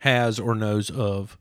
has 0.00 0.38
or 0.38 0.54
knows 0.54 0.90
of 0.90 1.38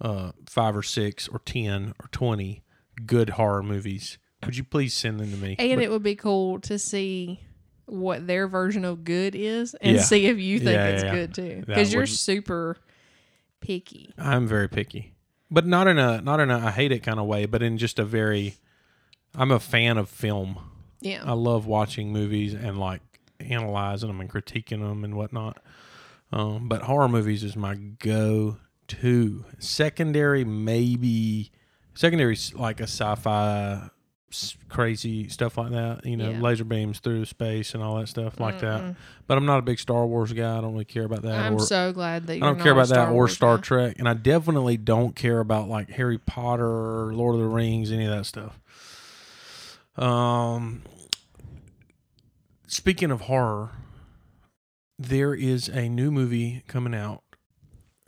uh, 0.00 0.32
five 0.46 0.76
or 0.76 0.82
six 0.82 1.28
or 1.28 1.38
ten 1.40 1.94
or 2.00 2.08
twenty 2.12 2.62
good 3.06 3.30
horror 3.30 3.62
movies, 3.62 4.18
would 4.44 4.56
you 4.56 4.64
please 4.64 4.94
send 4.94 5.20
them 5.20 5.30
to 5.30 5.36
me? 5.36 5.56
And 5.58 5.76
But 5.78 5.84
it 5.84 5.90
would 5.90 6.02
be 6.02 6.14
cool 6.16 6.60
to 6.60 6.78
see 6.78 7.40
what 7.86 8.26
their 8.26 8.48
version 8.48 8.84
of 8.84 9.04
good 9.04 9.34
is 9.34 9.74
and 9.74 9.96
Yeah. 9.96 10.02
see 10.02 10.26
if 10.26 10.38
you 10.38 10.58
think 10.58 10.70
Yeah, 10.72 10.86
it's 10.88 11.02
yeah, 11.04 11.12
good 11.14 11.34
too. 11.34 11.62
Because 11.66 11.92
you're 11.92 12.06
super 12.06 12.76
picky. 13.60 14.12
I'm 14.18 14.46
very 14.46 14.68
picky, 14.68 15.14
but 15.50 15.66
not 15.66 15.86
in 15.86 15.98
a 15.98 16.20
not 16.20 16.40
in 16.40 16.50
a 16.50 16.58
I 16.58 16.70
hate 16.70 16.92
it 16.92 17.00
kind 17.00 17.18
of 17.18 17.26
way, 17.26 17.46
but 17.46 17.62
in 17.62 17.78
just 17.78 17.98
a 17.98 18.04
very. 18.04 18.54
I'm 19.38 19.50
a 19.50 19.60
fan 19.60 19.98
of 19.98 20.08
film. 20.08 20.58
Yeah. 21.02 21.22
I 21.24 21.32
love 21.32 21.66
watching 21.66 22.10
movies 22.10 22.54
and 22.54 22.78
like 22.78 23.02
analyzing 23.38 24.08
them 24.08 24.20
and 24.20 24.30
critiquing 24.30 24.80
them 24.80 25.04
and 25.04 25.14
whatnot. 25.14 25.62
Um, 26.32 26.68
but 26.68 26.82
horror 26.82 27.08
movies 27.08 27.44
is 27.44 27.56
my 27.56 27.74
go 27.74 28.56
to. 28.88 29.44
Secondary, 29.58 30.44
maybe. 30.44 31.50
Secondary's 31.94 32.52
like 32.54 32.80
a 32.80 32.84
sci-fi, 32.84 33.88
crazy 34.68 35.28
stuff 35.28 35.56
like 35.56 35.70
that. 35.70 36.04
You 36.04 36.16
know, 36.16 36.30
Yeah. 36.30 36.40
laser 36.40 36.64
beams 36.64 36.98
through 36.98 37.24
space 37.24 37.74
and 37.74 37.82
all 37.82 37.96
that 37.98 38.08
stuff 38.08 38.38
like 38.38 38.60
that. 38.60 38.82
Mm-mm. 38.82 38.96
But 39.26 39.38
I'm 39.38 39.46
not 39.46 39.58
a 39.60 39.62
big 39.62 39.78
Star 39.78 40.04
Wars 40.06 40.32
guy. 40.32 40.58
I 40.58 40.60
don't 40.60 40.72
really 40.72 40.84
care 40.84 41.04
about 41.04 41.22
that. 41.22 41.38
I'm 41.46 41.54
or, 41.54 41.60
so 41.60 41.92
glad 41.92 42.26
that 42.26 42.34
I 42.34 42.38
don't 42.40 42.60
care 42.60 42.72
about 42.72 42.88
that 42.88 42.94
Star 43.06 43.12
or 43.12 43.28
Star 43.28 43.56
guy. 43.56 43.62
Trek, 43.62 43.96
and 43.98 44.08
I 44.08 44.14
definitely 44.14 44.76
don't 44.76 45.14
care 45.16 45.38
about 45.40 45.68
like 45.68 45.90
Harry 45.90 46.18
Potter, 46.18 47.14
Lord 47.14 47.36
of 47.36 47.40
the 47.40 47.46
Rings, 47.48 47.90
any 47.92 48.04
of 48.04 48.10
that 48.10 48.26
stuff. 48.26 48.58
Um, 49.96 50.82
speaking 52.66 53.10
of 53.10 53.22
horror, 53.22 53.70
there 54.98 55.34
is 55.34 55.68
a 55.68 55.88
new 55.88 56.10
movie 56.10 56.62
coming 56.68 56.94
out. 56.94 57.22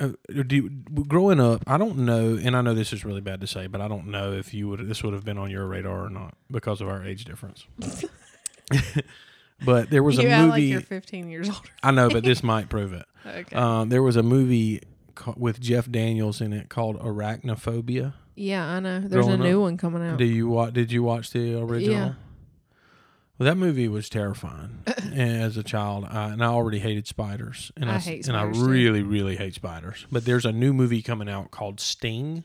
Uh, 0.01 0.11
do 0.47 0.68
growing 0.68 1.41
up, 1.41 1.64
I 1.66 1.76
don't 1.76 1.99
know, 1.99 2.39
and 2.41 2.57
I 2.57 2.61
know 2.61 2.72
this 2.72 2.93
is 2.93 3.05
really 3.05 3.20
bad 3.20 3.41
to 3.41 3.49
say, 3.49 3.66
but 3.66 3.80
I 3.80 3.89
don't 3.89 4.07
know 4.07 4.32
if 4.32 4.55
you 4.55 4.68
would 4.68 4.89
this 4.89 5.03
would 5.03 5.12
have 5.12 5.24
been 5.24 5.39
on 5.39 5.51
your 5.51 5.66
radar 5.66 6.05
or 6.07 6.11
not 6.11 6.34
because 6.51 6.80
of 6.80 6.89
our 6.89 7.05
age 7.05 7.24
difference. 7.24 7.66
but 9.64 9.91
there 9.91 10.03
was 10.03 10.18
you 10.18 10.28
a 10.28 10.30
act 10.30 10.51
like 10.51 10.61
movie. 10.61 10.66
you're 10.66 10.80
15 10.80 11.28
years 11.28 11.49
older. 11.49 11.68
I 11.82 11.91
know, 11.91 12.09
but 12.11 12.22
this 12.24 12.43
might 12.45 12.68
prove 12.68 12.93
it. 12.93 13.07
Okay. 13.26 13.57
Um, 13.57 13.89
there 13.89 14.03
was 14.03 14.16
a 14.16 14.22
movie 14.22 14.80
ca- 15.14 15.34
with 15.36 15.61
Jeff 15.61 15.91
Daniels 15.91 16.41
in 16.41 16.53
it 16.53 16.68
called 16.68 16.99
Arachnophobia. 17.01 18.12
yeah, 18.36 18.64
I 18.66 18.80
know. 18.80 19.01
There's 19.01 19.26
a 19.26 19.30
growing 19.36 19.43
new 19.51 19.61
one 19.61 19.76
coming 19.76 20.03
out. 20.07 20.18
Do 20.18 20.24
you 20.24 20.49
wa- 20.49 20.70
Did 20.70 20.93
you 20.93 21.03
watch 21.03 21.30
the 21.32 21.61
original? 21.61 21.93
Yeah. 21.93 22.12
Well, 23.39 23.45
that 23.47 23.57
movie 23.57 23.86
was 23.89 24.09
terrifying 24.09 24.82
as 25.14 25.57
a 25.57 25.62
child, 25.62 26.07
I, 26.11 26.30
and 26.30 26.43
I 26.43 26.49
already 26.49 26.80
hated 26.80 27.07
spiders, 27.07 27.70
and 27.76 27.89
I 27.91 27.99
hate 27.99 28.26
and 28.26 28.36
I 28.36 28.51
too. 28.51 28.64
really, 28.66 29.03
really 29.03 29.36
hate 29.36 29.55
spiders. 29.55 30.07
But 30.11 30.24
there's 30.24 30.45
a 30.45 30.53
new 30.53 30.72
movie 30.72 31.03
coming 31.03 31.28
out 31.28 31.51
called 31.53 31.78
Sting, 31.78 32.43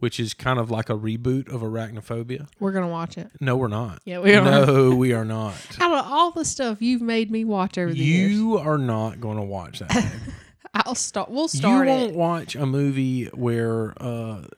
which 0.00 0.18
is 0.18 0.34
kind 0.34 0.58
of 0.58 0.68
like 0.70 0.90
a 0.90 0.94
reboot 0.94 1.46
of 1.52 1.60
Arachnophobia. 1.60 2.48
We're 2.58 2.72
gonna 2.72 2.88
watch 2.88 3.18
it. 3.18 3.30
No, 3.40 3.56
we're 3.56 3.68
not. 3.68 4.00
Yeah, 4.04 4.18
we 4.18 4.34
are. 4.34 4.42
No, 4.66 4.94
we 4.96 5.12
are 5.12 5.24
not. 5.24 5.54
Out 5.80 5.92
of 5.96 6.10
all 6.10 6.32
the 6.32 6.44
stuff 6.44 6.82
you've 6.82 7.02
made 7.02 7.30
me 7.30 7.44
watch 7.44 7.78
over 7.78 7.92
the 7.92 7.98
years, 7.98 8.32
You 8.32 8.58
are 8.58 8.78
not 8.78 9.20
going 9.20 9.36
to 9.36 9.44
watch 9.44 9.78
that. 9.78 10.12
I'll 10.74 10.94
start. 10.94 11.30
We'll 11.30 11.48
start 11.48 11.86
you 11.86 11.92
won't 11.92 12.10
it. 12.12 12.16
watch 12.16 12.54
a 12.56 12.64
movie 12.64 13.26
where 13.26 13.92
uh, 14.02 14.42
i- 14.42 14.48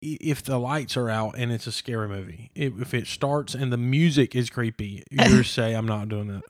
if 0.00 0.42
the 0.42 0.58
lights 0.58 0.96
are 0.96 1.08
out 1.08 1.36
and 1.38 1.50
it's 1.52 1.66
a 1.66 1.72
scary 1.72 2.08
movie, 2.08 2.50
if 2.54 2.80
if 2.80 2.94
it 2.94 3.06
starts 3.06 3.54
and 3.54 3.72
the 3.72 3.76
music 3.76 4.34
is 4.34 4.50
creepy, 4.50 5.02
you 5.10 5.42
say, 5.42 5.74
"I'm 5.74 5.86
not 5.86 6.08
doing 6.08 6.28
that." 6.28 6.42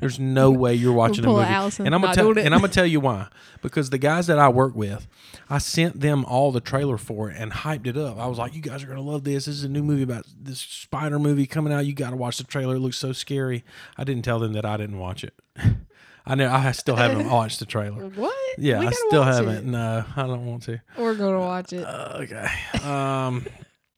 There's 0.00 0.20
no 0.20 0.52
way 0.52 0.74
you're 0.74 0.92
watching 0.92 1.24
a 1.24 1.26
pull 1.26 1.38
a 1.38 1.42
movie, 1.42 1.52
Allison, 1.52 1.86
and 1.86 1.94
I'm 1.94 2.00
gonna 2.00 2.14
tell 2.14 2.38
and 2.38 2.54
I'm 2.54 2.60
gonna 2.60 2.72
tell 2.72 2.86
you 2.86 3.00
why. 3.00 3.26
Because 3.62 3.90
the 3.90 3.98
guys 3.98 4.28
that 4.28 4.38
I 4.38 4.48
work 4.48 4.76
with, 4.76 5.08
I 5.50 5.58
sent 5.58 6.00
them 6.00 6.24
all 6.24 6.52
the 6.52 6.60
trailer 6.60 6.96
for 6.98 7.30
it 7.30 7.36
and 7.36 7.50
hyped 7.50 7.88
it 7.88 7.96
up. 7.96 8.16
I 8.16 8.28
was 8.28 8.38
like, 8.38 8.54
"You 8.54 8.62
guys 8.62 8.84
are 8.84 8.86
gonna 8.86 9.00
love 9.00 9.24
this. 9.24 9.46
This 9.46 9.56
is 9.56 9.64
a 9.64 9.68
new 9.68 9.82
movie 9.82 10.04
about 10.04 10.24
this 10.40 10.60
spider 10.60 11.18
movie 11.18 11.46
coming 11.46 11.72
out. 11.72 11.84
You 11.84 11.94
got 11.94 12.10
to 12.10 12.16
watch 12.16 12.38
the 12.38 12.44
trailer. 12.44 12.76
It 12.76 12.80
looks 12.80 12.96
so 12.96 13.12
scary." 13.12 13.64
I 13.96 14.04
didn't 14.04 14.22
tell 14.22 14.38
them 14.38 14.52
that 14.52 14.64
I 14.64 14.76
didn't 14.76 14.98
watch 14.98 15.24
it. 15.24 15.34
I 16.28 16.34
know 16.34 16.50
I 16.50 16.72
still 16.72 16.96
haven't 16.96 17.30
watched 17.30 17.58
the 17.58 17.66
trailer. 17.66 18.06
What? 18.10 18.34
Yeah, 18.58 18.80
I 18.80 18.90
still 18.90 19.22
haven't. 19.22 19.56
It. 19.56 19.64
No, 19.64 20.04
I 20.14 20.22
don't 20.22 20.44
want 20.46 20.62
to. 20.64 20.80
We're 20.96 21.14
gonna 21.14 21.40
watch 21.40 21.72
it. 21.72 21.84
Uh, 21.84 22.18
okay. 22.22 22.46
Um, 22.84 23.46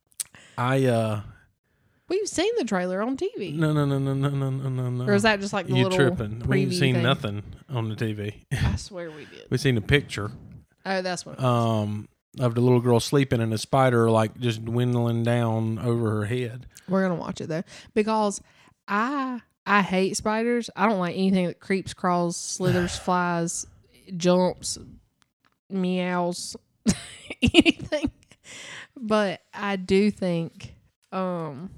I 0.58 0.84
uh. 0.86 1.20
We've 2.08 2.28
seen 2.28 2.52
the 2.58 2.64
trailer 2.64 3.02
on 3.02 3.16
TV. 3.16 3.54
No, 3.54 3.72
no, 3.72 3.84
no, 3.84 3.98
no, 3.98 4.14
no, 4.14 4.28
no, 4.28 4.50
no, 4.50 4.90
no. 4.90 5.04
Or 5.04 5.14
is 5.14 5.22
that 5.22 5.40
just 5.40 5.52
like 5.52 5.66
the 5.66 5.74
you 5.74 5.84
little 5.84 5.98
tripping? 5.98 6.40
We've 6.46 6.74
seen 6.74 6.94
thing. 6.94 7.02
nothing 7.04 7.42
on 7.68 7.88
the 7.88 7.94
TV. 7.94 8.34
I 8.52 8.76
swear 8.76 9.10
we 9.10 9.26
did. 9.26 9.46
We've 9.48 9.60
seen 9.60 9.76
a 9.76 9.80
picture. 9.80 10.30
Oh, 10.84 11.02
that's 11.02 11.24
what. 11.24 11.40
Um, 11.42 12.08
of 12.38 12.54
the 12.54 12.60
little 12.60 12.80
girl 12.80 13.00
sleeping 13.00 13.40
and 13.40 13.52
a 13.52 13.58
spider 13.58 14.10
like 14.10 14.38
just 14.38 14.64
dwindling 14.64 15.24
down 15.24 15.78
over 15.78 16.10
her 16.10 16.24
head. 16.26 16.66
We're 16.88 17.02
gonna 17.02 17.20
watch 17.20 17.40
it 17.40 17.48
though 17.48 17.64
because 17.94 18.40
I 18.86 19.40
I 19.66 19.82
hate 19.82 20.16
spiders. 20.16 20.70
I 20.74 20.86
don't 20.88 20.98
like 20.98 21.14
anything 21.14 21.46
that 21.46 21.60
creeps, 21.60 21.94
crawls, 21.94 22.36
slithers, 22.36 22.96
flies, 22.98 23.66
jumps, 24.16 24.78
meows, 25.68 26.56
anything. 27.42 28.10
But 28.96 29.40
I 29.54 29.76
do 29.76 30.10
think 30.10 30.74
um 31.12 31.70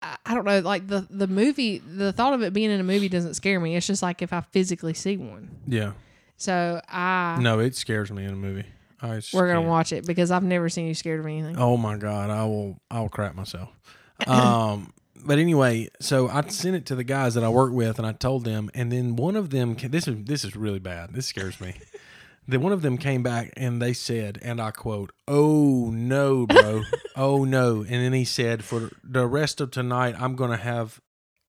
I, 0.00 0.16
I 0.26 0.34
don't 0.34 0.44
know, 0.44 0.60
like 0.60 0.86
the 0.88 1.06
the 1.10 1.26
movie 1.28 1.78
the 1.78 2.12
thought 2.12 2.34
of 2.34 2.42
it 2.42 2.52
being 2.52 2.70
in 2.70 2.80
a 2.80 2.84
movie 2.84 3.08
doesn't 3.08 3.34
scare 3.34 3.60
me. 3.60 3.76
It's 3.76 3.86
just 3.86 4.02
like 4.02 4.22
if 4.22 4.32
I 4.32 4.40
physically 4.40 4.94
see 4.94 5.16
one. 5.16 5.50
Yeah. 5.66 5.92
So 6.36 6.80
I 6.88 7.38
No, 7.40 7.60
it 7.60 7.76
scares 7.76 8.10
me 8.10 8.24
in 8.24 8.32
a 8.32 8.36
movie. 8.36 8.66
I 9.00 9.16
just 9.16 9.32
we're 9.32 9.46
gonna 9.48 9.60
can't. 9.60 9.68
watch 9.70 9.92
it 9.92 10.04
because 10.06 10.30
I've 10.30 10.42
never 10.44 10.68
seen 10.68 10.86
you 10.86 10.94
scared 10.94 11.20
of 11.20 11.26
anything. 11.26 11.56
Oh 11.58 11.76
my 11.76 11.96
god, 11.96 12.30
I 12.30 12.44
will 12.44 12.78
I 12.90 13.00
will 13.00 13.08
crap 13.08 13.34
myself. 13.34 13.68
Um 14.26 14.92
but 15.24 15.38
anyway, 15.38 15.88
so 16.00 16.28
I 16.28 16.46
sent 16.48 16.76
it 16.76 16.86
to 16.86 16.94
the 16.94 17.04
guys 17.04 17.34
that 17.34 17.44
I 17.44 17.48
work 17.48 17.72
with 17.72 17.98
and 17.98 18.06
I 18.06 18.12
told 18.12 18.44
them 18.44 18.70
and 18.74 18.90
then 18.92 19.16
one 19.16 19.36
of 19.36 19.50
them, 19.50 19.76
this 19.76 20.08
is 20.08 20.24
this 20.24 20.44
is 20.44 20.56
really 20.56 20.78
bad. 20.78 21.14
This 21.14 21.26
scares 21.26 21.60
me. 21.60 21.74
then 22.48 22.60
one 22.60 22.72
of 22.72 22.82
them 22.82 22.98
came 22.98 23.22
back 23.22 23.52
and 23.56 23.80
they 23.80 23.92
said 23.92 24.38
and 24.42 24.60
I 24.60 24.70
quote, 24.70 25.12
"Oh 25.28 25.90
no, 25.92 26.46
bro. 26.46 26.82
oh 27.16 27.44
no." 27.44 27.78
And 27.78 28.04
then 28.04 28.12
he 28.12 28.24
said 28.24 28.64
for 28.64 28.90
the 29.02 29.26
rest 29.26 29.60
of 29.60 29.70
tonight 29.70 30.14
I'm 30.18 30.36
going 30.36 30.50
to 30.50 30.56
have 30.56 31.00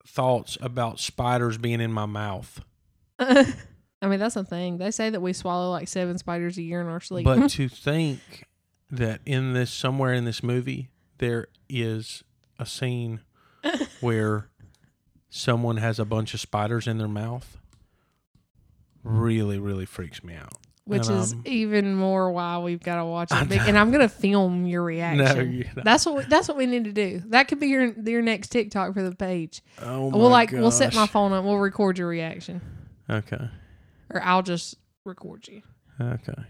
thoughts 0.05 0.57
about 0.61 0.99
spiders 0.99 1.57
being 1.57 1.81
in 1.81 1.91
my 1.91 2.05
mouth. 2.05 2.61
I 3.19 4.07
mean, 4.07 4.19
that's 4.19 4.35
a 4.35 4.43
thing. 4.43 4.79
They 4.79 4.91
say 4.91 5.09
that 5.09 5.21
we 5.21 5.31
swallow 5.31 5.71
like 5.71 5.87
seven 5.87 6.17
spiders 6.17 6.57
a 6.57 6.61
year 6.61 6.81
in 6.81 6.87
our 6.87 6.99
sleep. 6.99 7.25
But 7.25 7.49
to 7.51 7.69
think 7.69 8.19
that 8.91 9.21
in 9.25 9.53
this 9.53 9.71
somewhere 9.71 10.13
in 10.13 10.25
this 10.25 10.43
movie 10.43 10.89
there 11.17 11.47
is 11.67 12.23
a 12.59 12.65
scene 12.65 13.21
where 14.03 14.49
someone 15.29 15.77
has 15.77 15.99
a 15.99 16.05
bunch 16.05 16.33
of 16.33 16.39
spiders 16.39 16.87
in 16.87 16.97
their 16.97 17.07
mouth 17.07 17.57
really 19.03 19.59
really 19.59 19.85
freaks 19.85 20.23
me 20.23 20.35
out. 20.35 20.53
which 20.85 21.07
and, 21.07 21.17
is 21.19 21.33
um, 21.33 21.41
even 21.45 21.95
more 21.95 22.31
why 22.31 22.57
we've 22.59 22.81
got 22.81 22.97
to 22.97 23.05
watch 23.05 23.31
it. 23.31 23.51
And 23.51 23.77
I'm 23.77 23.91
gonna 23.91 24.07
film 24.09 24.65
your 24.65 24.83
reaction. 24.93 25.65
not. 25.75 25.83
That's 25.85 26.05
what 26.05 26.15
we, 26.15 26.23
that's 26.25 26.47
what 26.47 26.57
we 26.57 26.65
need 26.65 26.85
to 26.85 26.91
do. 26.93 27.21
That 27.27 27.47
could 27.47 27.59
be 27.59 27.67
your 27.67 27.93
your 28.03 28.21
next 28.21 28.49
TikTok 28.49 28.93
for 28.93 29.01
the 29.01 29.15
page. 29.15 29.61
Oh 29.81 30.09
my 30.09 30.17
we'll 30.17 30.29
like 30.29 30.51
we'll 30.51 30.71
set 30.71 30.93
my 30.95 31.07
phone 31.07 31.33
up. 31.33 31.43
We'll 31.43 31.57
record 31.57 31.97
your 31.97 32.07
reaction, 32.07 32.61
Okay. 33.09 33.49
or 34.09 34.21
I'll 34.21 34.43
just 34.43 34.75
record 35.05 35.47
you. 35.47 35.61
Okay. 35.99 36.41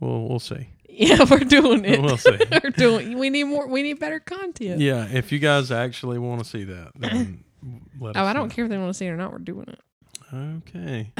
Well, 0.00 0.28
we'll 0.28 0.38
see. 0.38 0.68
Yeah, 0.98 1.24
we're 1.30 1.38
doing 1.40 1.84
it. 1.84 2.00
We'll 2.02 2.16
see. 2.16 2.36
we're 2.64 2.70
doing. 2.70 3.18
We 3.18 3.30
need 3.30 3.44
more. 3.44 3.68
We 3.68 3.82
need 3.82 4.00
better 4.00 4.18
content. 4.20 4.80
Yeah, 4.80 5.06
if 5.06 5.30
you 5.30 5.38
guys 5.38 5.70
actually 5.70 6.18
want 6.18 6.42
to 6.42 6.48
see 6.48 6.64
that, 6.64 6.90
then 6.96 7.44
let 8.00 8.16
Oh, 8.16 8.20
us 8.20 8.26
I 8.26 8.32
don't 8.32 8.48
know. 8.48 8.54
care 8.54 8.64
if 8.64 8.70
they 8.70 8.78
want 8.78 8.90
to 8.90 8.94
see 8.94 9.06
it 9.06 9.10
or 9.10 9.16
not. 9.16 9.30
We're 9.30 9.38
doing 9.38 9.66
it. 9.68 9.78
Okay. 10.34 11.12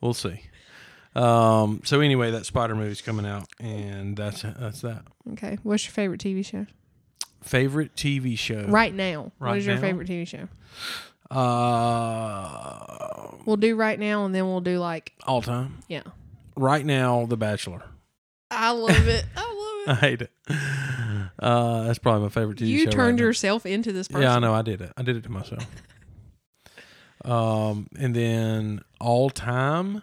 we'll 0.00 0.14
see. 0.14 0.40
Um, 1.14 1.80
so 1.84 2.00
anyway, 2.00 2.30
that 2.30 2.46
Spider 2.46 2.74
movie's 2.74 3.02
coming 3.02 3.26
out, 3.26 3.46
and 3.60 4.16
that's 4.16 4.42
that's 4.42 4.80
that. 4.80 5.02
Okay. 5.32 5.58
What's 5.62 5.84
your 5.84 5.92
favorite 5.92 6.20
TV 6.20 6.44
show 6.44 6.66
Favorite 7.42 7.94
TV 7.94 8.38
show? 8.38 8.64
right 8.68 8.94
now? 8.94 9.32
what 9.38 9.48
Right 9.50 9.58
is 9.58 9.66
your 9.66 9.74
now? 9.74 9.80
favorite 9.82 10.08
TV 10.08 10.26
show? 10.26 10.48
Uh, 11.94 13.36
We'll 13.44 13.56
do 13.56 13.76
right 13.76 13.98
now, 13.98 14.24
and 14.24 14.34
then 14.34 14.46
we'll 14.46 14.60
do 14.62 14.78
like 14.78 15.12
all 15.26 15.42
time. 15.42 15.78
yeah. 15.88 16.02
Right 16.56 16.84
now, 16.86 17.26
The 17.26 17.36
Bachelor. 17.36 17.82
I 18.50 18.70
love 18.70 19.08
it. 19.08 19.24
I 19.36 19.40
love 19.40 19.96
it. 19.98 20.02
I 20.02 20.06
hate 20.06 20.22
it. 20.22 20.30
Uh, 21.38 21.82
that's 21.84 21.98
probably 21.98 22.22
my 22.22 22.28
favorite. 22.28 22.58
TV 22.58 22.68
You 22.68 22.78
show. 22.78 22.84
right 22.86 22.92
turned 22.92 23.18
now. 23.18 23.24
yourself 23.24 23.66
into 23.66 23.92
this 23.92 24.08
person. 24.08 24.22
Yeah, 24.22 24.36
I 24.36 24.38
know. 24.38 24.54
I 24.54 24.62
did 24.62 24.80
it. 24.80 24.92
I 24.96 25.02
did 25.02 25.16
it 25.16 25.24
to 25.24 25.30
myself. 25.30 25.66
um, 27.24 27.88
and 27.98 28.14
then 28.14 28.80
all 29.00 29.30
time, 29.30 30.02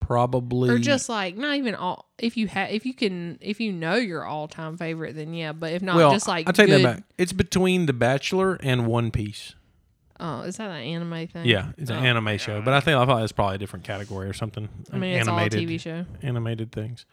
probably 0.00 0.70
Or 0.70 0.78
just 0.78 1.08
like 1.08 1.36
not 1.36 1.56
even 1.56 1.74
all. 1.74 2.08
If 2.18 2.36
you 2.36 2.46
have, 2.48 2.70
if 2.70 2.86
you 2.86 2.94
can, 2.94 3.38
if 3.40 3.60
you 3.60 3.72
know 3.72 3.94
your 3.96 4.24
all 4.24 4.48
time 4.48 4.76
favorite, 4.76 5.14
then 5.14 5.34
yeah. 5.34 5.52
But 5.52 5.72
if 5.72 5.82
not, 5.82 5.96
well, 5.96 6.12
just 6.12 6.28
like 6.28 6.48
I 6.48 6.52
take 6.52 6.68
good, 6.68 6.84
that 6.84 6.96
back. 6.96 7.04
It's 7.18 7.32
between 7.32 7.86
The 7.86 7.92
Bachelor 7.92 8.54
and 8.62 8.86
One 8.86 9.10
Piece. 9.10 9.54
Oh, 10.20 10.42
is 10.42 10.56
that 10.58 10.70
an 10.70 10.76
anime 10.82 11.26
thing? 11.26 11.44
Yeah, 11.44 11.72
it's 11.76 11.90
an 11.90 11.96
Oh, 11.96 12.00
anime 12.00 12.38
show, 12.38 12.62
but 12.62 12.72
I 12.72 12.78
think 12.80 12.96
I 12.96 13.04
thought 13.04 13.22
it's 13.24 13.32
probably 13.32 13.56
a 13.56 13.58
different 13.58 13.84
category 13.84 14.28
or 14.28 14.32
something. 14.32 14.68
I 14.92 14.96
mean, 14.96 15.16
it's 15.18 15.26
animated, 15.26 15.58
all 15.58 15.66
TV 15.66 15.80
show. 15.80 16.06
animated 16.22 16.70
things. 16.70 17.04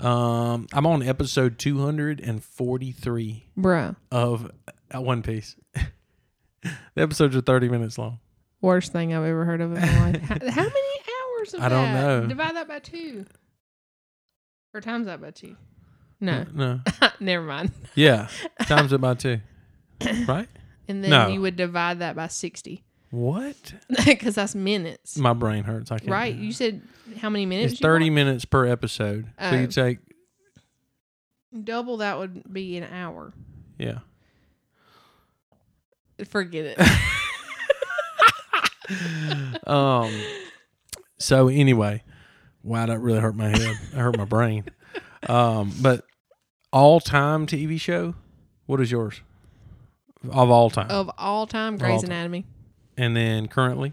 Um, 0.00 0.66
I'm 0.72 0.86
on 0.86 1.02
episode 1.02 1.58
243 1.58 3.46
Bruh, 3.58 3.96
of 4.12 4.50
One 4.94 5.22
Piece. 5.22 5.56
the 6.62 6.70
episodes 6.96 7.34
are 7.34 7.40
30 7.40 7.68
minutes 7.68 7.98
long. 7.98 8.20
worst 8.60 8.92
thing 8.92 9.12
I've 9.12 9.24
ever 9.24 9.44
heard 9.44 9.60
of 9.60 9.72
in 9.74 9.80
my 9.80 10.10
life. 10.12 10.20
How, 10.28 10.36
how 10.50 10.62
many 10.62 11.00
hours? 11.40 11.54
Of 11.54 11.62
I 11.62 11.68
don't 11.68 11.92
that? 11.92 12.00
know. 12.00 12.26
Divide 12.26 12.54
that 12.56 12.68
by 12.68 12.78
two, 12.78 13.26
or 14.74 14.80
times 14.80 15.06
that 15.06 15.20
by 15.20 15.30
two. 15.32 15.56
No, 16.20 16.44
no, 16.52 16.80
never 17.20 17.44
mind. 17.44 17.70
yeah, 17.94 18.28
times 18.66 18.92
it 18.92 19.00
by 19.00 19.14
two, 19.14 19.40
right? 20.26 20.48
And 20.88 21.02
then 21.04 21.10
No. 21.10 21.28
you 21.28 21.40
would 21.40 21.54
divide 21.56 22.00
that 22.00 22.16
by 22.16 22.26
sixty. 22.28 22.84
What? 23.10 23.74
because 24.06 24.34
that's 24.34 24.54
minutes. 24.54 25.16
My 25.16 25.32
brain 25.32 25.64
hurts. 25.64 25.90
I 25.90 25.98
can't. 25.98 26.10
Right? 26.10 26.34
You 26.34 26.52
said 26.52 26.82
how 27.18 27.30
many 27.30 27.46
minutes? 27.46 27.72
It's 27.74 27.80
30 27.80 28.06
want? 28.06 28.14
minutes 28.14 28.44
per 28.44 28.66
episode. 28.66 29.26
So 29.38 29.46
Oh. 29.46 29.54
you 29.56 29.66
take, 29.66 29.98
Double 31.64 31.96
that 31.98 32.18
would 32.18 32.52
be 32.52 32.76
an 32.76 32.84
hour. 32.84 33.32
yeah. 33.78 33.98
Forget 36.28 36.76
it. 36.78 36.78
Um. 39.66 40.10
So 41.18 41.48
anyway, 41.48 42.02
wow, 42.62 42.86
that 42.86 42.98
really 43.00 43.20
hurt 43.20 43.36
my 43.36 43.48
head. 43.48 43.76
I 43.94 43.98
hurt 43.98 44.16
my 44.16 44.24
brain. 44.24 44.64
Um. 45.28 45.72
But 45.82 46.04
all 46.72 46.98
time 47.00 47.46
TV 47.46 47.78
show. 47.80 48.14
What 48.66 48.80
is 48.80 48.90
yours? 48.90 49.20
Of 50.30 50.50
all 50.50 50.70
time, 50.70 50.90
of 50.90 51.10
all 51.18 51.46
time, 51.46 51.74
all 51.74 51.78
Grey's 51.78 52.00
time. 52.02 52.10
Anatomy, 52.12 52.46
and 52.98 53.16
then 53.16 53.48
currently 53.48 53.92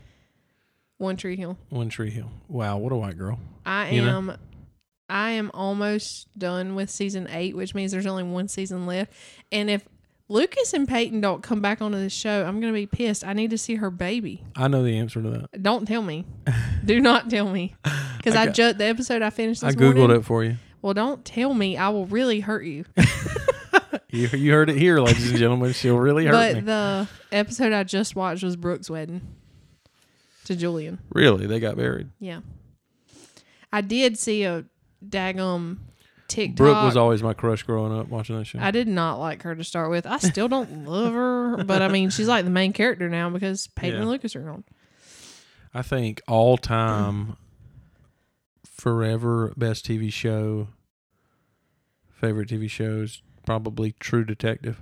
One 0.98 1.16
Tree 1.16 1.36
Hill. 1.38 1.58
One 1.70 1.88
Tree 1.90 2.10
Hill. 2.10 2.30
Wow, 2.50 2.78
what 2.78 2.92
a 2.92 2.96
white 2.98 3.18
girl. 3.18 3.40
I 3.66 3.92
You 3.92 4.02
know? 4.04 4.18
am 4.18 4.38
I 5.08 5.32
am 5.32 5.52
almost 5.54 6.28
done 6.38 6.74
with 6.76 6.90
season 6.90 7.28
eight, 7.32 7.56
which 7.56 7.76
means 7.76 7.92
there's 7.92 8.08
only 8.08 8.24
one 8.24 8.48
season 8.48 8.86
left. 8.88 9.14
And 9.52 9.70
if 9.70 9.88
Lucas 10.28 10.74
and 10.74 10.88
Peyton 10.88 11.22
don't 11.22 11.44
come 11.44 11.62
back 11.62 11.80
onto 11.82 12.00
the 12.00 12.10
show, 12.10 12.44
I'm 12.46 12.60
gonna 12.60 12.74
be 12.74 12.88
pissed. 12.88 13.24
I 13.24 13.34
need 13.34 13.52
to 13.52 13.58
see 13.60 13.76
her 13.76 13.92
baby. 13.92 14.44
I 14.56 14.68
know 14.68 14.82
the 14.84 14.98
answer 14.98 15.22
to 15.22 15.30
that. 15.30 15.62
Don't 15.62 15.86
tell 15.88 16.02
me. 16.02 16.26
Do 16.86 17.00
not 17.00 17.30
tell 17.30 17.50
me. 17.52 17.76
Because 18.18 18.36
I 18.36 18.44
I, 18.44 18.48
ju- 18.48 18.74
the 18.74 18.86
episode 18.86 19.22
I 19.22 19.30
finished 19.30 19.64
I 19.64 19.72
googled 19.72 19.98
morning. 19.98 20.18
it 20.18 20.26
for 20.26 20.44
you. 20.44 20.56
Well, 20.82 20.94
don't 20.96 21.24
tell 21.26 21.54
me. 21.54 21.78
I 21.78 21.90
will 21.90 22.06
really 22.08 22.40
hurt 22.40 22.66
you. 22.66 22.86
You 24.16 24.28
you 24.38 24.52
heard 24.54 24.70
it 24.70 24.78
here, 24.78 25.00
ladies 25.00 25.30
and 25.30 25.38
gentlemen. 25.40 25.74
She'll 25.74 25.98
really 25.98 26.26
hurt 26.26 26.34
it. 26.36 26.54
but 26.54 26.56
me. 26.56 26.62
the 26.62 27.08
episode 27.32 27.74
I 27.74 27.84
just 27.84 28.16
watched 28.16 28.44
was 28.44 28.56
Brooke's 28.56 28.90
wedding 28.90 29.22
to 30.46 30.56
Julian. 30.56 31.00
really, 31.14 31.46
they 31.48 31.60
got 31.60 31.76
married. 31.78 32.10
Yeah. 32.20 32.42
I 33.74 33.82
did 33.82 34.18
see 34.18 34.44
a 34.44 34.64
daggum 35.06 35.80
TikTok. 36.28 36.56
Brooke 36.56 36.84
was 36.84 36.96
always 36.96 37.22
my 37.22 37.34
crush 37.34 37.64
growing 37.64 37.98
up 37.98 38.08
watching 38.08 38.38
that 38.38 38.46
show. 38.46 38.60
I 38.60 38.72
did 38.72 38.88
not 38.88 39.20
like 39.20 39.42
her 39.44 39.54
to 39.56 39.64
start 39.64 39.90
with. 39.90 40.06
I 40.06 40.18
still 40.20 40.48
don't 40.48 40.86
love 40.88 41.14
her, 41.14 41.64
but 41.66 41.82
I 41.82 41.88
mean, 41.90 42.10
she's 42.10 42.28
like 42.28 42.46
the 42.46 42.52
main 42.52 42.74
character 42.74 43.10
now 43.10 43.30
because 43.30 43.68
Peyton 43.76 43.96
Yeah. 43.96 44.02
and 44.02 44.10
Lucas 44.10 44.36
are 44.36 44.42
gone. 44.42 44.64
I 45.74 45.82
think 45.82 46.22
all 46.28 46.58
time, 46.58 47.36
forever 48.64 49.54
best 49.58 49.86
TV 49.86 50.12
show, 50.12 50.70
favorite 52.14 52.48
TV 52.50 52.70
shows, 52.70 53.22
probably 53.46 53.94
True 54.00 54.26
Detective. 54.26 54.82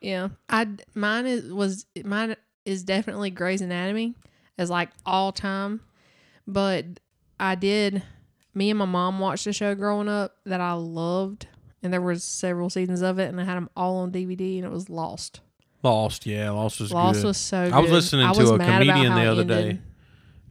Yeah, 0.00 0.28
I 0.48 0.68
mine 0.94 1.26
is 1.26 1.52
was 1.52 1.86
mine 2.04 2.36
is 2.64 2.82
definitely 2.84 3.30
Grey's 3.30 3.60
Anatomy 3.60 4.14
as 4.58 4.70
like 4.70 4.90
all 5.04 5.32
time, 5.32 5.80
but 6.46 6.84
I 7.40 7.54
did. 7.54 8.02
Me 8.54 8.70
and 8.70 8.78
my 8.78 8.86
mom 8.86 9.18
watched 9.18 9.46
a 9.46 9.52
show 9.52 9.74
growing 9.74 10.08
up 10.08 10.36
that 10.46 10.60
I 10.62 10.72
loved, 10.72 11.46
and 11.82 11.92
there 11.92 12.00
was 12.00 12.24
several 12.24 12.70
seasons 12.70 13.02
of 13.02 13.18
it, 13.18 13.28
and 13.28 13.38
I 13.40 13.44
had 13.44 13.56
them 13.56 13.68
all 13.76 13.96
on 13.98 14.10
DVD, 14.10 14.56
and 14.56 14.64
it 14.64 14.70
was 14.70 14.88
Lost. 14.88 15.40
Lost, 15.82 16.24
yeah, 16.24 16.50
Lost 16.50 16.80
was 16.80 16.92
Lost 16.92 17.20
good. 17.20 17.26
was 17.26 17.36
so. 17.36 17.58
I 17.58 17.78
was 17.80 17.90
listening 17.90 18.26
I 18.26 18.32
to 18.32 18.40
was 18.40 18.50
a 18.50 18.58
comedian 18.58 19.14
the 19.14 19.30
other 19.30 19.44
day. 19.44 19.78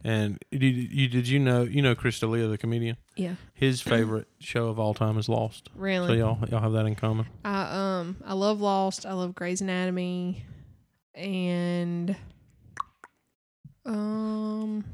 And 0.04 0.38
did 0.50 0.62
you 0.62 1.08
did 1.08 1.28
you 1.28 1.38
know 1.38 1.62
you 1.62 1.82
know 1.82 1.94
Chris 1.94 2.18
D'Elia, 2.20 2.46
the 2.48 2.58
comedian? 2.58 2.96
Yeah, 3.16 3.34
His 3.54 3.80
favorite 3.80 4.28
show 4.40 4.68
of 4.68 4.78
all 4.78 4.94
time 4.94 5.16
is 5.18 5.28
Lost. 5.28 5.70
Really? 5.74 6.06
So 6.08 6.12
y'all 6.12 6.38
y'all 6.48 6.60
have 6.60 6.72
that 6.72 6.86
in 6.86 6.94
common. 6.94 7.26
I 7.44 8.00
um 8.00 8.16
I 8.24 8.34
love 8.34 8.60
Lost. 8.60 9.06
I 9.06 9.12
love 9.14 9.34
Grey's 9.34 9.60
Anatomy, 9.60 10.44
and 11.14 12.14
um 13.84 14.84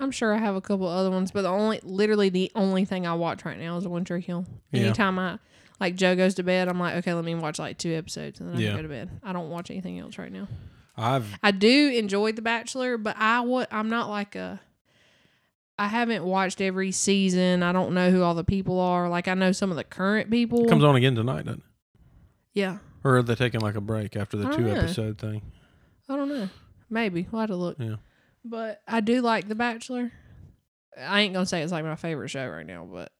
I'm 0.00 0.10
sure 0.12 0.32
I 0.32 0.38
have 0.38 0.54
a 0.54 0.60
couple 0.60 0.86
other 0.86 1.10
ones, 1.10 1.32
but 1.32 1.42
the 1.42 1.48
only 1.48 1.80
literally 1.82 2.28
the 2.28 2.52
only 2.54 2.84
thing 2.84 3.06
I 3.06 3.14
watch 3.14 3.44
right 3.44 3.58
now 3.58 3.76
is 3.78 3.88
One 3.88 4.04
Tree 4.04 4.20
Hill. 4.20 4.46
Yeah. 4.70 4.82
Anytime 4.82 5.18
I 5.18 5.38
like 5.80 5.96
Joe 5.96 6.14
goes 6.14 6.34
to 6.34 6.42
bed, 6.44 6.68
I'm 6.68 6.78
like, 6.78 6.94
okay, 6.96 7.14
let 7.14 7.24
me 7.24 7.34
watch 7.34 7.58
like 7.58 7.78
two 7.78 7.92
episodes 7.94 8.38
and 8.40 8.48
then 8.48 8.56
I 8.56 8.60
Yeah. 8.60 8.76
go 8.76 8.82
to 8.82 8.88
bed. 8.88 9.10
I 9.24 9.32
don't 9.32 9.50
watch 9.50 9.70
anything 9.70 9.98
else 9.98 10.18
right 10.18 10.30
now. 10.32 10.46
I've 10.98 11.38
I 11.42 11.52
do 11.52 11.90
enjoy 11.90 12.32
The 12.32 12.42
Bachelor, 12.42 12.98
but 12.98 13.16
I 13.16 13.40
would 13.40 13.68
I'm 13.70 13.88
not 13.88 14.10
like 14.10 14.34
a 14.34 14.60
I 15.78 15.86
haven't 15.86 16.24
watched 16.24 16.60
every 16.60 16.90
season. 16.90 17.62
I 17.62 17.70
don't 17.70 17.94
know 17.94 18.10
who 18.10 18.22
all 18.22 18.34
the 18.34 18.42
people 18.44 18.80
are. 18.80 19.08
Like 19.08 19.28
I 19.28 19.34
know 19.34 19.52
some 19.52 19.70
of 19.70 19.76
the 19.76 19.84
current 19.84 20.28
people. 20.30 20.64
it 20.64 20.68
comes 20.68 20.82
on 20.82 20.96
again 20.96 21.14
tonight, 21.14 21.44
doesn't 21.44 21.60
it? 21.60 21.66
Yeah. 22.52 22.78
Or 23.04 23.18
are 23.18 23.22
they 23.22 23.36
taking 23.36 23.60
like 23.60 23.76
a 23.76 23.80
break 23.80 24.16
after 24.16 24.36
the 24.36 24.50
two 24.50 24.62
know. 24.62 24.74
episode 24.74 25.18
thing? 25.18 25.42
I 26.08 26.16
don't 26.16 26.28
know. 26.28 26.48
Maybe. 26.90 27.28
We'll 27.30 27.40
have 27.40 27.50
to 27.50 27.56
look. 27.56 27.76
Yeah. 27.78 27.96
But 28.44 28.82
I 28.88 29.00
do 29.00 29.20
like 29.20 29.46
The 29.46 29.54
Bachelor. 29.54 30.10
I 31.00 31.20
ain't 31.20 31.32
gonna 31.32 31.46
say 31.46 31.62
it's 31.62 31.70
like 31.70 31.84
my 31.84 31.94
favorite 31.94 32.28
show 32.28 32.48
right 32.48 32.66
now, 32.66 32.88
but 32.90 33.12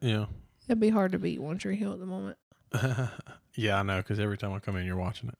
Yeah. 0.00 0.26
it'd 0.66 0.80
be 0.80 0.88
hard 0.88 1.12
to 1.12 1.18
beat 1.18 1.42
One 1.42 1.58
Tree 1.58 1.76
Hill 1.76 1.92
at 1.92 1.98
the 2.00 2.06
moment. 2.06 2.38
yeah, 3.54 3.78
I 3.78 3.82
know 3.82 3.98
because 3.98 4.18
every 4.18 4.38
time 4.38 4.52
I 4.54 4.60
come 4.60 4.76
in, 4.76 4.86
you're 4.86 4.96
watching 4.96 5.28
it. 5.28 5.38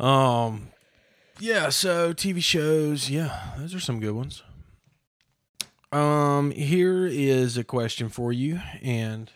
Um, 0.00 0.68
yeah. 1.38 1.68
So 1.68 2.12
TV 2.12 2.42
shows, 2.42 3.10
yeah, 3.10 3.52
those 3.58 3.74
are 3.74 3.80
some 3.80 4.00
good 4.00 4.12
ones. 4.14 4.42
Um, 5.92 6.52
here 6.52 7.06
is 7.06 7.56
a 7.56 7.64
question 7.64 8.08
for 8.08 8.32
you, 8.32 8.60
and 8.80 9.30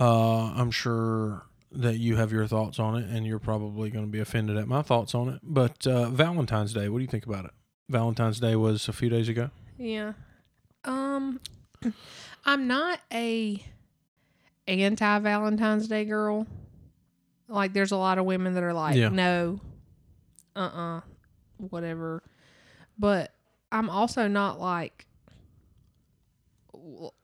uh, 0.00 0.52
I'm 0.54 0.70
sure 0.70 1.44
that 1.70 1.98
you 1.98 2.16
have 2.16 2.32
your 2.32 2.46
thoughts 2.46 2.78
on 2.78 2.96
it, 2.96 3.08
and 3.10 3.26
you're 3.26 3.38
probably 3.38 3.90
going 3.90 4.06
to 4.06 4.10
be 4.10 4.20
offended 4.20 4.56
at 4.56 4.66
my 4.66 4.80
thoughts 4.80 5.14
on 5.14 5.28
it. 5.28 5.40
But 5.42 5.86
uh, 5.86 6.08
Valentine's 6.08 6.72
Day, 6.72 6.88
what 6.88 6.98
do 6.98 7.02
you 7.02 7.10
think 7.10 7.26
about 7.26 7.44
it? 7.44 7.50
Valentine's 7.90 8.40
Day 8.40 8.56
was 8.56 8.88
a 8.88 8.92
few 8.92 9.10
days 9.10 9.28
ago. 9.28 9.50
Yeah. 9.78 10.14
Um 10.84 11.40
I'm 12.44 12.66
not 12.66 13.00
a 13.12 13.62
anti 14.66 15.18
Valentine's 15.20 15.88
Day 15.88 16.04
girl. 16.04 16.46
Like 17.48 17.72
there's 17.72 17.92
a 17.92 17.96
lot 17.96 18.18
of 18.18 18.24
women 18.26 18.54
that 18.54 18.62
are 18.62 18.74
like, 18.74 18.96
Yeah. 18.96 19.08
no, 19.08 19.60
uh 20.54 20.58
uh 20.60 21.00
whatever. 21.56 22.22
But 22.98 23.32
I'm 23.72 23.88
also 23.90 24.28
not 24.28 24.60
like 24.60 25.06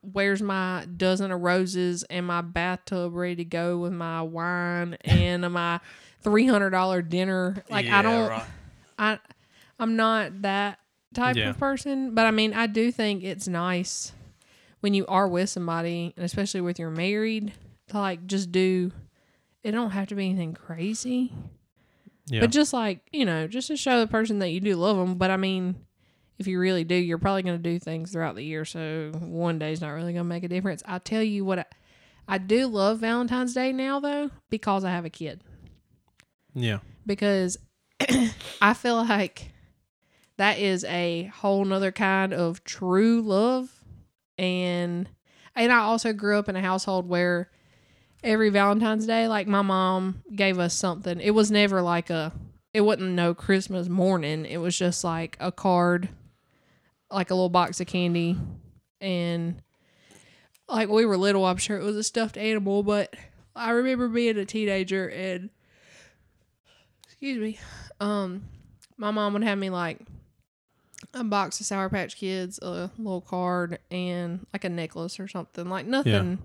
where's 0.02 0.42
my 0.42 0.86
dozen 0.96 1.30
of 1.30 1.40
roses 1.40 2.02
and 2.04 2.26
my 2.26 2.40
bathtub 2.40 3.14
ready 3.14 3.36
to 3.36 3.44
go 3.44 3.78
with 3.78 3.92
my 3.92 4.20
wine 4.22 4.94
and 5.04 5.42
my 5.52 5.80
three 6.22 6.46
hundred 6.46 6.70
dollar 6.70 7.02
dinner. 7.02 7.62
Like 7.70 7.86
I 7.86 8.02
don't 8.02 8.32
I 8.98 9.18
I'm 9.78 9.96
not 9.96 10.42
that 10.42 10.78
type 11.14 11.36
Yeah. 11.36 11.50
of 11.50 11.58
person, 11.58 12.14
but 12.14 12.26
I 12.26 12.30
mean, 12.30 12.52
I 12.54 12.66
do 12.66 12.90
think 12.90 13.22
it's 13.24 13.46
nice 13.48 14.12
when 14.80 14.94
you 14.94 15.06
are 15.06 15.26
with 15.28 15.48
somebody, 15.50 16.12
and 16.16 16.24
especially 16.24 16.60
with 16.60 16.78
you're 16.78 16.90
married, 16.90 17.52
to 17.88 17.98
like 17.98 18.26
just 18.26 18.52
do. 18.52 18.92
It 19.64 19.72
don't 19.72 19.90
have 19.90 20.08
to 20.08 20.14
be 20.14 20.26
anything 20.28 20.52
crazy, 20.54 21.32
Yeah. 22.26 22.40
but 22.40 22.50
just 22.50 22.72
like 22.72 23.00
you 23.12 23.24
know, 23.24 23.48
just 23.48 23.68
to 23.68 23.76
show 23.76 23.98
the 23.98 24.06
person 24.06 24.38
that 24.38 24.50
you 24.50 24.60
do 24.60 24.76
love 24.76 24.96
them. 24.96 25.16
But 25.16 25.30
I 25.32 25.36
mean, 25.36 25.74
if 26.38 26.46
you 26.46 26.60
really 26.60 26.84
do, 26.84 26.94
you're 26.94 27.18
probably 27.18 27.42
going 27.42 27.60
to 27.60 27.70
do 27.70 27.78
things 27.78 28.12
throughout 28.12 28.34
the 28.36 28.44
year, 28.44 28.64
so 28.64 29.10
one 29.18 29.58
day's 29.58 29.80
not 29.80 29.90
really 29.90 30.12
going 30.12 30.24
to 30.24 30.28
make 30.28 30.44
a 30.44 30.48
difference. 30.48 30.82
I 30.86 30.98
tell 30.98 31.22
you 31.22 31.44
what, 31.44 31.60
I, 31.60 31.64
I 32.28 32.38
do 32.38 32.66
love 32.66 32.98
Valentine's 33.00 33.54
Day 33.54 33.72
now 33.72 33.98
though 34.00 34.30
because 34.50 34.84
I 34.84 34.90
have 34.90 35.04
a 35.04 35.10
kid 35.10 35.42
yeah. 36.54 36.78
because 37.06 37.58
I 38.60 38.74
feel 38.74 38.96
like 38.96 39.50
that 40.36 40.58
is 40.58 40.84
a 40.84 41.30
whole 41.34 41.64
nother 41.64 41.92
kind 41.92 42.32
of 42.32 42.64
true 42.64 43.22
love. 43.22 43.70
And 44.38 45.08
and 45.54 45.72
I 45.72 45.78
also 45.78 46.12
grew 46.12 46.38
up 46.38 46.48
in 46.48 46.56
a 46.56 46.60
household 46.60 47.08
where 47.08 47.50
every 48.24 48.48
Valentine's 48.48 49.06
Day, 49.06 49.28
like 49.28 49.46
my 49.46 49.62
mom 49.62 50.22
gave 50.34 50.58
us 50.58 50.74
something. 50.74 51.20
It 51.20 51.30
was 51.30 51.50
never 51.50 51.82
like 51.82 52.10
a 52.10 52.32
it 52.72 52.80
wasn't 52.80 53.12
no 53.12 53.34
Christmas 53.34 53.88
morning. 53.88 54.44
It 54.46 54.56
was 54.56 54.76
just 54.76 55.04
like 55.04 55.36
a 55.38 55.52
card, 55.52 56.08
like 57.10 57.30
a 57.30 57.34
little 57.34 57.48
box 57.48 57.80
of 57.80 57.86
candy. 57.86 58.36
And 59.00 59.62
like 60.68 60.88
we 60.88 61.06
were 61.06 61.16
little, 61.16 61.44
I'm 61.44 61.58
sure 61.58 61.78
it 61.78 61.84
was 61.84 61.96
a 61.96 62.02
stuffed 62.02 62.36
animal, 62.36 62.82
but 62.82 63.14
I 63.54 63.70
remember 63.70 64.08
being 64.08 64.38
a 64.38 64.44
teenager 64.44 65.08
and 65.08 65.50
excuse 67.04 67.38
me. 67.38 67.60
Um, 68.00 68.46
my 68.96 69.12
mom 69.12 69.34
would 69.34 69.44
have 69.44 69.58
me 69.58 69.70
like 69.70 70.00
a 71.12 71.22
box 71.22 71.60
of 71.60 71.66
Sour 71.66 71.90
Patch 71.90 72.16
Kids, 72.16 72.58
a 72.60 72.90
little 72.98 73.20
card, 73.20 73.78
and 73.90 74.46
like 74.52 74.64
a 74.64 74.68
necklace 74.68 75.20
or 75.20 75.28
something. 75.28 75.68
Like 75.68 75.86
nothing 75.86 76.38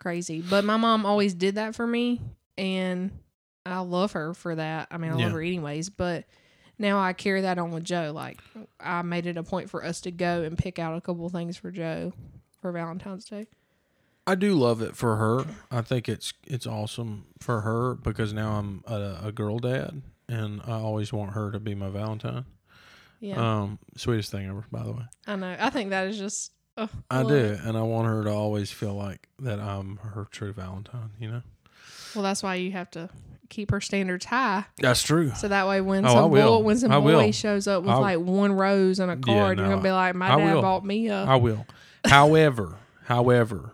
crazy. 0.00 0.40
But 0.42 0.64
my 0.64 0.76
mom 0.76 1.06
always 1.06 1.32
did 1.34 1.54
that 1.54 1.76
for 1.76 1.86
me, 1.86 2.20
and 2.58 3.12
I 3.64 3.78
love 3.80 4.12
her 4.12 4.34
for 4.34 4.56
that. 4.56 4.88
I 4.90 4.96
mean, 4.98 5.12
I 5.12 5.16
Yeah. 5.16 5.24
love 5.26 5.32
her 5.34 5.40
anyways. 5.42 5.90
But 5.90 6.24
now 6.78 6.98
I 6.98 7.12
carry 7.12 7.42
that 7.42 7.58
on 7.58 7.70
with 7.70 7.84
Joe. 7.84 8.10
Like 8.12 8.40
I 8.80 9.02
made 9.02 9.26
it 9.26 9.36
a 9.36 9.42
point 9.44 9.70
for 9.70 9.84
us 9.84 10.00
to 10.02 10.10
go 10.10 10.42
and 10.42 10.58
pick 10.58 10.78
out 10.80 10.96
a 10.96 11.00
couple 11.00 11.28
things 11.28 11.56
for 11.56 11.70
Joe 11.70 12.12
for 12.60 12.72
Valentine's 12.72 13.26
Day. 13.26 13.46
I 14.26 14.34
do 14.34 14.54
love 14.54 14.80
it 14.82 14.96
for 14.96 15.16
her. 15.16 15.44
I 15.70 15.80
think 15.82 16.08
it's 16.08 16.32
it's 16.46 16.66
awesome 16.66 17.26
for 17.40 17.60
her 17.62 17.94
because 17.94 18.32
now 18.32 18.52
I'm 18.52 18.82
a, 18.86 19.18
a 19.26 19.32
girl 19.32 19.58
dad, 19.58 20.02
and 20.28 20.60
I 20.66 20.72
always 20.72 21.12
want 21.12 21.32
her 21.32 21.50
to 21.52 21.58
be 21.60 21.74
my 21.74 21.88
Valentine. 21.90 22.44
Yeah, 23.22 23.60
Um, 23.62 23.78
sweetest 23.98 24.30
thing 24.30 24.48
ever, 24.48 24.64
by 24.72 24.82
the 24.82 24.92
way. 24.92 25.02
I 25.26 25.36
know. 25.36 25.54
I 25.58 25.68
think 25.70 25.90
that 25.90 26.06
is 26.08 26.16
just. 26.18 26.52
Oh, 26.82 26.88
I 27.10 27.22
do, 27.22 27.34
it. 27.34 27.60
and 27.60 27.76
I 27.76 27.82
want 27.82 28.06
her 28.08 28.24
to 28.24 28.30
always 28.30 28.70
feel 28.70 28.94
like 28.94 29.28
that 29.40 29.60
I'm 29.60 29.96
her 29.98 30.26
true 30.30 30.52
Valentine. 30.52 31.10
You 31.18 31.30
know, 31.30 31.42
Well, 32.14 32.22
that's 32.24 32.42
why 32.42 32.54
you 32.56 32.72
have 32.72 32.90
to 32.92 33.10
keep 33.48 33.70
her 33.72 33.80
standards 33.80 34.24
high, 34.26 34.64
that's 34.78 35.02
true. 35.02 35.32
so 35.36 35.48
that 35.48 35.66
way 35.66 35.80
when 35.80 36.06
Oh, 36.06 36.08
some 36.14 36.30
boy 36.30 36.58
when 36.58 36.78
some 36.78 36.90
boy 37.02 37.30
shows 37.32 37.66
up 37.66 37.82
with 37.82 37.90
I'll- 37.90 38.00
like 38.00 38.18
one 38.20 38.52
rose 38.52 38.98
and 39.00 39.10
a 39.10 39.14
Yeah, 39.14 39.20
card, 39.40 39.58
you're 39.58 39.68
gonna 39.68 39.82
be 39.82 39.90
like, 39.90 40.14
"My 40.14 40.32
I 40.32 40.36
dad 40.38 40.54
will. 40.54 40.62
bought 40.62 40.84
me 40.84 41.08
a." 41.08 41.24
I 41.24 41.36
will. 41.36 41.66
however, 42.04 42.78
however, 43.04 43.72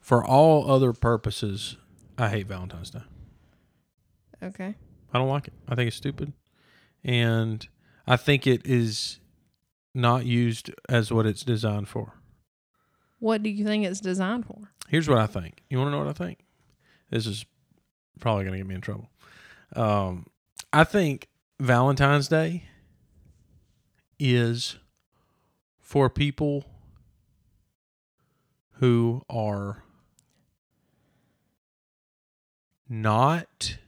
for 0.00 0.24
all 0.24 0.70
other 0.70 0.92
purposes, 0.92 1.76
I 2.16 2.28
hate 2.30 2.46
Valentine's 2.46 2.90
Day. 2.90 3.02
okay. 4.42 4.74
I 5.12 5.18
don't 5.18 5.28
like 5.28 5.48
it. 5.48 5.54
I 5.68 5.74
think 5.74 5.88
it's 5.88 5.96
stupid. 5.96 6.32
And 7.04 7.66
I 8.06 8.16
think 8.16 8.46
it 8.46 8.62
is 8.66 9.20
not 9.98 10.24
used 10.24 10.70
as 10.88 11.12
what 11.12 11.26
it's 11.26 11.42
designed 11.42 11.88
for. 11.88 12.14
What 13.18 13.42
do 13.42 13.50
you 13.50 13.64
think 13.64 13.84
it's 13.84 14.00
designed 14.00 14.46
for? 14.46 14.70
Here's 14.88 15.08
what 15.08 15.18
I 15.18 15.26
think. 15.26 15.62
You 15.68 15.78
want 15.78 15.88
to 15.88 15.92
know 15.92 15.98
what 15.98 16.08
I 16.08 16.12
think? 16.12 16.38
This 17.10 17.26
is 17.26 17.44
probably 18.20 18.44
going 18.44 18.52
to 18.52 18.58
get 18.58 18.66
me 18.66 18.76
in 18.76 18.80
trouble. 18.80 19.10
Um, 19.74 20.26
I 20.72 20.84
think 20.84 21.28
Valentine's 21.60 22.28
Day 22.28 22.64
is 24.18 24.76
for 25.80 26.08
people 26.08 26.64
who 28.74 29.22
are 29.28 29.82
not 32.88 33.78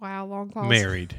Wow, 0.00 0.26
long 0.26 0.50
pause. 0.50 0.68
married. 0.68 1.16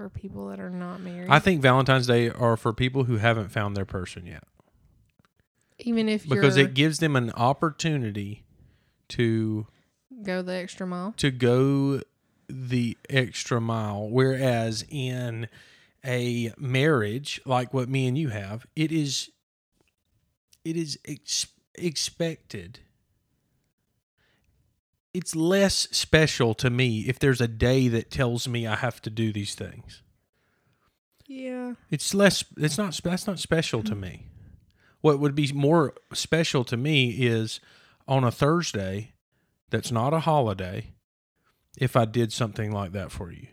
For 0.00 0.08
people 0.08 0.48
that 0.48 0.58
are 0.58 0.70
not 0.70 1.02
married. 1.02 1.28
I 1.28 1.40
think 1.40 1.60
Valentine's 1.60 2.06
Day 2.06 2.30
are 2.30 2.56
for 2.56 2.72
people 2.72 3.04
who 3.04 3.18
haven't 3.18 3.50
found 3.50 3.76
their 3.76 3.84
person 3.84 4.24
yet 4.24 4.44
even 5.78 6.08
if 6.08 6.26
because 6.26 6.56
it 6.56 6.72
gives 6.74 7.00
them 7.00 7.16
an 7.16 7.30
opportunity 7.32 8.44
to 9.08 9.66
go 10.22 10.40
the 10.42 10.54
extra 10.54 10.86
mile. 10.86 11.12
to 11.18 11.30
go 11.30 12.00
the 12.48 12.96
extra 13.08 13.60
mile 13.60 14.08
whereas 14.08 14.84
in 14.88 15.48
a 16.04 16.52
marriage 16.56 17.40
like 17.44 17.72
what 17.74 17.88
me 17.88 18.06
and 18.06 18.16
you 18.16 18.28
have 18.30 18.66
it 18.74 18.90
is 18.90 19.30
it 20.64 20.76
is 20.76 20.98
ex- 21.06 21.46
expected 21.74 22.80
it's 25.12 25.34
less 25.34 25.88
special 25.90 26.54
to 26.54 26.70
me 26.70 27.00
if 27.00 27.18
there's 27.18 27.40
a 27.40 27.48
day 27.48 27.88
that 27.88 28.10
tells 28.10 28.46
me 28.46 28.66
I 28.66 28.76
have 28.76 29.00
to 29.02 29.10
do 29.10 29.32
these 29.32 29.54
things 29.54 30.02
Yeah. 31.26 31.74
It's 31.90 32.12
less. 32.14 32.44
It's 32.56 32.76
not. 32.78 32.98
That's 33.04 33.26
not 33.26 33.38
special 33.38 33.82
to 33.84 33.94
me. 33.94 34.26
What 35.00 35.20
would 35.20 35.34
be 35.36 35.52
more 35.52 35.94
special 36.12 36.64
to 36.64 36.76
me 36.76 37.10
is 37.10 37.60
on 38.08 38.24
a 38.24 38.30
Thursday, 38.32 39.12
that's 39.70 39.92
not 39.92 40.12
a 40.12 40.20
holiday. 40.20 40.92
If 41.78 41.94
I 41.96 42.04
did 42.04 42.32
something 42.32 42.72
like 42.72 42.90
that 42.92 43.12
for 43.12 43.30
you, 43.30 43.46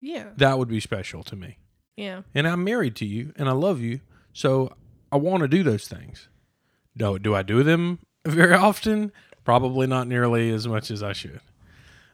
Yeah. 0.00 0.30
that 0.36 0.58
would 0.58 0.68
be 0.68 0.78
special 0.80 1.22
to 1.24 1.34
me. 1.36 1.56
Yeah. 1.96 2.22
And 2.34 2.46
I'm 2.46 2.62
married 2.64 2.94
to 2.96 3.06
you, 3.06 3.32
and 3.36 3.48
I 3.48 3.52
love 3.52 3.80
you, 3.80 4.00
so 4.34 4.76
I 5.10 5.16
want 5.16 5.40
to 5.42 5.48
do 5.48 5.62
those 5.62 5.88
things. 5.88 6.28
Do 6.96 7.18
do 7.18 7.34
I 7.34 7.42
do 7.42 7.62
them 7.62 7.98
very 8.26 8.54
often? 8.54 9.10
Probably 9.44 9.86
not 9.86 10.06
nearly 10.06 10.50
as 10.50 10.66
much 10.68 10.90
as 10.90 11.02
I 11.02 11.12
should. 11.12 11.40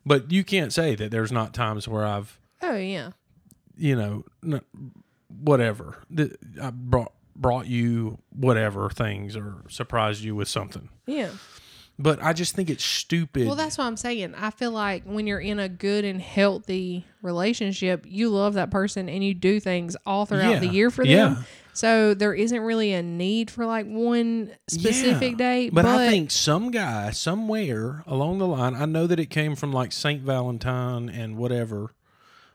But 0.07 0.33
you 0.33 0.45
can't 0.45 0.73
say 0.73 0.95
that 0.95 1.11
there's 1.11 1.31
not 1.33 1.53
times 1.53 1.87
where 1.87 2.07
I've 2.07 2.39
Oh 2.63 2.77
yeah. 2.77 3.11
you 3.77 3.95
know, 3.95 4.25
n- 4.45 4.63
whatever. 5.29 5.99
Th- 6.15 6.33
I 6.61 6.71
brought 6.71 7.13
brought 7.37 7.67
you 7.67 8.19
whatever 8.31 8.91
things 8.91 9.37
or 9.37 9.57
surprised 9.69 10.23
you 10.23 10.35
with 10.35 10.49
something. 10.49 10.89
Yeah. 11.07 11.31
But 12.01 12.23
I 12.23 12.33
just 12.33 12.55
think 12.55 12.71
it's 12.71 12.85
stupid. 12.85 13.47
Well, 13.47 13.57
that's 13.57 13.77
what 13.77 13.85
I'm 13.85 13.97
saying. 13.97 14.35
I 14.37 14.51
feel 14.51 14.71
like 14.71 15.03
when 15.05 15.27
you're 15.27 15.41
in 15.41 15.59
a 15.59 15.69
good 15.69 16.05
and 16.05 16.21
healthy 16.23 17.05
relationship, 17.23 18.05
you 18.09 18.29
love 18.31 18.55
that 18.55 18.71
person 18.71 19.09
and 19.09 19.23
you 19.25 19.35
do 19.35 19.59
things 19.61 19.97
all 20.07 20.25
throughout 20.25 20.61
the 20.61 20.67
Yeah. 20.67 20.73
year 20.73 20.91
for 20.91 21.05
them. 21.05 21.13
Yeah. 21.37 21.43
So 21.79 22.13
there 22.13 22.35
isn't 22.35 22.61
really 22.61 22.93
a 22.93 23.05
need 23.05 23.53
for 23.53 23.65
like 23.65 23.87
one 23.87 24.51
specific 24.69 25.33
Yeah. 25.33 25.39
day. 25.39 25.71
But, 25.71 25.87
I 25.87 26.09
think 26.09 26.33
some 26.33 26.73
guy 26.73 27.13
somewhere 27.13 28.03
along 28.05 28.39
the 28.39 28.49
line, 28.49 28.75
I 28.75 28.85
know 28.85 29.07
that 29.07 29.21
it 29.21 29.31
came 29.31 29.55
from 29.55 29.73
like 29.73 29.93
Saint 29.93 30.23
Valentine 30.23 31.09
and 31.09 31.37
whatever, 31.37 31.95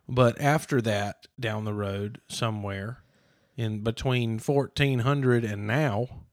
but 0.09 0.39
after 0.41 0.81
that 0.81 1.27
down 1.39 1.63
the 1.63 1.73
road 1.73 2.19
somewhere 2.27 3.01
in 3.55 3.79
between 3.79 4.39
1400 4.39 5.45
and 5.45 5.65
now, 5.65 6.25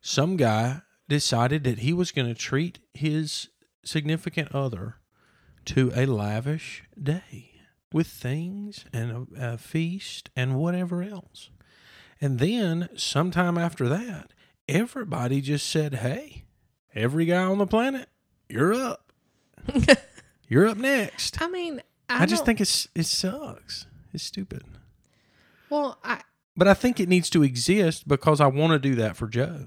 some 0.00 0.36
guy 0.36 0.82
decided 1.08 1.64
that 1.64 1.80
he 1.80 1.92
was 1.92 2.12
going 2.12 2.28
to 2.28 2.40
treat 2.40 2.78
his 2.92 3.48
significant 3.84 4.54
other 4.54 4.98
to 5.64 5.90
a 5.96 6.06
lavish 6.06 6.84
day 7.02 7.50
with 7.92 8.06
things 8.06 8.84
and 8.92 9.28
a, 9.36 9.54
a 9.54 9.58
feast 9.58 10.30
and 10.36 10.54
whatever 10.54 11.02
else. 11.02 11.50
And 12.20 12.38
then 12.38 12.88
sometime 12.96 13.58
after 13.58 13.88
that, 13.88 14.32
everybody 14.68 15.40
just 15.40 15.68
said, 15.68 15.94
"Hey, 15.96 16.44
every 16.94 17.26
guy 17.26 17.42
on 17.44 17.58
the 17.58 17.66
planet, 17.66 18.08
you're 18.48 18.74
up. 18.74 19.12
you're 20.48 20.66
up 20.66 20.76
next." 20.78 21.40
I 21.42 21.48
mean, 21.48 21.82
I, 22.08 22.22
I, 22.22 22.26
just 22.26 22.44
think 22.44 22.60
it's 22.60 22.88
it 22.94 23.06
sucks. 23.06 23.86
It's 24.12 24.24
stupid. 24.24 24.62
Well, 25.70 25.98
I 26.04 26.20
But 26.56 26.68
I 26.68 26.74
think 26.74 27.00
it 27.00 27.08
needs 27.08 27.28
to 27.30 27.42
exist 27.42 28.06
because 28.06 28.40
I 28.40 28.46
want 28.46 28.72
to 28.72 28.78
do 28.78 28.94
that 28.96 29.16
for 29.16 29.26
Joe. 29.26 29.66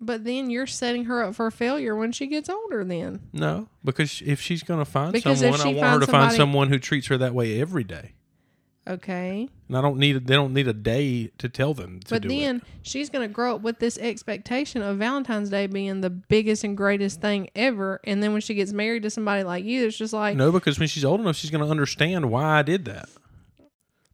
but 0.00 0.24
then 0.24 0.50
you're 0.50 0.66
setting 0.66 1.04
her 1.06 1.22
up 1.22 1.34
for 1.34 1.50
failure 1.50 1.94
when 1.96 2.12
she 2.12 2.26
gets 2.26 2.48
older. 2.48 2.84
Then 2.84 3.20
No, 3.32 3.68
because 3.84 4.22
if 4.24 4.40
she's 4.40 4.62
going 4.62 4.78
to 4.78 4.84
find 4.90 5.12
Because 5.12 5.40
someone, 5.40 5.60
I 5.60 5.68
want 5.68 5.92
her 5.92 6.00
to 6.00 6.06
find 6.06 6.32
someone 6.32 6.68
who 6.70 6.78
treats 6.78 7.08
her 7.08 7.18
that 7.18 7.34
way 7.34 7.60
every 7.60 7.84
day. 7.84 8.14
Okay, 8.86 9.48
And 9.68 9.76
I 9.76 9.80
don't 9.80 9.98
need 9.98 10.26
they 10.26 10.34
don't 10.34 10.52
need 10.54 10.68
a 10.68 10.72
day 10.72 11.28
to 11.38 11.48
tell 11.48 11.74
them 11.74 12.00
to 12.00 12.10
but 12.14 12.22
then 12.22 12.56
it. 12.56 12.62
she's 12.82 13.10
gonna 13.10 13.28
grow 13.28 13.56
up 13.56 13.60
with 13.62 13.78
this 13.78 13.98
expectation 13.98 14.82
of 14.82 14.98
Valentine's 14.98 15.50
Day 15.50 15.66
being 15.66 16.00
the 16.00 16.10
biggest 16.10 16.64
and 16.64 16.76
greatest 16.76 17.20
thing 17.20 17.48
ever. 17.56 18.00
And 18.04 18.22
then 18.22 18.32
when 18.32 18.40
she 18.40 18.54
gets 18.54 18.72
married 18.72 19.02
to 19.02 19.10
somebody 19.10 19.42
like 19.42 19.64
you, 19.64 19.86
it's 19.86 19.96
just 19.98 20.12
like 20.12 20.36
No, 20.36 20.52
because 20.52 20.78
when 20.78 20.88
she's 20.88 21.04
old 21.04 21.20
enough, 21.20 21.36
she's 21.36 21.50
going 21.50 21.64
to 21.64 21.70
understand 21.70 22.30
why 22.30 22.58
I 22.58 22.62
did 22.62 22.84
that. 22.86 23.08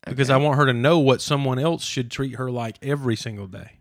Because 0.04 0.30
I 0.30 0.36
want 0.36 0.56
her 0.58 0.66
to 0.66 0.72
know 0.72 0.98
what 0.98 1.20
someone 1.20 1.58
else 1.60 1.84
should 1.84 2.10
treat 2.10 2.34
her 2.36 2.50
like 2.50 2.76
every 2.82 3.14
single 3.14 3.46
day. 3.46 3.78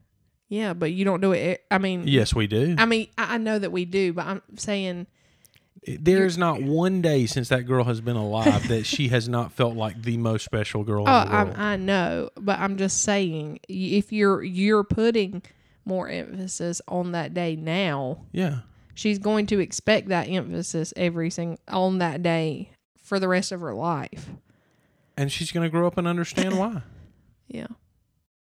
yeah, 0.50 0.74
but 0.74 0.92
you 0.92 1.04
don't 1.04 1.20
do 1.22 1.32
it. 1.32 1.64
I 1.72 1.80
mean, 1.80 2.04
Yes, 2.08 2.36
we 2.36 2.46
do. 2.46 2.76
I 2.78 2.86
mean, 2.86 3.08
I 3.18 3.38
know 3.40 3.58
that 3.58 3.72
we 3.72 3.86
do, 3.86 4.14
but 4.14 4.28
I'm 4.28 4.42
saying 4.56 5.08
There 5.88 6.26
is 6.26 6.38
not 6.38 6.62
one 6.62 7.02
day 7.02 7.26
since 7.26 7.50
that 7.50 7.64
girl 7.64 7.86
has 7.86 8.02
been 8.02 8.16
alive 8.16 8.68
that 8.68 8.86
she 8.86 9.08
has 9.08 9.28
not 9.28 9.52
felt 9.52 9.76
like 9.76 10.02
the 10.04 10.18
most 10.18 10.46
special 10.46 10.84
girl 10.84 11.06
Oh, 11.08 11.22
in 11.22 11.28
the 11.28 11.34
world. 11.36 11.54
I, 11.58 11.74
I 11.74 11.76
know, 11.76 12.30
but 12.38 12.60
I'm 12.60 12.78
just 12.78 13.02
saying 13.02 13.60
if 13.68 14.12
you're 14.14 14.44
you're 14.44 14.84
putting 14.84 15.42
more 15.84 16.08
emphasis 16.08 16.82
on 16.88 17.14
that 17.14 17.34
day 17.34 17.56
now, 17.56 18.26
yeah. 18.32 18.60
she's 18.94 19.18
going 19.18 19.48
to 19.48 19.60
expect 19.60 20.10
that 20.10 20.30
emphasis 20.30 20.94
every 20.96 21.32
single 21.32 21.58
on 21.68 21.98
that 21.98 22.22
day 22.22 22.70
for 23.02 23.20
the 23.20 23.28
rest 23.28 23.52
of 23.52 23.62
her 23.62 23.74
life. 23.74 24.30
And 25.18 25.32
she's 25.32 25.52
going 25.52 25.64
to 25.66 25.70
grow 25.70 25.88
up 25.88 25.98
and 25.98 26.08
understand 26.08 26.58
why. 26.60 26.84
Yeah. 27.48 27.68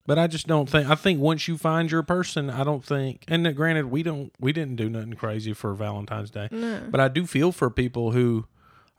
But 0.07 0.17
I 0.17 0.25
just 0.27 0.47
don't 0.47 0.69
think. 0.69 0.89
I 0.89 0.95
think 0.95 1.19
once 1.19 1.47
you 1.47 1.57
find 1.57 1.91
your 1.91 2.01
person, 2.01 2.49
I 2.49 2.63
don't 2.63 2.83
think. 2.83 3.25
And 3.27 3.53
granted, 3.55 3.91
we 3.91 4.01
don't. 4.01 4.31
We 4.39 4.53
didn't 4.53 4.77
do 4.77 4.89
nothing 4.89 5.13
crazy 5.13 5.53
for 5.53 5.73
Valentine's 5.73 6.31
Day. 6.31 6.47
No. 6.49 6.81
But 6.89 7.01
I 7.01 7.09
do 7.09 7.27
feel 7.27 7.51
for 7.51 7.69
people 7.69 8.11
who 8.13 8.47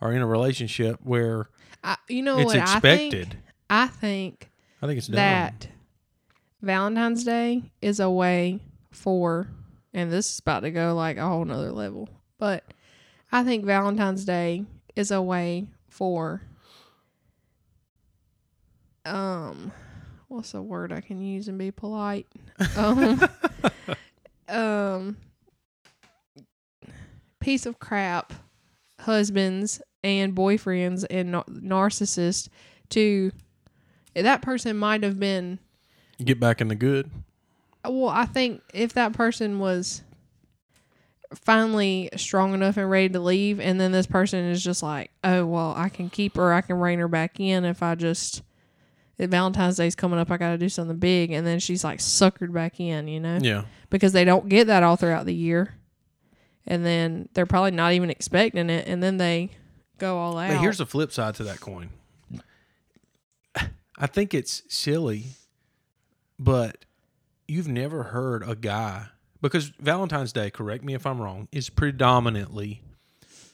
are 0.00 0.12
in 0.12 0.20
a 0.20 0.26
relationship 0.26 1.00
where 1.02 1.48
I, 1.82 1.96
you 2.08 2.22
know 2.22 2.38
it's 2.38 2.46
what 2.46 2.56
expected. 2.56 3.38
I 3.70 3.86
think? 3.86 3.98
I 4.40 4.46
think 4.46 4.50
I 4.82 4.86
think 4.86 4.98
it's 4.98 5.06
dumb. 5.08 5.16
that 5.16 5.68
Valentine's 6.62 7.24
Day 7.24 7.62
is 7.80 8.00
a 8.00 8.10
way 8.10 8.60
for, 8.90 9.48
and 9.94 10.12
this 10.12 10.32
is 10.32 10.38
about 10.40 10.60
to 10.60 10.70
go 10.70 10.94
like 10.94 11.16
a 11.16 11.26
whole 11.26 11.44
nother 11.44 11.72
level, 11.72 12.08
but 12.38 12.64
I 13.32 13.44
think 13.44 13.64
Valentine's 13.64 14.24
Day 14.24 14.64
is 14.96 15.10
a 15.10 15.22
way 15.22 15.68
for, 15.88 16.42
um, 19.04 19.72
what's 20.28 20.54
a 20.54 20.62
word 20.62 20.92
I 20.92 21.00
can 21.00 21.20
use 21.20 21.48
and 21.48 21.58
be 21.58 21.70
polite? 21.70 22.26
Um, 22.76 23.20
um, 24.48 25.16
piece 27.40 27.66
of 27.66 27.78
crap 27.78 28.32
husbands 29.00 29.80
and 30.02 30.34
boyfriends 30.34 31.04
and 31.08 31.32
nar- 31.32 31.44
narcissists 31.44 32.48
to 32.90 33.30
that 34.14 34.42
person 34.42 34.76
might 34.76 35.02
have 35.02 35.20
been 35.20 35.58
Get 36.24 36.40
back 36.40 36.60
in 36.60 36.68
the 36.68 36.74
good. 36.74 37.10
Well, 37.84 38.08
I 38.08 38.26
think 38.26 38.62
if 38.74 38.94
that 38.94 39.12
person 39.12 39.60
was 39.60 40.02
finally 41.34 42.10
strong 42.16 42.54
enough 42.54 42.76
and 42.76 42.90
ready 42.90 43.08
to 43.10 43.20
leave, 43.20 43.60
and 43.60 43.80
then 43.80 43.92
this 43.92 44.06
person 44.06 44.44
is 44.46 44.62
just 44.62 44.82
like, 44.82 45.10
oh, 45.22 45.46
well, 45.46 45.74
I 45.76 45.88
can 45.88 46.10
keep 46.10 46.36
her, 46.36 46.52
I 46.52 46.60
can 46.60 46.76
rein 46.76 46.98
her 46.98 47.08
back 47.08 47.38
in 47.38 47.64
if 47.64 47.82
I 47.82 47.94
just. 47.94 48.42
Valentine's 49.18 49.76
Day's 49.76 49.94
coming 49.96 50.18
up, 50.18 50.30
I 50.30 50.36
got 50.36 50.50
to 50.50 50.58
do 50.58 50.68
something 50.68 50.96
big, 50.98 51.32
and 51.32 51.46
then 51.46 51.58
she's 51.58 51.82
like 51.82 51.98
suckered 51.98 52.52
back 52.52 52.78
in, 52.78 53.08
you 53.08 53.18
know, 53.20 53.38
Yeah. 53.42 53.64
because 53.90 54.12
they 54.12 54.24
don't 54.24 54.48
get 54.48 54.68
that 54.68 54.82
all 54.82 54.96
throughout 54.96 55.26
the 55.26 55.34
year, 55.34 55.74
and 56.66 56.84
then 56.86 57.28
they're 57.34 57.46
probably 57.46 57.72
not 57.72 57.92
even 57.94 58.10
expecting 58.10 58.70
it, 58.70 58.86
and 58.86 59.02
then 59.02 59.16
they 59.16 59.50
go 59.98 60.18
all 60.18 60.38
out. 60.38 60.50
But 60.52 60.60
here's 60.60 60.78
the 60.78 60.86
flip 60.86 61.10
side 61.12 61.34
to 61.36 61.44
that 61.44 61.58
coin. 61.60 61.90
I 64.00 64.06
think 64.06 64.32
it's 64.32 64.62
silly, 64.68 65.24
but 66.38 66.84
you've 67.48 67.66
never 67.66 68.04
heard 68.04 68.48
a 68.48 68.54
guy 68.54 69.06
because 69.42 69.72
Valentine's 69.80 70.32
Day, 70.32 70.50
correct 70.50 70.84
me 70.84 70.94
if 70.94 71.04
I'm 71.04 71.20
wrong, 71.20 71.48
is 71.50 71.68
predominantly 71.68 72.82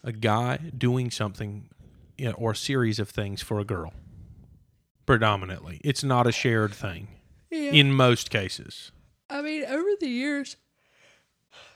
a 0.03 0.13
guy 0.13 0.59
doing 0.77 1.11
something 1.11 1.71
you 2.19 2.27
know, 2.27 2.33
or 2.33 2.51
a 2.51 2.57
series 2.57 2.99
of 2.99 3.09
things 3.09 3.41
for 3.41 3.59
a 3.59 3.65
girl. 3.65 3.95
Predominantly, 5.07 5.81
it's 5.85 6.03
not 6.03 6.27
a 6.27 6.33
shared 6.33 6.73
thing 6.75 7.09
yeah. 7.51 7.73
in 7.73 7.93
most 7.93 8.31
cases. 8.31 8.91
I 9.29 9.43
mean, 9.43 9.65
over 9.65 9.89
the 10.01 10.09
years, 10.09 10.57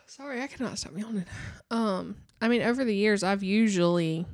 sorry, 0.07 0.43
I 0.43 0.47
cannot 0.47 0.79
stop 0.79 0.93
yawning. 0.97 1.25
Um, 1.71 2.17
I 2.41 2.49
mean, 2.49 2.63
over 2.63 2.85
the 2.85 2.95
years, 2.95 3.23
I've 3.23 3.43
usually 3.43 4.27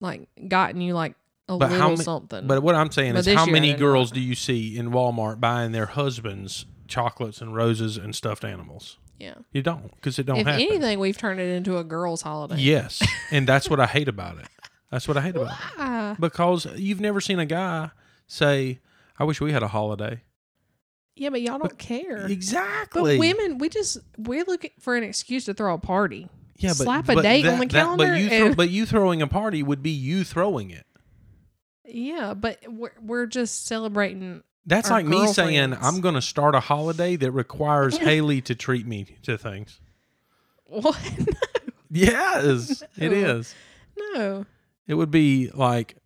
like 0.00 0.28
gotten 0.48 0.80
you 0.80 0.94
like 0.94 1.14
a 1.48 1.56
But 1.56 1.70
little 1.70 1.90
ma- 1.90 1.94
something. 1.96 2.46
But 2.46 2.62
what 2.62 2.74
I'm 2.74 2.90
saying 2.90 3.14
But 3.14 3.26
is, 3.26 3.34
how 3.34 3.46
many 3.46 3.72
girls 3.74 4.10
do 4.10 4.20
you 4.20 4.34
see 4.34 4.76
in 4.76 4.90
Walmart 4.90 5.40
buying 5.40 5.72
their 5.72 5.86
husbands 5.86 6.66
chocolates 6.88 7.40
and 7.40 7.54
roses 7.54 7.96
and 7.96 8.14
stuffed 8.14 8.44
animals? 8.44 8.98
yeah. 9.18 9.34
You 9.52 9.62
don't, 9.62 9.94
because 9.94 10.18
it 10.18 10.26
don't 10.26 10.38
If 10.40 10.46
happen. 10.46 10.60
anything, 10.60 10.98
we've 10.98 11.16
turned 11.16 11.40
it 11.40 11.48
into 11.56 11.78
a 11.78 11.84
girls' 11.84 12.20
holiday. 12.22 12.56
Yes, 12.58 13.02
and 13.30 13.46
that's 13.46 13.70
what 13.70 13.80
I 13.80 13.86
hate 13.96 14.08
about 14.08 14.38
it. 14.38 14.46
That's 14.90 15.08
what 15.08 15.16
I 15.16 15.22
hate 15.22 15.36
about 15.36 15.54
it 16.14 16.20
because 16.20 16.66
you've 16.76 17.00
never 17.00 17.20
seen 17.20 17.38
a 17.38 17.46
guy 17.46 17.90
say, 18.26 18.80
"I 19.18 19.24
wish 19.24 19.40
we 19.40 19.52
had 19.52 19.62
a 19.62 19.68
holiday." 19.68 20.22
yeah, 21.18 21.30
but 21.30 21.40
y'all 21.40 21.58
don't 21.58 21.78
care. 21.78 22.26
Exactly. 22.26 23.16
But 23.16 23.20
women, 23.20 23.58
we 23.58 23.68
just 23.68 23.98
we're 24.18 24.44
looking 24.44 24.72
for 24.80 24.96
an 24.96 25.02
excuse 25.04 25.46
to 25.46 25.54
throw 25.54 25.74
a 25.74 25.78
party. 25.78 26.28
yeah, 26.58 26.70
but 26.70 26.76
slap 26.84 27.08
a 27.08 27.14
but 27.14 27.22
date 27.22 27.46
on 27.46 27.58
the 27.58 27.66
that- 27.66 27.70
calendar 27.72 28.06
but 28.08 28.20
you, 28.20 28.28
throw, 28.28 28.54
but 28.54 28.70
you 28.70 28.86
throwing 28.86 29.22
a 29.22 29.26
party 29.26 29.62
would 29.62 29.82
be 29.82 29.90
you 29.90 30.24
throwing 30.24 30.70
it. 30.70 30.84
Yeah, 31.86 32.34
but 32.34 32.58
we're 32.68 32.92
we're 33.00 33.26
just 33.26 33.66
celebrating. 33.66 34.42
That's 34.66 34.90
like 34.90 35.06
me 35.06 35.26
saying, 35.28 35.74
"I'm 35.80 36.00
going 36.00 36.16
to 36.16 36.22
start 36.22 36.54
a 36.56 36.60
holiday 36.60 37.14
that 37.16 37.30
requires 37.30 37.96
Haley 37.98 38.40
to 38.42 38.54
treat 38.56 38.86
me 38.86 39.06
to 39.22 39.38
things." 39.38 39.80
What? 40.66 40.98
Yes, 41.88 42.82
it 42.98 43.10
No. 43.12 43.16
is. 43.38 43.54
no. 44.12 44.46
It 44.88 44.94
would 44.94 45.10
be 45.12 45.50
like 45.54 45.96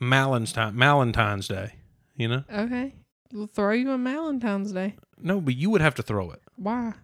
Valentine, 0.00 0.74
Valentine's 0.76 1.48
Day. 1.48 1.74
You 2.16 2.28
know? 2.28 2.44
Okay. 2.52 2.94
We'll 3.32 3.46
throw 3.46 3.72
you 3.72 3.90
on 3.90 4.04
Valentine's 4.04 4.72
Day. 4.72 4.96
No, 5.20 5.40
but 5.40 5.54
you 5.56 5.70
would 5.70 5.80
have 5.80 5.94
to 5.96 6.02
throw 6.02 6.30
it. 6.30 6.40
Why? 6.56 6.94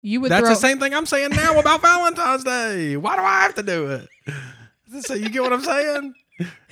You 0.00 0.20
would 0.20 0.30
That's 0.30 0.40
throw 0.42 0.50
the 0.50 0.56
same 0.60 0.78
thing 0.78 0.94
I'm 0.94 1.06
saying 1.06 1.30
now 1.30 1.58
about 1.58 1.80
Valentine's 1.82 2.44
Day. 2.44 2.96
Why 2.96 3.16
do 3.16 3.22
I 3.22 3.40
have 3.42 3.54
to 3.56 3.62
do 3.62 3.90
it? 3.90 4.08
So 5.02 5.14
you 5.14 5.28
get 5.30 5.42
what 5.42 5.52
I'm 5.52 5.62
saying? 5.62 6.14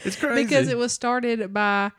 It's 0.04 0.16
crazy. 0.16 0.42
because 0.42 0.68
it 0.68 0.76
was 0.76 0.92
started 0.92 1.52
by 1.54 1.90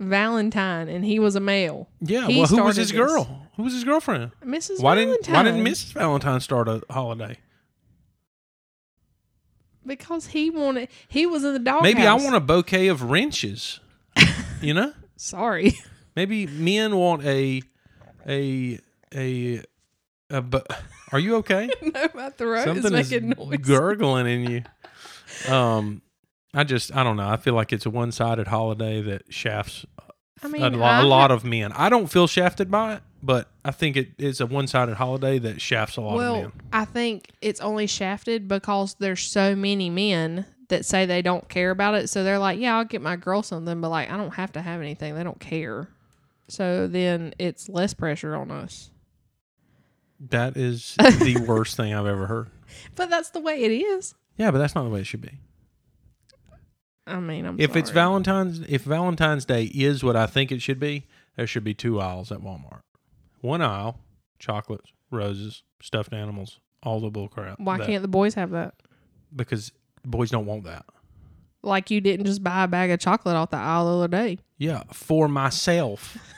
Valentine 0.00 0.88
and 0.88 1.04
he 1.04 1.18
was 1.18 1.36
a 1.36 1.40
male. 1.40 1.88
yeah. 2.00 2.26
he 2.26 2.38
Well, 2.38 2.46
who 2.46 2.62
was 2.64 2.76
his 2.76 2.90
this. 2.90 2.96
girl? 2.98 3.48
Who 3.56 3.62
was 3.62 3.72
his 3.72 3.84
girlfriend? 3.84 4.32
Mrs. 4.44 4.80
Why 4.82 4.94
Valentine. 4.96 5.16
didn't 5.22 5.34
Why 5.34 5.42
didn't 5.44 5.64
Mrs. 5.64 5.92
Valentine 5.92 6.40
start 6.40 6.68
a 6.68 6.82
holiday? 6.90 7.38
Because 9.86 10.28
he 10.28 10.50
wanted 10.50 10.88
he 11.08 11.26
was 11.26 11.44
in 11.44 11.52
the 11.52 11.58
dog 11.58 11.82
Maybe 11.82 12.06
I 12.06 12.14
want 12.14 12.34
a 12.34 12.40
bouquet 12.40 12.88
of 12.88 13.02
wrenches. 13.02 13.80
you 14.60 14.72
know? 14.74 14.92
Sorry. 15.16 15.74
Maybe 16.16 16.46
men 16.46 16.96
want 16.96 17.24
a 17.24 17.62
a 18.26 18.78
a 19.14 19.62
a. 20.30 20.42
Bu- 20.42 20.60
Are 21.12 21.18
you 21.18 21.36
okay? 21.36 21.68
no, 21.82 22.08
my 22.14 22.30
throat 22.30 22.64
Something 22.64 22.94
is 22.94 23.12
is 23.12 23.20
making 23.22 23.28
noise. 23.36 23.58
gurgling 23.58 24.26
in 24.26 24.50
you. 24.50 25.52
Um, 25.54 26.02
I 26.54 26.64
just 26.64 26.94
I 26.94 27.02
don't 27.02 27.16
know. 27.16 27.28
I 27.28 27.36
feel 27.36 27.54
like 27.54 27.72
it's 27.72 27.86
a 27.86 27.90
one 27.90 28.12
sided 28.12 28.46
holiday 28.48 29.02
that 29.02 29.22
shafts 29.32 29.84
I 30.42 30.48
mean, 30.48 30.62
a, 30.62 30.70
lo- 30.70 31.02
a 31.02 31.04
lot 31.04 31.30
of 31.30 31.44
men. 31.44 31.72
I 31.72 31.88
don't 31.88 32.06
feel 32.06 32.26
shafted 32.26 32.70
by 32.70 32.94
it, 32.94 33.02
but 33.24 33.48
I 33.64 33.70
think 33.70 33.96
it 33.96 34.10
is 34.18 34.40
a 34.40 34.46
one 34.46 34.66
sided 34.66 34.96
holiday 34.96 35.38
that 35.38 35.60
shafts 35.60 35.96
a 35.96 36.00
lot 36.02 36.12
of 36.12 36.16
Well, 36.18 36.42
men. 36.42 36.52
I 36.72 36.84
think 36.84 37.30
it's 37.40 37.60
only 37.60 37.86
shafted 37.86 38.46
because 38.48 38.94
there's 38.98 39.22
so 39.22 39.56
many 39.56 39.88
men 39.90 40.44
that 40.68 40.84
say 40.84 41.06
they 41.06 41.22
don't 41.22 41.48
care 41.48 41.70
about 41.70 41.94
it. 41.94 42.08
So 42.10 42.22
they're 42.24 42.38
like, 42.38 42.58
"Yeah, 42.58 42.76
I'll 42.76 42.84
get 42.84 43.00
my 43.02 43.16
girl 43.16 43.42
something," 43.42 43.80
but 43.80 43.88
like, 43.88 44.10
I 44.10 44.16
don't 44.16 44.34
have 44.34 44.52
to 44.52 44.62
have 44.62 44.80
anything. 44.80 45.14
They 45.14 45.24
don't 45.24 45.40
care. 45.40 45.88
So 46.48 46.86
then 46.86 47.34
it's 47.38 47.68
less 47.68 47.94
pressure 47.94 48.34
on 48.36 48.50
us. 48.50 48.90
That 50.20 50.56
is 50.56 50.94
the 50.98 51.42
worst 51.46 51.76
thing 51.76 51.94
I've 51.94 52.06
ever 52.06 52.26
heard. 52.26 52.50
But 52.94 53.08
that's 53.10 53.30
the 53.30 53.40
way 53.40 53.62
it 53.62 53.70
is. 53.70 54.14
Yeah, 54.36 54.50
but 54.50 54.58
that's 54.58 54.74
not 54.74 54.84
the 54.84 54.90
way 54.90 55.00
it 55.00 55.06
should 55.06 55.20
be. 55.22 55.38
I 57.06 57.20
mean, 57.20 57.44
I'm 57.44 57.60
If 57.60 57.76
it's 57.76 57.90
sorry. 57.90 57.94
Valentine's, 57.94 58.60
if 58.68 58.82
Valentine's 58.82 59.44
Day 59.44 59.64
is 59.64 60.02
what 60.02 60.16
I 60.16 60.26
think 60.26 60.50
it 60.50 60.62
should 60.62 60.80
be, 60.80 61.06
there 61.36 61.46
should 61.46 61.64
be 61.64 61.74
two 61.74 62.00
aisles 62.00 62.32
at 62.32 62.38
Walmart. 62.38 62.80
One 63.44 63.60
aisle, 63.60 64.00
chocolates, 64.38 64.90
roses, 65.10 65.64
stuffed 65.82 66.14
animals, 66.14 66.60
all 66.82 66.98
the 67.00 67.10
bull 67.10 67.28
crap. 67.28 67.60
why 67.60 67.76
that- 67.76 67.86
can't 67.86 68.00
the 68.00 68.08
boys 68.08 68.32
have 68.34 68.52
that? 68.52 68.72
Because 69.36 69.70
boys 70.02 70.30
don't 70.30 70.46
want 70.46 70.64
that. 70.64 70.86
Like 71.62 71.90
you 71.90 72.00
didn't 72.00 72.24
just 72.24 72.42
buy 72.42 72.64
a 72.64 72.68
bag 72.68 72.90
of 72.90 73.00
chocolate 73.00 73.36
off 73.36 73.50
the 73.50 73.58
aisle 73.58 73.84
the 73.86 74.04
other 74.04 74.08
day. 74.08 74.38
Yeah, 74.56 74.84
for 74.92 75.28
myself. 75.28 76.16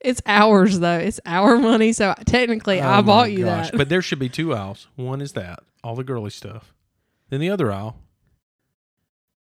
It's 0.00 0.20
ours 0.26 0.78
though. 0.80 0.98
It's 0.98 1.20
our 1.26 1.56
money, 1.58 1.92
so 1.92 2.14
technically 2.26 2.80
Oh 2.80 2.86
I 2.86 2.96
my 2.96 3.02
bought 3.02 3.32
you 3.32 3.44
gosh. 3.44 3.70
that. 3.70 3.76
But 3.78 3.88
there 3.88 4.02
should 4.02 4.18
be 4.18 4.28
two 4.28 4.54
aisles. 4.54 4.88
One 4.96 5.20
is 5.20 5.32
that, 5.32 5.60
all 5.84 5.94
the 5.94 6.04
girly 6.04 6.30
stuff. 6.30 6.72
Then 7.28 7.40
the 7.40 7.50
other 7.50 7.70
aisle, 7.72 7.96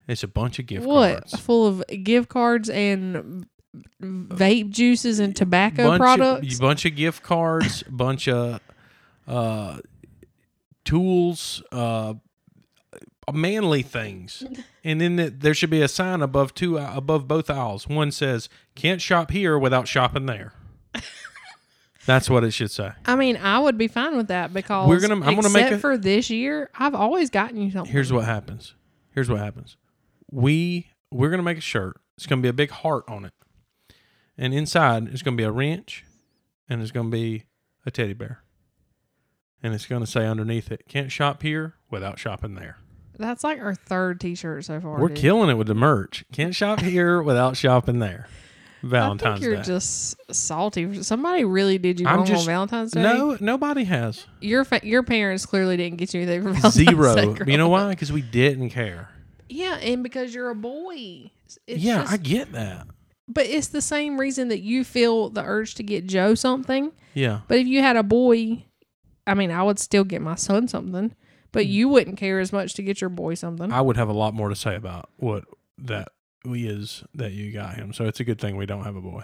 it's 0.07 0.23
a 0.23 0.27
bunch 0.27 0.59
of 0.59 0.65
gift 0.65 0.85
what? 0.85 1.11
cards. 1.13 1.39
Full 1.39 1.65
of 1.67 1.83
gift 2.03 2.29
cards 2.29 2.69
and 2.69 3.47
vape 4.01 4.69
juices 4.69 5.19
and 5.19 5.35
tobacco 5.35 5.85
bunch 5.87 5.99
products. 6.01 6.55
Of, 6.55 6.59
bunch 6.59 6.85
of 6.85 6.95
gift 6.95 7.23
cards, 7.23 7.83
a 7.87 7.91
bunch 7.91 8.27
of 8.27 8.59
uh, 9.27 9.79
tools, 10.85 11.61
uh, 11.71 12.15
manly 13.31 13.81
things, 13.83 14.43
and 14.83 14.99
then 14.99 15.15
the, 15.17 15.29
there 15.29 15.53
should 15.53 15.69
be 15.69 15.81
a 15.81 15.87
sign 15.87 16.21
above 16.21 16.53
two 16.53 16.77
above 16.77 17.27
both 17.27 17.49
aisles. 17.49 17.87
One 17.87 18.11
says 18.11 18.49
"Can't 18.75 19.01
shop 19.01 19.31
here 19.31 19.57
without 19.57 19.87
shopping 19.87 20.25
there." 20.25 20.53
That's 22.05 22.27
what 22.29 22.43
it 22.43 22.51
should 22.51 22.71
say. 22.71 22.91
I 23.05 23.15
mean, 23.15 23.37
I 23.37 23.59
would 23.59 23.77
be 23.77 23.87
fine 23.87 24.17
with 24.17 24.29
that 24.29 24.51
because 24.51 24.87
We're 24.87 24.99
gonna- 24.99 25.23
I'm 25.23 25.35
gonna 25.35 25.49
make 25.49 25.71
a- 25.71 25.77
for 25.77 25.95
this 25.95 26.31
year, 26.31 26.71
I've 26.73 26.95
always 26.95 27.29
gotten 27.29 27.61
you 27.61 27.69
something. 27.69 27.91
Here's 27.91 28.11
what 28.11 28.25
happens. 28.25 28.73
Here's 29.11 29.29
what 29.29 29.39
happens. 29.39 29.77
We 30.31 30.87
we're 31.11 31.29
gonna 31.29 31.43
make 31.43 31.57
a 31.59 31.61
shirt. 31.61 31.97
It's 32.17 32.25
gonna 32.25 32.41
be 32.41 32.47
a 32.47 32.53
big 32.53 32.71
heart 32.71 33.03
on 33.07 33.25
it, 33.25 33.33
and 34.39 34.53
inside 34.53 35.07
it's 35.09 35.21
gonna 35.21 35.37
be 35.37 35.43
a 35.43 35.51
wrench, 35.51 36.03
and 36.67 36.81
it's 36.81 36.91
gonna 36.91 37.09
be 37.09 37.43
a 37.85 37.91
teddy 37.91 38.13
bear, 38.13 38.41
and 39.61 39.73
it's 39.73 39.85
gonna 39.85 40.07
say 40.07 40.25
underneath 40.25 40.71
it, 40.71 40.87
"Can't 40.87 41.11
shop 41.11 41.43
here 41.43 41.75
without 41.91 42.17
shopping 42.17 42.55
there." 42.55 42.77
That's 43.17 43.43
like 43.43 43.59
our 43.59 43.75
third 43.75 44.19
T-shirt 44.21 44.63
so 44.65 44.79
far. 44.79 44.97
We're 44.99 45.09
dude. 45.09 45.17
killing 45.17 45.49
it 45.49 45.55
with 45.55 45.67
the 45.67 45.75
merch. 45.75 46.23
Can't 46.31 46.55
shop 46.55 46.79
here 46.79 47.21
without 47.23 47.57
shopping 47.57 47.99
there. 47.99 48.27
I 48.81 48.87
Valentine's 48.87 49.39
think 49.41 49.43
you're 49.43 49.55
Day. 49.57 49.63
just 49.63 50.15
salty. 50.33 51.03
Somebody 51.03 51.43
really 51.43 51.77
did 51.77 51.99
you 51.99 52.07
I'm 52.07 52.19
wrong 52.19 52.25
just- 52.25 52.41
on 52.41 52.45
Valentine's 52.45 52.91
Day. 52.93 53.03
no, 53.03 53.35
nobody 53.41 53.83
has 53.83 54.25
your 54.39 54.63
fa- 54.63 54.79
your 54.83 55.03
parents 55.03 55.45
clearly 55.45 55.75
didn't 55.75 55.97
get 55.97 56.13
you 56.13 56.21
anything 56.21 56.43
for 56.43 56.51
Valentine's 56.53 56.73
zero. 56.75 57.33
Day. 57.35 57.51
You 57.51 57.57
know 57.57 57.67
why? 57.67 57.89
Because 57.89 58.13
we 58.13 58.21
didn't 58.21 58.69
care. 58.69 59.09
Yeah, 59.49 59.75
and 59.75 60.01
because 60.01 60.33
you're 60.33 60.49
a 60.49 60.55
boy. 60.55 61.31
It's 61.67 61.83
yeah, 61.83 62.01
just- 62.03 62.13
I 62.13 62.17
get 62.17 62.53
that. 62.53 62.87
But 63.29 63.45
it's 63.45 63.67
the 63.67 63.81
same 63.81 64.19
reason 64.19 64.47
that 64.49 64.61
you 64.61 64.83
feel 64.83 65.29
the 65.29 65.43
urge 65.43 65.75
to 65.75 65.83
get 65.83 66.07
Joe 66.07 66.33
something. 66.35 66.91
Yeah, 67.13 67.41
But 67.47 67.59
if 67.59 67.67
you 67.67 67.81
had 67.81 67.95
a 67.95 68.03
boy, 68.03 68.65
I 69.25 69.35
mean, 69.35 69.51
I 69.51 69.63
would 69.63 69.79
still 69.79 70.03
get 70.03 70.21
my 70.21 70.35
son 70.35 70.67
something, 70.67 71.15
but 71.51 71.65
mm. 71.65 71.69
you 71.69 71.89
wouldn't 71.89 72.17
care 72.17 72.39
as 72.39 72.51
much 72.51 72.73
to 72.73 72.83
get 72.83 73.01
your 73.01 73.09
boy 73.09 73.35
something. 73.35 73.71
I 73.71 73.81
would 73.81 73.97
have 73.97 74.09
a 74.09 74.13
lot 74.13 74.33
more 74.33 74.49
to 74.49 74.55
say 74.55 74.75
about 74.75 75.09
what 75.17 75.45
that 75.77 76.09
is 76.45 77.03
that 77.13 77.31
you 77.31 77.51
got 77.51 77.75
him. 77.75 77.93
So 77.93 78.05
it's 78.05 78.19
a 78.19 78.23
good 78.23 78.41
thing 78.41 78.57
we 78.57 78.65
don't 78.65 78.83
have 78.83 78.95
a 78.95 79.01
boy. 79.01 79.23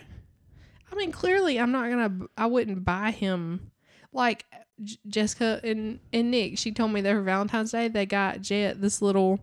I 0.91 0.95
mean, 0.95 1.11
clearly, 1.11 1.59
I'm 1.59 1.71
not 1.71 1.89
gonna. 1.89 2.27
I 2.37 2.45
wouldn't 2.45 2.85
buy 2.85 3.11
him 3.11 3.71
like 4.13 4.45
J- 4.83 4.97
Jessica 5.07 5.59
and 5.63 5.99
and 6.13 6.31
Nick. 6.31 6.57
She 6.57 6.71
told 6.71 6.91
me 6.91 7.01
that 7.01 7.11
for 7.11 7.21
Valentine's 7.21 7.71
Day 7.71 7.87
they 7.87 8.05
got 8.05 8.41
Jet 8.41 8.81
this 8.81 9.01
little. 9.01 9.39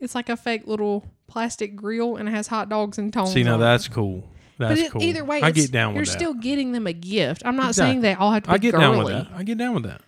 It's 0.00 0.14
like 0.14 0.28
a 0.28 0.36
fake 0.36 0.66
little 0.66 1.04
plastic 1.26 1.76
grill 1.76 2.16
and 2.16 2.28
it 2.28 2.32
has 2.32 2.46
hot 2.48 2.68
dogs 2.68 2.98
and 2.98 3.12
tongs. 3.12 3.32
See, 3.32 3.42
now 3.42 3.54
on 3.54 3.60
it. 3.60 3.64
that's 3.64 3.88
cool. 3.88 4.28
That's 4.58 4.70
but 4.80 4.86
it, 4.86 4.92
cool. 4.92 5.02
either 5.02 5.24
way, 5.24 5.36
I 5.42 5.48
it's- 5.48 5.64
get 5.66 5.72
down 5.72 5.94
with 5.94 5.96
you're 5.96 6.04
that. 6.06 6.12
still 6.12 6.34
getting 6.34 6.72
them 6.72 6.86
a 6.86 6.92
gift. 6.92 7.42
I'm 7.44 7.56
not 7.56 7.68
Exactly. 7.70 7.90
saying 7.92 8.00
they 8.02 8.14
all 8.14 8.32
have 8.32 8.44
to 8.44 8.50
be 8.50 8.54
I 8.54 8.58
get 8.58 8.72
girly. 8.72 8.82
down 8.84 8.98
with 8.98 9.08
that. 9.08 9.28
I 9.34 9.42
get 9.42 9.58
down 9.58 9.74
with 9.74 9.82
that. 9.84 10.00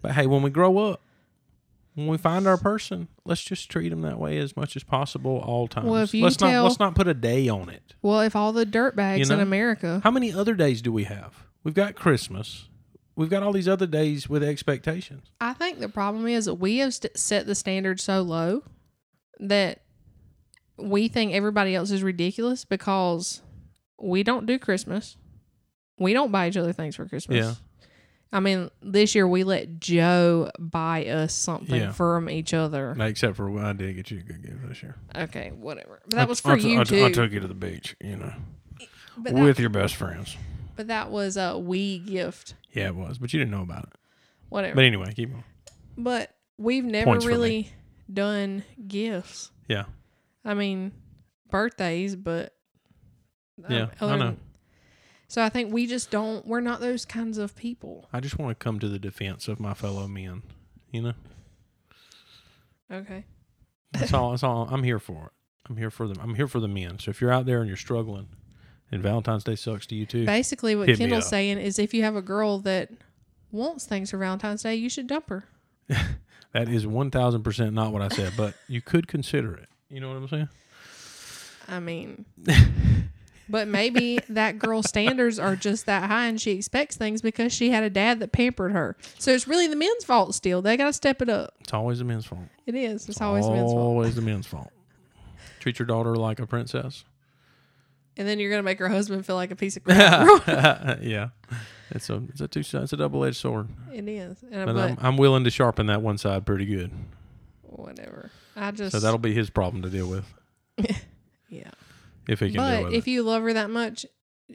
But 0.00 0.12
hey, 0.12 0.26
when 0.26 0.42
we 0.42 0.50
grow 0.50 0.78
up, 0.78 1.02
when 1.94 2.06
we 2.06 2.16
find 2.18 2.46
our 2.46 2.56
person, 2.56 3.08
let's 3.24 3.42
just 3.42 3.68
treat 3.68 3.88
them 3.88 4.02
that 4.02 4.20
way 4.20 4.38
as 4.38 4.56
much 4.56 4.76
as 4.76 4.84
possible 4.84 5.38
all 5.44 5.66
times. 5.66 5.88
Well, 5.88 6.02
if 6.04 6.14
you 6.14 6.22
let's 6.22 6.38
not 6.40 6.62
let's 6.62 6.78
not 6.78 6.94
put 6.94 7.08
a 7.08 7.14
day 7.14 7.48
on 7.48 7.68
it. 7.68 7.94
Well, 8.00 8.20
if 8.20 8.36
all 8.36 8.52
the 8.52 8.64
dirt 8.64 8.94
bags 8.94 9.28
You 9.28 9.32
in 9.32 9.38
know? 9.40 9.42
America, 9.42 10.00
How 10.04 10.12
many 10.12 10.32
other 10.32 10.54
days 10.54 10.80
do 10.80 10.92
we 10.92 11.04
have? 11.04 11.44
We've 11.64 11.74
got 11.74 11.96
Christmas. 11.96 12.68
We've 13.16 13.28
got 13.28 13.42
all 13.42 13.52
these 13.52 13.66
other 13.66 13.88
days 13.88 14.28
with 14.28 14.44
expectations. 14.44 15.32
I 15.40 15.52
think 15.54 15.80
the 15.80 15.88
problem 15.88 16.28
is 16.28 16.44
that 16.44 16.54
we 16.54 16.76
have 16.78 16.94
st- 16.94 17.18
set 17.18 17.46
the 17.46 17.56
standard 17.56 17.98
so 17.98 18.22
low 18.22 18.62
that 19.40 19.80
we 20.78 21.08
think 21.08 21.32
everybody 21.32 21.74
else 21.74 21.90
is 21.90 22.02
ridiculous 22.02 22.64
because 22.64 23.42
we 24.00 24.22
don't 24.22 24.46
do 24.46 24.58
Christmas. 24.58 25.16
We 25.98 26.12
don't 26.12 26.30
buy 26.30 26.48
each 26.48 26.56
other 26.56 26.72
things 26.72 26.96
for 26.96 27.06
Christmas. 27.06 27.36
Yeah. 27.36 27.54
I 28.32 28.40
mean, 28.40 28.70
this 28.82 29.14
year 29.14 29.26
we 29.26 29.42
let 29.42 29.80
Joe 29.80 30.50
buy 30.58 31.06
us 31.06 31.32
something 31.32 31.80
Yeah. 31.80 31.92
from 31.92 32.28
each 32.28 32.52
other. 32.52 32.94
Except 33.00 33.36
for 33.36 33.50
when 33.50 33.64
I 33.64 33.72
did 33.72 33.96
get 33.96 34.10
you 34.10 34.18
a 34.18 34.22
good 34.22 34.42
gift 34.42 34.68
this 34.68 34.82
year. 34.82 34.96
Okay, 35.16 35.50
whatever. 35.54 36.00
But 36.04 36.10
that 36.16 36.20
I- 36.20 36.28
was 36.28 36.40
for 36.40 36.52
I 36.52 36.58
t- 36.58 36.72
you 36.72 36.80
I 36.80 36.84
t- 36.84 36.98
too. 36.98 37.04
I 37.06 37.10
took 37.10 37.32
you 37.32 37.40
to 37.40 37.48
the 37.48 37.54
beach, 37.54 37.96
you 38.00 38.16
know, 38.16 38.32
but, 39.16 39.34
that, 39.34 39.42
with 39.42 39.58
your 39.58 39.70
best 39.70 39.96
friends. 39.96 40.36
but 40.76 40.88
that 40.88 41.10
was 41.10 41.36
a 41.38 41.58
we 41.58 41.98
gift. 42.00 42.54
Yeah, 42.72 42.88
it 42.88 42.94
was, 42.94 43.16
but 43.18 43.32
you 43.32 43.38
didn't 43.38 43.50
know 43.50 43.62
about 43.62 43.84
it. 43.84 43.92
Whatever. 44.50 44.74
But 44.76 44.84
anyway, 44.84 45.12
keep 45.16 45.32
on. 45.34 45.42
But 45.96 46.34
we've 46.58 46.84
never 46.84 47.06
Points 47.06 47.24
for 47.24 47.30
me. 47.30 47.34
really 47.36 47.72
done 48.12 48.62
gifts. 48.86 49.50
Yeah. 49.68 49.84
I 50.44 50.54
mean, 50.54 50.92
birthdays, 51.50 52.16
but 52.16 52.54
um, 53.64 53.72
Yeah, 53.74 53.86
I 54.00 54.16
know. 54.16 54.18
than- 54.18 54.40
so 55.30 55.42
I 55.42 55.50
think 55.50 55.72
we 55.72 55.86
just 55.86 56.10
don't. 56.10 56.46
We're 56.46 56.60
not 56.60 56.80
those 56.80 57.04
kinds 57.04 57.36
of 57.38 57.54
people. 57.54 58.08
I 58.12 58.20
just 58.20 58.38
want 58.38 58.58
to 58.58 58.62
come 58.64 58.78
to 58.78 58.88
the 58.88 58.98
defense 58.98 59.46
of 59.46 59.60
my 59.60 59.74
fellow 59.74 60.08
men. 60.08 60.42
You 60.90 61.02
know, 61.02 61.12
Okay. 62.90 63.24
that's 63.92 64.14
all. 64.14 64.30
That's 64.30 64.42
all. 64.42 64.66
I'm 64.70 64.82
here 64.82 64.98
for 64.98 65.26
it. 65.26 65.32
I'm 65.68 65.76
here 65.76 65.90
for 65.90 66.08
them. 66.08 66.16
I'm 66.22 66.34
here 66.34 66.48
for 66.48 66.60
the 66.60 66.68
men. 66.68 66.98
So 66.98 67.10
if 67.10 67.20
you're 67.20 67.30
out 67.32 67.44
there 67.44 67.58
and 67.60 67.68
you're 67.68 67.76
struggling, 67.76 68.28
and 68.90 69.02
Valentine's 69.02 69.44
Day 69.44 69.54
sucks 69.54 69.86
to 69.88 69.94
you 69.94 70.06
too, 70.06 70.24
Basically, 70.24 70.74
what 70.74 70.88
Kendall's 70.96 71.28
saying 71.28 71.58
is, 71.58 71.78
if 71.78 71.92
you 71.92 72.02
have 72.04 72.16
a 72.16 72.22
girl 72.22 72.58
that 72.60 72.90
wants 73.52 73.84
things 73.84 74.10
for 74.10 74.16
Valentine's 74.18 74.62
Day, 74.62 74.76
you 74.76 74.88
should 74.88 75.06
dump 75.06 75.28
her. 75.28 75.44
that 75.88 76.68
is 76.70 76.86
one 76.86 77.10
thousand 77.10 77.42
percent 77.42 77.74
not 77.74 77.92
what 77.92 78.00
I 78.00 78.08
said. 78.08 78.32
But 78.34 78.54
you 78.66 78.80
could 78.80 79.06
consider 79.08 79.54
it. 79.54 79.68
You 79.90 80.00
know 80.00 80.08
what 80.08 80.16
I'm 80.16 80.28
saying? 80.28 80.48
I 81.68 81.80
mean, 81.80 82.24
but 83.48 83.68
maybe 83.68 84.20
that 84.30 84.58
girl's 84.58 84.88
standards 84.88 85.38
are 85.38 85.54
just 85.56 85.86
that 85.86 86.08
high, 86.08 86.26
and 86.26 86.40
she 86.40 86.52
expects 86.52 86.96
things 86.96 87.20
because 87.22 87.52
she 87.52 87.70
had 87.70 87.84
a 87.84 87.90
dad 87.90 88.20
that 88.20 88.32
pampered 88.32 88.72
her. 88.72 88.96
So 89.18 89.32
it's 89.32 89.46
really 89.46 89.66
the 89.66 89.76
men's 89.76 90.04
fault. 90.04 90.34
Still, 90.34 90.62
they 90.62 90.76
got 90.76 90.86
to 90.86 90.92
step 90.92 91.20
it 91.22 91.28
up. 91.28 91.54
It's 91.60 91.74
always 91.74 91.98
the 91.98 92.04
men's 92.04 92.26
fault. 92.26 92.44
It 92.66 92.74
is. 92.74 93.08
It's 93.08 93.20
always 93.20 93.44
the 93.46 93.52
men's 93.52 93.70
fault. 93.72 93.82
Always 93.82 94.14
the 94.14 94.22
men's 94.22 94.46
fault. 94.46 94.70
Treat 95.60 95.78
your 95.78 95.86
daughter 95.86 96.16
like 96.16 96.38
a 96.40 96.46
princess. 96.46 97.04
And 98.16 98.26
then 98.26 98.40
you're 98.40 98.50
gonna 98.50 98.64
make 98.64 98.80
her 98.80 98.88
husband 98.88 99.24
feel 99.24 99.36
like 99.36 99.52
a 99.52 99.56
piece 99.56 99.76
of 99.76 99.84
crap. 99.84 100.98
yeah, 101.02 101.28
it's 101.90 102.10
a 102.10 102.20
it's 102.30 102.40
a 102.40 102.48
two 102.48 102.60
it's 102.60 102.92
a 102.92 102.96
double 102.96 103.24
edged 103.24 103.36
sword. 103.36 103.68
it 103.94 104.08
is. 104.08 104.42
And, 104.50 104.66
But 104.66 104.74
but 104.74 104.90
I'm 104.90 104.98
I'm 105.00 105.16
willing 105.16 105.44
to 105.44 105.50
sharpen 105.50 105.86
that 105.86 106.02
one 106.02 106.18
side 106.18 106.44
pretty 106.44 106.66
good. 106.66 106.90
whatever. 107.62 108.30
I 108.58 108.70
just 108.72 108.92
So 108.92 109.00
that'll 109.00 109.18
be 109.18 109.32
his 109.34 109.50
problem 109.50 109.82
to 109.82 109.90
deal 109.90 110.08
with 110.08 110.24
yeah. 111.48 111.70
if 112.28 112.40
he 112.40 112.46
can 112.50 112.54
deal 112.54 112.62
But 112.62 112.84
with 112.84 112.94
if 112.94 113.06
it. 113.06 113.10
you 113.10 113.22
love 113.22 113.42
her 113.42 113.52
that 113.52 113.70
much, 113.70 114.04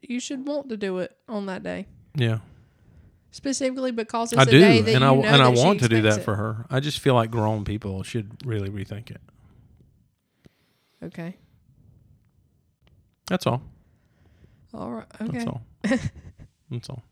you 0.02 0.20
should 0.20 0.48
want 0.48 0.70
to 0.70 0.78
do 0.78 1.00
it 1.00 1.16
on 1.30 1.46
that 1.48 1.64
day, 1.64 1.88
Yeah, 2.16 2.40
specifically 3.32 3.92
because 3.92 4.32
it's 4.34 4.40
I 4.40 4.44
a 4.44 4.46
do, 4.46 4.60
day 4.60 4.82
that 4.82 4.94
and 4.96 5.02
you 5.02 5.08
I 5.08 5.16
know 5.16 5.24
and 5.24 5.42
I 5.42 5.50
that 5.50 5.58
she 5.58 5.64
want 5.64 5.80
to 5.82 5.88
do 5.90 5.98
expects 5.98 6.16
that 6.18 6.22
it. 6.22 6.26
for 6.26 6.36
her. 6.36 6.66
I 6.70 6.80
just 6.80 7.00
feel 7.00 7.14
like 7.16 7.32
grown 7.32 7.64
people 7.66 8.04
should 8.04 8.46
really 8.46 8.70
rethink 8.70 9.10
it. 9.12 9.22
Okay. 11.04 11.36
That's 13.28 13.46
all. 13.48 13.62
All 14.74 14.92
right. 14.92 15.06
Okay. 15.22 15.32
That's 15.32 15.48
all. 15.48 15.62
That's 16.72 16.90
all. 16.90 17.04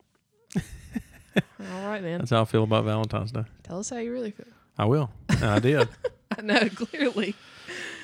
All 1.60 1.88
right 1.88 2.02
then. 2.02 2.20
That's 2.20 2.32
how 2.32 2.42
I 2.42 2.46
feel 2.46 2.64
about 2.64 2.84
Valentine's 2.86 3.32
Day. 3.32 3.44
Tell 3.64 3.80
us 3.80 3.90
how 3.90 3.98
you 3.98 4.12
really 4.12 4.32
feel. 4.32 4.48
I 4.78 4.86
will. 4.86 5.10
And 5.30 5.44
I 5.46 5.60
did. 5.60 5.88
I 6.38 6.42
know 6.42 6.70
clearly. 6.70 7.36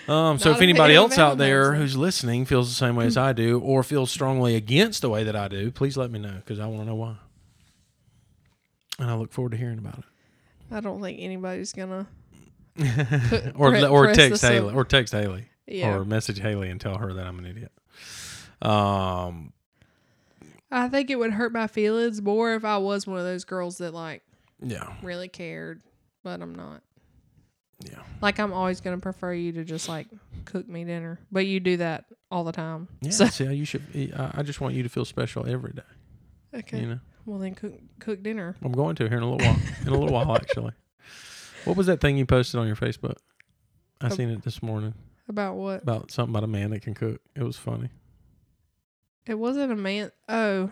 Um, 0.07 0.39
so 0.39 0.49
Not 0.51 0.57
if 0.57 0.61
anybody 0.61 0.95
else 0.95 1.17
out 1.17 1.38
there 1.38 1.73
who's 1.75 1.97
listening 1.97 2.45
feels 2.45 2.69
the 2.69 2.75
same 2.75 2.95
way 2.95 3.05
as 3.05 3.17
I 3.17 3.34
do, 3.34 3.59
or 3.59 3.84
feels 3.84 4.09
strongly 4.09 4.55
against 4.55 5.01
the 5.01 5.09
way 5.09 5.23
that 5.25 5.36
I 5.36 5.49
do, 5.49 5.69
please 5.71 5.97
let 5.97 6.11
me 6.11 6.19
know 6.19 6.36
because 6.36 6.59
I 6.59 6.65
want 6.67 6.82
to 6.82 6.86
know 6.86 6.95
why. 6.95 7.15
And 8.99 9.09
I 9.11 9.15
look 9.15 9.34
forward 9.34 9.51
to 9.51 9.57
hearing 9.57 9.78
about 9.80 9.99
it. 9.99 10.05
I 10.71 10.80
don't 10.80 11.01
think 11.01 11.19
anybody's 11.21 11.73
gonna. 11.73 12.07
or 13.55 13.71
Pre- 13.71 13.86
or 13.86 14.13
text 14.13 14.41
Haley 14.43 14.73
or 14.73 14.86
text 14.86 15.11
Haley 15.13 15.49
Yeah. 15.65 15.95
or 15.95 16.05
message 16.05 16.39
Haley 16.39 16.69
and 16.69 16.80
tell 16.80 16.97
her 16.97 17.13
that 17.13 17.25
I'm 17.25 17.39
an 17.39 17.45
idiot. 17.45 17.71
Um, 18.61 19.51
I 20.71 20.88
think 20.88 21.09
it 21.09 21.15
would 21.17 21.32
hurt 21.32 21.51
my 21.51 21.67
feelings 21.67 22.21
more 22.21 22.53
if 22.53 22.63
I 22.63 22.78
was 22.78 23.07
one 23.07 23.17
of 23.19 23.25
those 23.25 23.45
girls 23.45 23.80
that 23.80 23.93
like 23.93 24.21
yeah, 24.61 24.93
really 25.01 25.28
cared, 25.28 25.82
but 26.23 26.41
I'm 26.41 26.53
not. 26.55 26.82
Yeah, 27.84 27.99
Like 28.21 28.39
I'm 28.39 28.53
always 28.53 28.82
gonna 28.82 28.97
prefer 28.97 29.34
you 29.34 29.51
to 29.53 29.63
just 29.63 29.88
like 29.88 30.07
cook 30.45 30.67
me 30.67 30.84
dinner, 30.84 31.19
but 31.32 31.45
you 31.45 31.59
do 31.59 31.78
that 31.78 32.05
all 32.32 32.43
the 32.43 32.51
time. 32.51 32.88
yeah. 33.01 33.11
So 33.11 33.25
See, 33.28 33.45
you 33.53 33.65
should. 33.65 33.84
I 34.17 34.39
I 34.39 34.43
just 34.43 34.59
want 34.61 34.73
you 34.75 34.84
to 34.84 34.89
feel 34.89 35.05
special 35.05 35.45
every 35.47 35.73
day. 35.73 36.57
okay, 36.59 36.80
You 36.80 36.88
know, 36.88 36.99
well 37.25 37.39
then 37.39 37.53
cook 37.55 37.73
cook 37.99 38.23
dinner. 38.23 38.55
I'm 38.63 38.71
going 38.71 38.95
to 38.95 39.07
here 39.07 39.17
in 39.17 39.23
a 39.23 39.30
little 39.32 39.45
while. 39.47 39.59
In 39.82 39.88
a 39.89 39.91
little 39.91 40.09
while, 40.13 40.36
actually. 40.41 40.71
What 41.65 41.75
was 41.78 41.88
that 41.88 41.99
thing 42.01 42.17
you 42.17 42.25
posted 42.25 42.59
on 42.59 42.67
your 42.67 42.75
Facebook? 42.78 43.17
I 43.99 44.09
seen 44.09 44.30
it 44.30 44.43
this 44.43 44.61
morning 44.63 44.93
About 45.28 45.55
what? 45.55 45.82
about 45.84 46.11
something 46.11 46.34
about 46.34 46.43
a 46.43 46.47
man 46.47 46.69
that 46.71 46.82
can 46.82 46.93
cook. 46.93 47.19
It 47.36 47.43
was 47.43 47.57
funny. 47.57 47.89
It 49.25 49.36
wasn't 49.36 49.71
a 49.71 49.75
man. 49.75 50.11
Oh, 50.30 50.71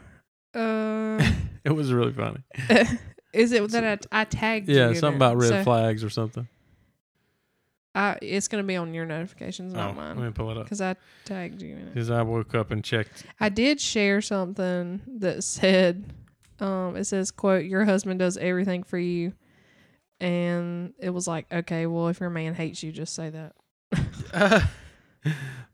uh, 0.53 1.32
It 1.66 1.72
was 1.72 1.91
really 1.91 2.14
funny. 2.14 2.38
is 3.34 3.51
it 3.51 3.68
that 3.72 4.06
I, 4.12 4.22
I 4.22 4.24
tagged 4.26 4.70
you? 4.70 4.76
Yeah, 4.76 4.89
in 4.89 4.95
something 4.95 5.18
about 5.18 5.38
red 5.38 5.49
So 5.49 5.64
flags 5.64 6.03
or 6.03 6.10
something. 6.10 6.47
I, 7.96 8.18
it's 8.22 8.48
gonna 8.50 8.64
be 8.64 8.76
on 8.76 8.93
your 8.93 9.06
notifications, 9.06 9.74
Oh, 9.74 9.93
mine. 9.93 10.18
let 10.18 10.26
me 10.26 10.32
pull 10.32 10.52
it 10.52 10.58
up. 10.58 10.66
because 10.66 10.82
I 10.82 10.96
tagged 11.24 11.62
you 11.62 11.76
in 11.78 11.80
it. 11.88 11.93
Because 11.93 12.12
I 12.12 12.22
woke 12.24 12.54
up 12.54 12.70
and 12.72 12.84
checked. 12.84 13.26
I 13.39 13.48
did 13.50 13.80
share 13.80 14.22
something 14.22 15.02
that 15.20 15.43
said, 15.46 16.04
um, 16.60 16.98
it 16.98 17.06
says, 17.06 17.32
"quote 17.32 17.64
Your 17.66 17.86
husband 17.86 18.20
does 18.20 18.36
everything 18.38 18.84
for 18.84 18.98
you," 18.98 19.32
and 20.20 20.93
it 21.00 21.10
was 21.12 21.28
like, 21.28 21.46
okay, 21.52 21.86
well, 21.86 22.10
if 22.10 22.20
your 22.20 22.30
man 22.30 22.54
hates 22.54 22.84
you, 22.84 22.91
just 22.91 23.14
say 23.16 23.30
that. 23.32 23.54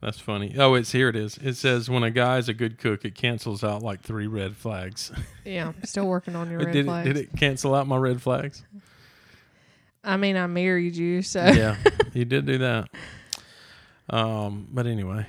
That's 0.02 0.20
funny. 0.20 0.56
Oh, 0.58 0.76
it's 0.76 0.92
here. 0.92 1.10
It 1.10 1.16
is. 1.16 1.38
It 1.38 1.56
says 1.56 1.90
when 1.90 2.04
a 2.04 2.10
guy's 2.12 2.48
a 2.50 2.54
good 2.54 2.78
cook, 2.78 3.04
it 3.06 3.16
cancels 3.16 3.64
out 3.64 3.84
like 3.84 4.02
three 4.02 4.26
red 4.28 4.56
flags. 4.56 5.12
Yeah, 5.46 5.68
I'm 5.68 5.84
still 5.84 6.06
working 6.08 6.36
on 6.36 6.50
your 6.50 6.60
red 6.66 6.72
did 6.72 6.86
flags. 6.86 7.08
it? 7.10 7.14
Did 7.14 7.24
it 7.24 7.30
cancel 7.38 7.76
out 7.76 7.86
my 7.88 7.98
red 7.98 8.22
flags? 8.22 8.64
I 10.04 10.18
mean, 10.18 10.36
I 10.36 10.48
married 10.48 10.96
you, 10.96 11.22
so 11.22 11.46
yeah, 11.46 11.76
you 12.14 12.26
did 12.26 12.46
do 12.46 12.58
that. 12.60 12.90
Um, 14.10 14.68
but 14.72 14.88
anyway, 14.88 15.26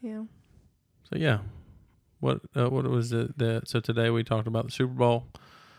yeah. 0.00 0.22
so 1.04 1.16
yeah, 1.16 1.38
what 2.20 2.40
uh, 2.56 2.68
what 2.68 2.84
was 2.88 3.12
it 3.12 3.38
that? 3.38 3.68
So 3.68 3.80
today 3.80 4.10
we 4.10 4.24
talked 4.24 4.48
about 4.48 4.66
the 4.66 4.72
Super 4.72 4.92
Bowl. 4.92 5.26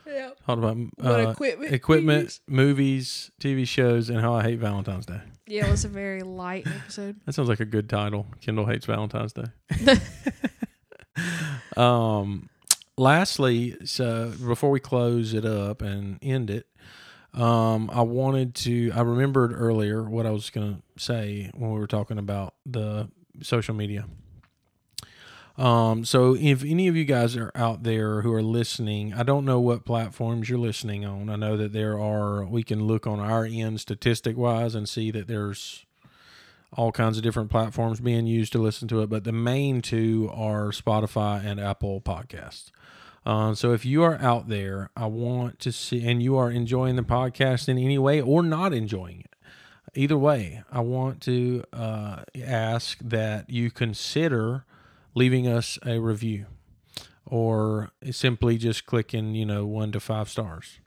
Yeah. 0.08 0.30
Talked 0.46 0.60
about 0.60 0.78
What 0.96 1.20
uh, 1.20 1.30
equipment? 1.32 1.74
equipment, 1.74 2.40
movies, 2.48 3.30
TV 3.42 3.68
shows, 3.68 4.10
and 4.10 4.22
how 4.22 4.34
I 4.34 4.42
hate 4.44 4.58
Valentine's 4.60 5.06
Day. 5.06 5.20
Yeah, 5.46 5.68
it 5.68 5.72
was 5.72 5.84
a 5.84 5.90
very 5.90 6.22
light 6.22 6.66
episode. 6.82 7.18
That 7.26 7.34
sounds 7.34 7.50
like 7.50 7.60
a 7.60 7.66
good 7.66 7.90
title. 7.90 8.26
Kendall 8.40 8.66
hates 8.66 8.86
Valentine's 8.86 9.34
Day. 9.34 9.44
um, 11.76 12.50
lastly, 12.98 13.76
so 13.84 14.32
before 14.46 14.72
we 14.72 14.80
close 14.80 15.34
it 15.34 15.44
up 15.46 15.82
and 15.82 16.20
end 16.22 16.50
it, 16.50 16.66
um, 17.38 17.90
I 17.94 18.02
wanted 18.02 18.56
to. 18.56 18.92
I 18.94 19.02
remembered 19.02 19.54
earlier 19.54 20.04
what 20.04 20.26
I 20.26 20.32
was 20.32 20.50
going 20.50 20.76
to 20.76 21.04
say 21.04 21.52
when 21.56 21.72
we 21.72 21.80
were 21.80 21.88
talking 21.88 22.18
about 22.18 22.56
the 22.66 23.10
social 23.42 23.76
media. 23.76 24.06
Um, 25.58 26.06
so 26.06 26.36
if 26.36 26.64
any 26.64 26.88
of 26.88 26.96
you 26.96 27.06
guys 27.06 27.36
are 27.36 27.52
out 27.56 27.84
there 27.84 28.22
who 28.22 28.32
are 28.34 28.44
listening, 28.44 29.14
I 29.14 29.24
don't 29.24 29.46
know 29.46 29.60
what 29.60 29.86
platforms 29.86 30.50
you're 30.50 30.60
listening 30.60 31.04
on. 31.06 31.30
I 31.30 31.36
know 31.36 31.58
that 31.58 31.74
there 31.74 32.00
are. 32.00 32.46
We 32.46 32.64
can 32.64 32.86
look 32.86 33.06
on 33.08 33.20
our 33.20 33.46
end 33.46 33.82
statistic 33.82 34.38
wise 34.38 34.76
and 34.76 34.88
see 34.88 35.12
that 35.12 35.28
there's 35.28 35.86
all 36.74 36.92
kinds 36.92 37.18
of 37.18 37.24
different 37.24 37.50
platforms 37.50 38.00
being 38.00 38.28
used 38.28 38.52
to 38.52 38.60
listen 38.60 38.88
to 38.90 39.02
it, 39.02 39.10
but 39.10 39.24
the 39.24 39.32
main 39.32 39.82
two 39.82 40.30
are 40.34 40.70
Spotify 40.70 41.44
and 41.44 41.60
Apple 41.60 42.02
Podcasts. 42.02 42.72
Uh, 43.26 43.53
so 43.53 43.73
if 43.73 43.85
you 43.85 44.03
are 44.03 44.18
out 44.22 44.48
there, 44.48 44.89
I 44.95 45.06
want 45.07 45.60
to 45.60 45.72
see, 45.72 46.07
and 46.07 46.23
you 46.23 46.38
are 46.38 46.49
enjoying 46.49 46.95
the 46.95 47.03
podcast 47.03 47.68
in 47.68 47.77
any 47.77 47.98
way 47.98 48.22
or 48.22 48.41
not 48.41 48.73
enjoying 48.73 49.19
it, 49.22 49.34
either 49.95 50.18
way, 50.18 50.64
I 50.72 50.80
want 50.81 51.22
to 51.23 51.64
uh, 51.73 52.23
ask 52.41 52.98
that 52.99 53.49
you 53.49 53.69
consider 53.72 54.64
leaving 55.14 55.48
us 55.48 55.77
a 55.85 55.99
review 55.99 56.45
or 57.26 57.89
simply 58.11 58.57
just 58.57 58.85
clicking, 58.85 59.35
you 59.35 59.45
know, 59.45 59.65
one 59.65 59.91
to 59.91 59.99
five 59.99 60.30
stars. 60.30 60.80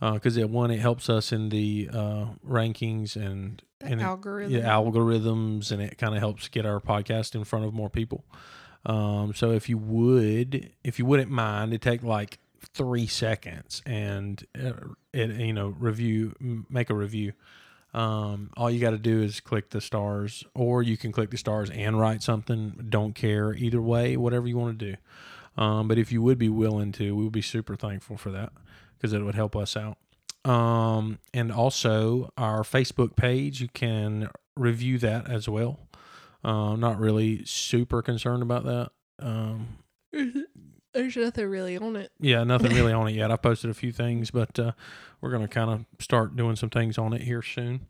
Because 0.00 0.36
it 0.36 0.50
one, 0.50 0.70
it 0.70 0.80
helps 0.80 1.08
us 1.08 1.32
in 1.32 1.48
the 1.48 1.88
uh, 1.92 2.26
rankings 2.46 3.16
and 3.16 3.62
The 3.80 3.86
and 3.86 4.00
it- 4.00 4.04
yeah, 4.50 4.68
algorithms, 4.68 5.70
and 5.70 5.80
it 5.80 5.96
kind 5.96 6.14
of 6.14 6.20
helps 6.20 6.48
get 6.48 6.66
our 6.66 6.78
podcast 6.80 7.34
in 7.34 7.44
front 7.44 7.64
of 7.64 7.72
more 7.72 7.88
people. 7.88 8.24
Um, 8.86 9.32
so 9.34 9.50
if 9.52 9.68
you 9.68 9.78
would, 9.78 10.70
if 10.82 10.98
you 10.98 11.06
wouldn't 11.06 11.30
mind, 11.30 11.72
it 11.72 11.80
take 11.80 12.02
like 12.02 12.38
three 12.74 13.06
seconds 13.06 13.82
and 13.84 14.44
uh, 14.62 14.72
it 15.12 15.30
you 15.30 15.52
know 15.52 15.68
review, 15.78 16.64
make 16.68 16.90
a 16.90 16.94
review. 16.94 17.32
Um, 17.92 18.50
all 18.56 18.70
you 18.70 18.80
got 18.80 18.90
to 18.90 18.98
do 18.98 19.22
is 19.22 19.38
click 19.38 19.70
the 19.70 19.80
stars, 19.80 20.44
or 20.54 20.82
you 20.82 20.96
can 20.96 21.12
click 21.12 21.30
the 21.30 21.36
stars 21.36 21.70
and 21.70 21.98
write 21.98 22.22
something. 22.22 22.86
Don't 22.88 23.14
care 23.14 23.54
either 23.54 23.80
way, 23.80 24.16
whatever 24.16 24.48
you 24.48 24.56
want 24.56 24.78
to 24.78 24.92
do. 24.92 24.96
Um, 25.56 25.86
but 25.86 25.98
if 25.98 26.10
you 26.10 26.20
would 26.20 26.36
be 26.36 26.48
willing 26.48 26.90
to, 26.92 27.14
we 27.14 27.22
would 27.22 27.32
be 27.32 27.42
super 27.42 27.76
thankful 27.76 28.16
for 28.16 28.32
that 28.32 28.52
because 28.96 29.12
it 29.12 29.22
would 29.22 29.36
help 29.36 29.54
us 29.54 29.76
out. 29.76 29.96
Um, 30.44 31.20
and 31.32 31.52
also 31.52 32.32
our 32.36 32.62
Facebook 32.62 33.14
page, 33.14 33.60
you 33.60 33.68
can 33.68 34.28
review 34.56 34.98
that 34.98 35.30
as 35.30 35.48
well. 35.48 35.78
Uh, 36.44 36.72
I'm 36.72 36.80
not 36.80 36.98
really 36.98 37.44
super 37.44 38.02
concerned 38.02 38.42
about 38.42 38.64
that. 38.64 38.90
Um, 39.18 39.78
There's 40.92 41.16
nothing 41.16 41.46
really 41.46 41.76
on 41.76 41.96
it. 41.96 42.12
yeah, 42.20 42.44
nothing 42.44 42.72
really 42.72 42.92
on 43.00 43.08
it 43.08 43.12
yet. 43.14 43.30
I 43.30 43.36
posted 43.36 43.70
a 43.70 43.74
few 43.74 43.90
things, 43.92 44.30
but 44.30 44.58
uh, 44.58 44.72
we're 45.20 45.30
gonna 45.30 45.48
kind 45.48 45.70
of 45.70 45.84
start 46.00 46.36
doing 46.36 46.56
some 46.56 46.70
things 46.70 46.98
on 46.98 47.12
it 47.12 47.22
here 47.22 47.42
soon. 47.42 47.86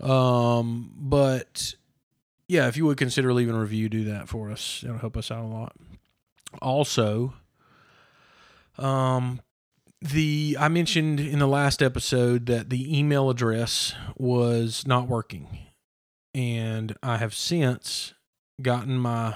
Um, 0.00 0.92
but 0.96 1.74
yeah, 2.48 2.66
if 2.68 2.76
you 2.76 2.86
would 2.86 2.96
consider 2.98 3.32
leaving 3.32 3.54
a 3.54 3.60
review, 3.60 3.88
do 3.88 4.04
that 4.04 4.28
for 4.28 4.50
us. 4.50 4.82
It'll 4.84 4.98
help 4.98 5.16
us 5.16 5.30
out 5.30 5.44
a 5.44 5.46
lot. 5.46 5.76
Also, 6.60 7.34
um, 8.78 9.40
the 10.00 10.56
I 10.58 10.68
mentioned 10.68 11.20
in 11.20 11.38
the 11.38 11.46
last 11.46 11.82
episode 11.82 12.46
that 12.46 12.70
the 12.70 12.98
email 12.98 13.30
address 13.30 13.94
was 14.16 14.86
not 14.86 15.08
working, 15.08 15.46
and 16.34 16.96
I 17.02 17.18
have 17.18 17.34
since 17.34 18.14
gotten 18.60 18.98
my 18.98 19.34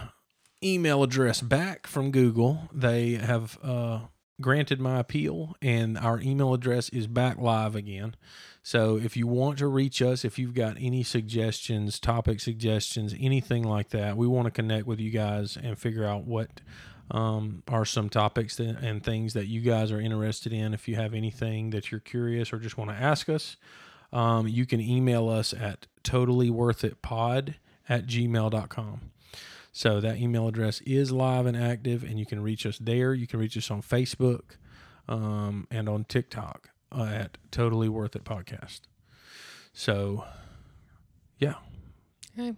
email 0.63 1.03
address 1.03 1.41
back 1.41 1.87
from 1.87 2.11
Google. 2.11 2.69
They 2.73 3.13
have 3.13 3.59
uh, 3.63 4.01
granted 4.41 4.81
my 4.81 4.99
appeal, 4.99 5.57
and 5.63 5.97
our 5.99 6.21
email 6.21 6.55
address 6.55 6.89
is 6.89 7.07
back 7.07 7.39
live 7.39 7.75
again. 7.75 8.17
So 8.63 8.97
if 8.97 9.17
you 9.17 9.27
want 9.27 9.59
to 9.59 9.67
reach 9.67 10.03
us, 10.03 10.25
if 10.25 10.39
you've 10.39 10.55
got 10.55 10.77
any 10.79 11.03
suggestions, 11.03 11.99
topic 11.99 12.41
suggestions, 12.41 13.15
anything 13.19 13.63
like 13.63 13.91
that, 13.91 14.17
we 14.17 14.27
want 14.27 14.47
to 14.47 14.51
connect 14.51 14.87
with 14.87 15.01
you 15.01 15.11
guys 15.11 15.57
and 15.57 15.79
figure 15.79 16.05
out 16.05 16.25
what 16.25 16.61
um, 17.11 17.63
are 17.69 17.85
some 17.85 18.11
topics 18.11 18.57
that, 18.57 18.79
and 18.83 19.03
things 19.03 19.33
that 19.33 19.47
you 19.47 19.61
guys 19.63 19.91
are 19.91 20.01
interested 20.01 20.53
in. 20.53 20.75
If 20.75 20.87
you 20.89 20.97
have 20.97 21.15
anything 21.15 21.71
that 21.71 21.91
you're 21.91 22.01
curious 22.01 22.53
or 22.53 22.59
just 22.59 22.77
want 22.77 22.91
to 22.91 22.97
ask 22.97 23.29
us, 23.29 23.57
um, 24.13 24.49
you 24.49 24.67
can 24.67 24.81
email 24.81 25.29
us 25.29 25.53
at 25.53 25.87
totallyworthitpod 26.05 27.55
at 27.89 28.07
gmail.com. 28.07 29.01
So 29.73 30.01
that 30.01 30.17
email 30.17 30.49
address 30.49 30.81
is 30.83 31.13
live 31.13 31.47
and 31.47 31.57
active, 31.57 32.03
and 32.03 32.19
you 32.19 32.27
can 32.27 32.43
reach 32.43 32.67
us 32.67 32.79
there. 32.79 33.15
You 33.15 33.27
can 33.27 33.39
reach 33.39 33.57
us 33.57 33.71
on 33.71 33.81
Facebook 33.83 34.57
um, 35.09 35.67
and 35.71 35.89
on 35.89 36.05
TikTok 36.05 36.71
uh, 36.91 37.05
at 37.05 37.39
Totally 37.51 37.89
Worth 37.89 38.17
It 38.17 38.25
Podcast. 38.25 38.81
So, 39.73 40.25
yeah, 41.39 41.55
Okay. 42.37 42.55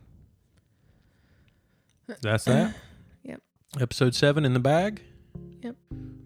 that's 2.23 2.45
that. 2.45 2.75
Yep. 3.23 3.41
Episode 3.81 4.15
seven 4.15 4.45
in 4.47 4.55
the 4.55 4.61
bag. 4.61 5.03
Yep. 5.63 5.77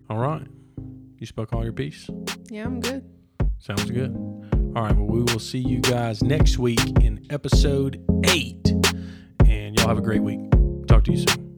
All 0.08 0.18
right. 0.18 0.46
You 1.18 1.26
spoke 1.26 1.52
all 1.52 1.64
your 1.64 1.72
piece. 1.72 2.08
Yeah, 2.50 2.64
I'm 2.66 2.80
good. 2.80 3.04
Sounds 3.58 3.90
good. 3.90 4.53
All 4.74 4.82
right. 4.82 4.96
Well, 4.96 5.06
we 5.06 5.20
will 5.20 5.38
see 5.38 5.60
you 5.60 5.80
guys 5.80 6.20
next 6.22 6.58
week 6.58 6.80
in 7.00 7.24
episode 7.30 8.04
eight. 8.26 8.72
And 9.46 9.78
y'all 9.78 9.86
have 9.86 9.98
a 9.98 10.02
great 10.02 10.22
week. 10.22 10.40
Talk 10.88 11.04
to 11.04 11.12
you 11.12 11.18
soon. 11.18 11.53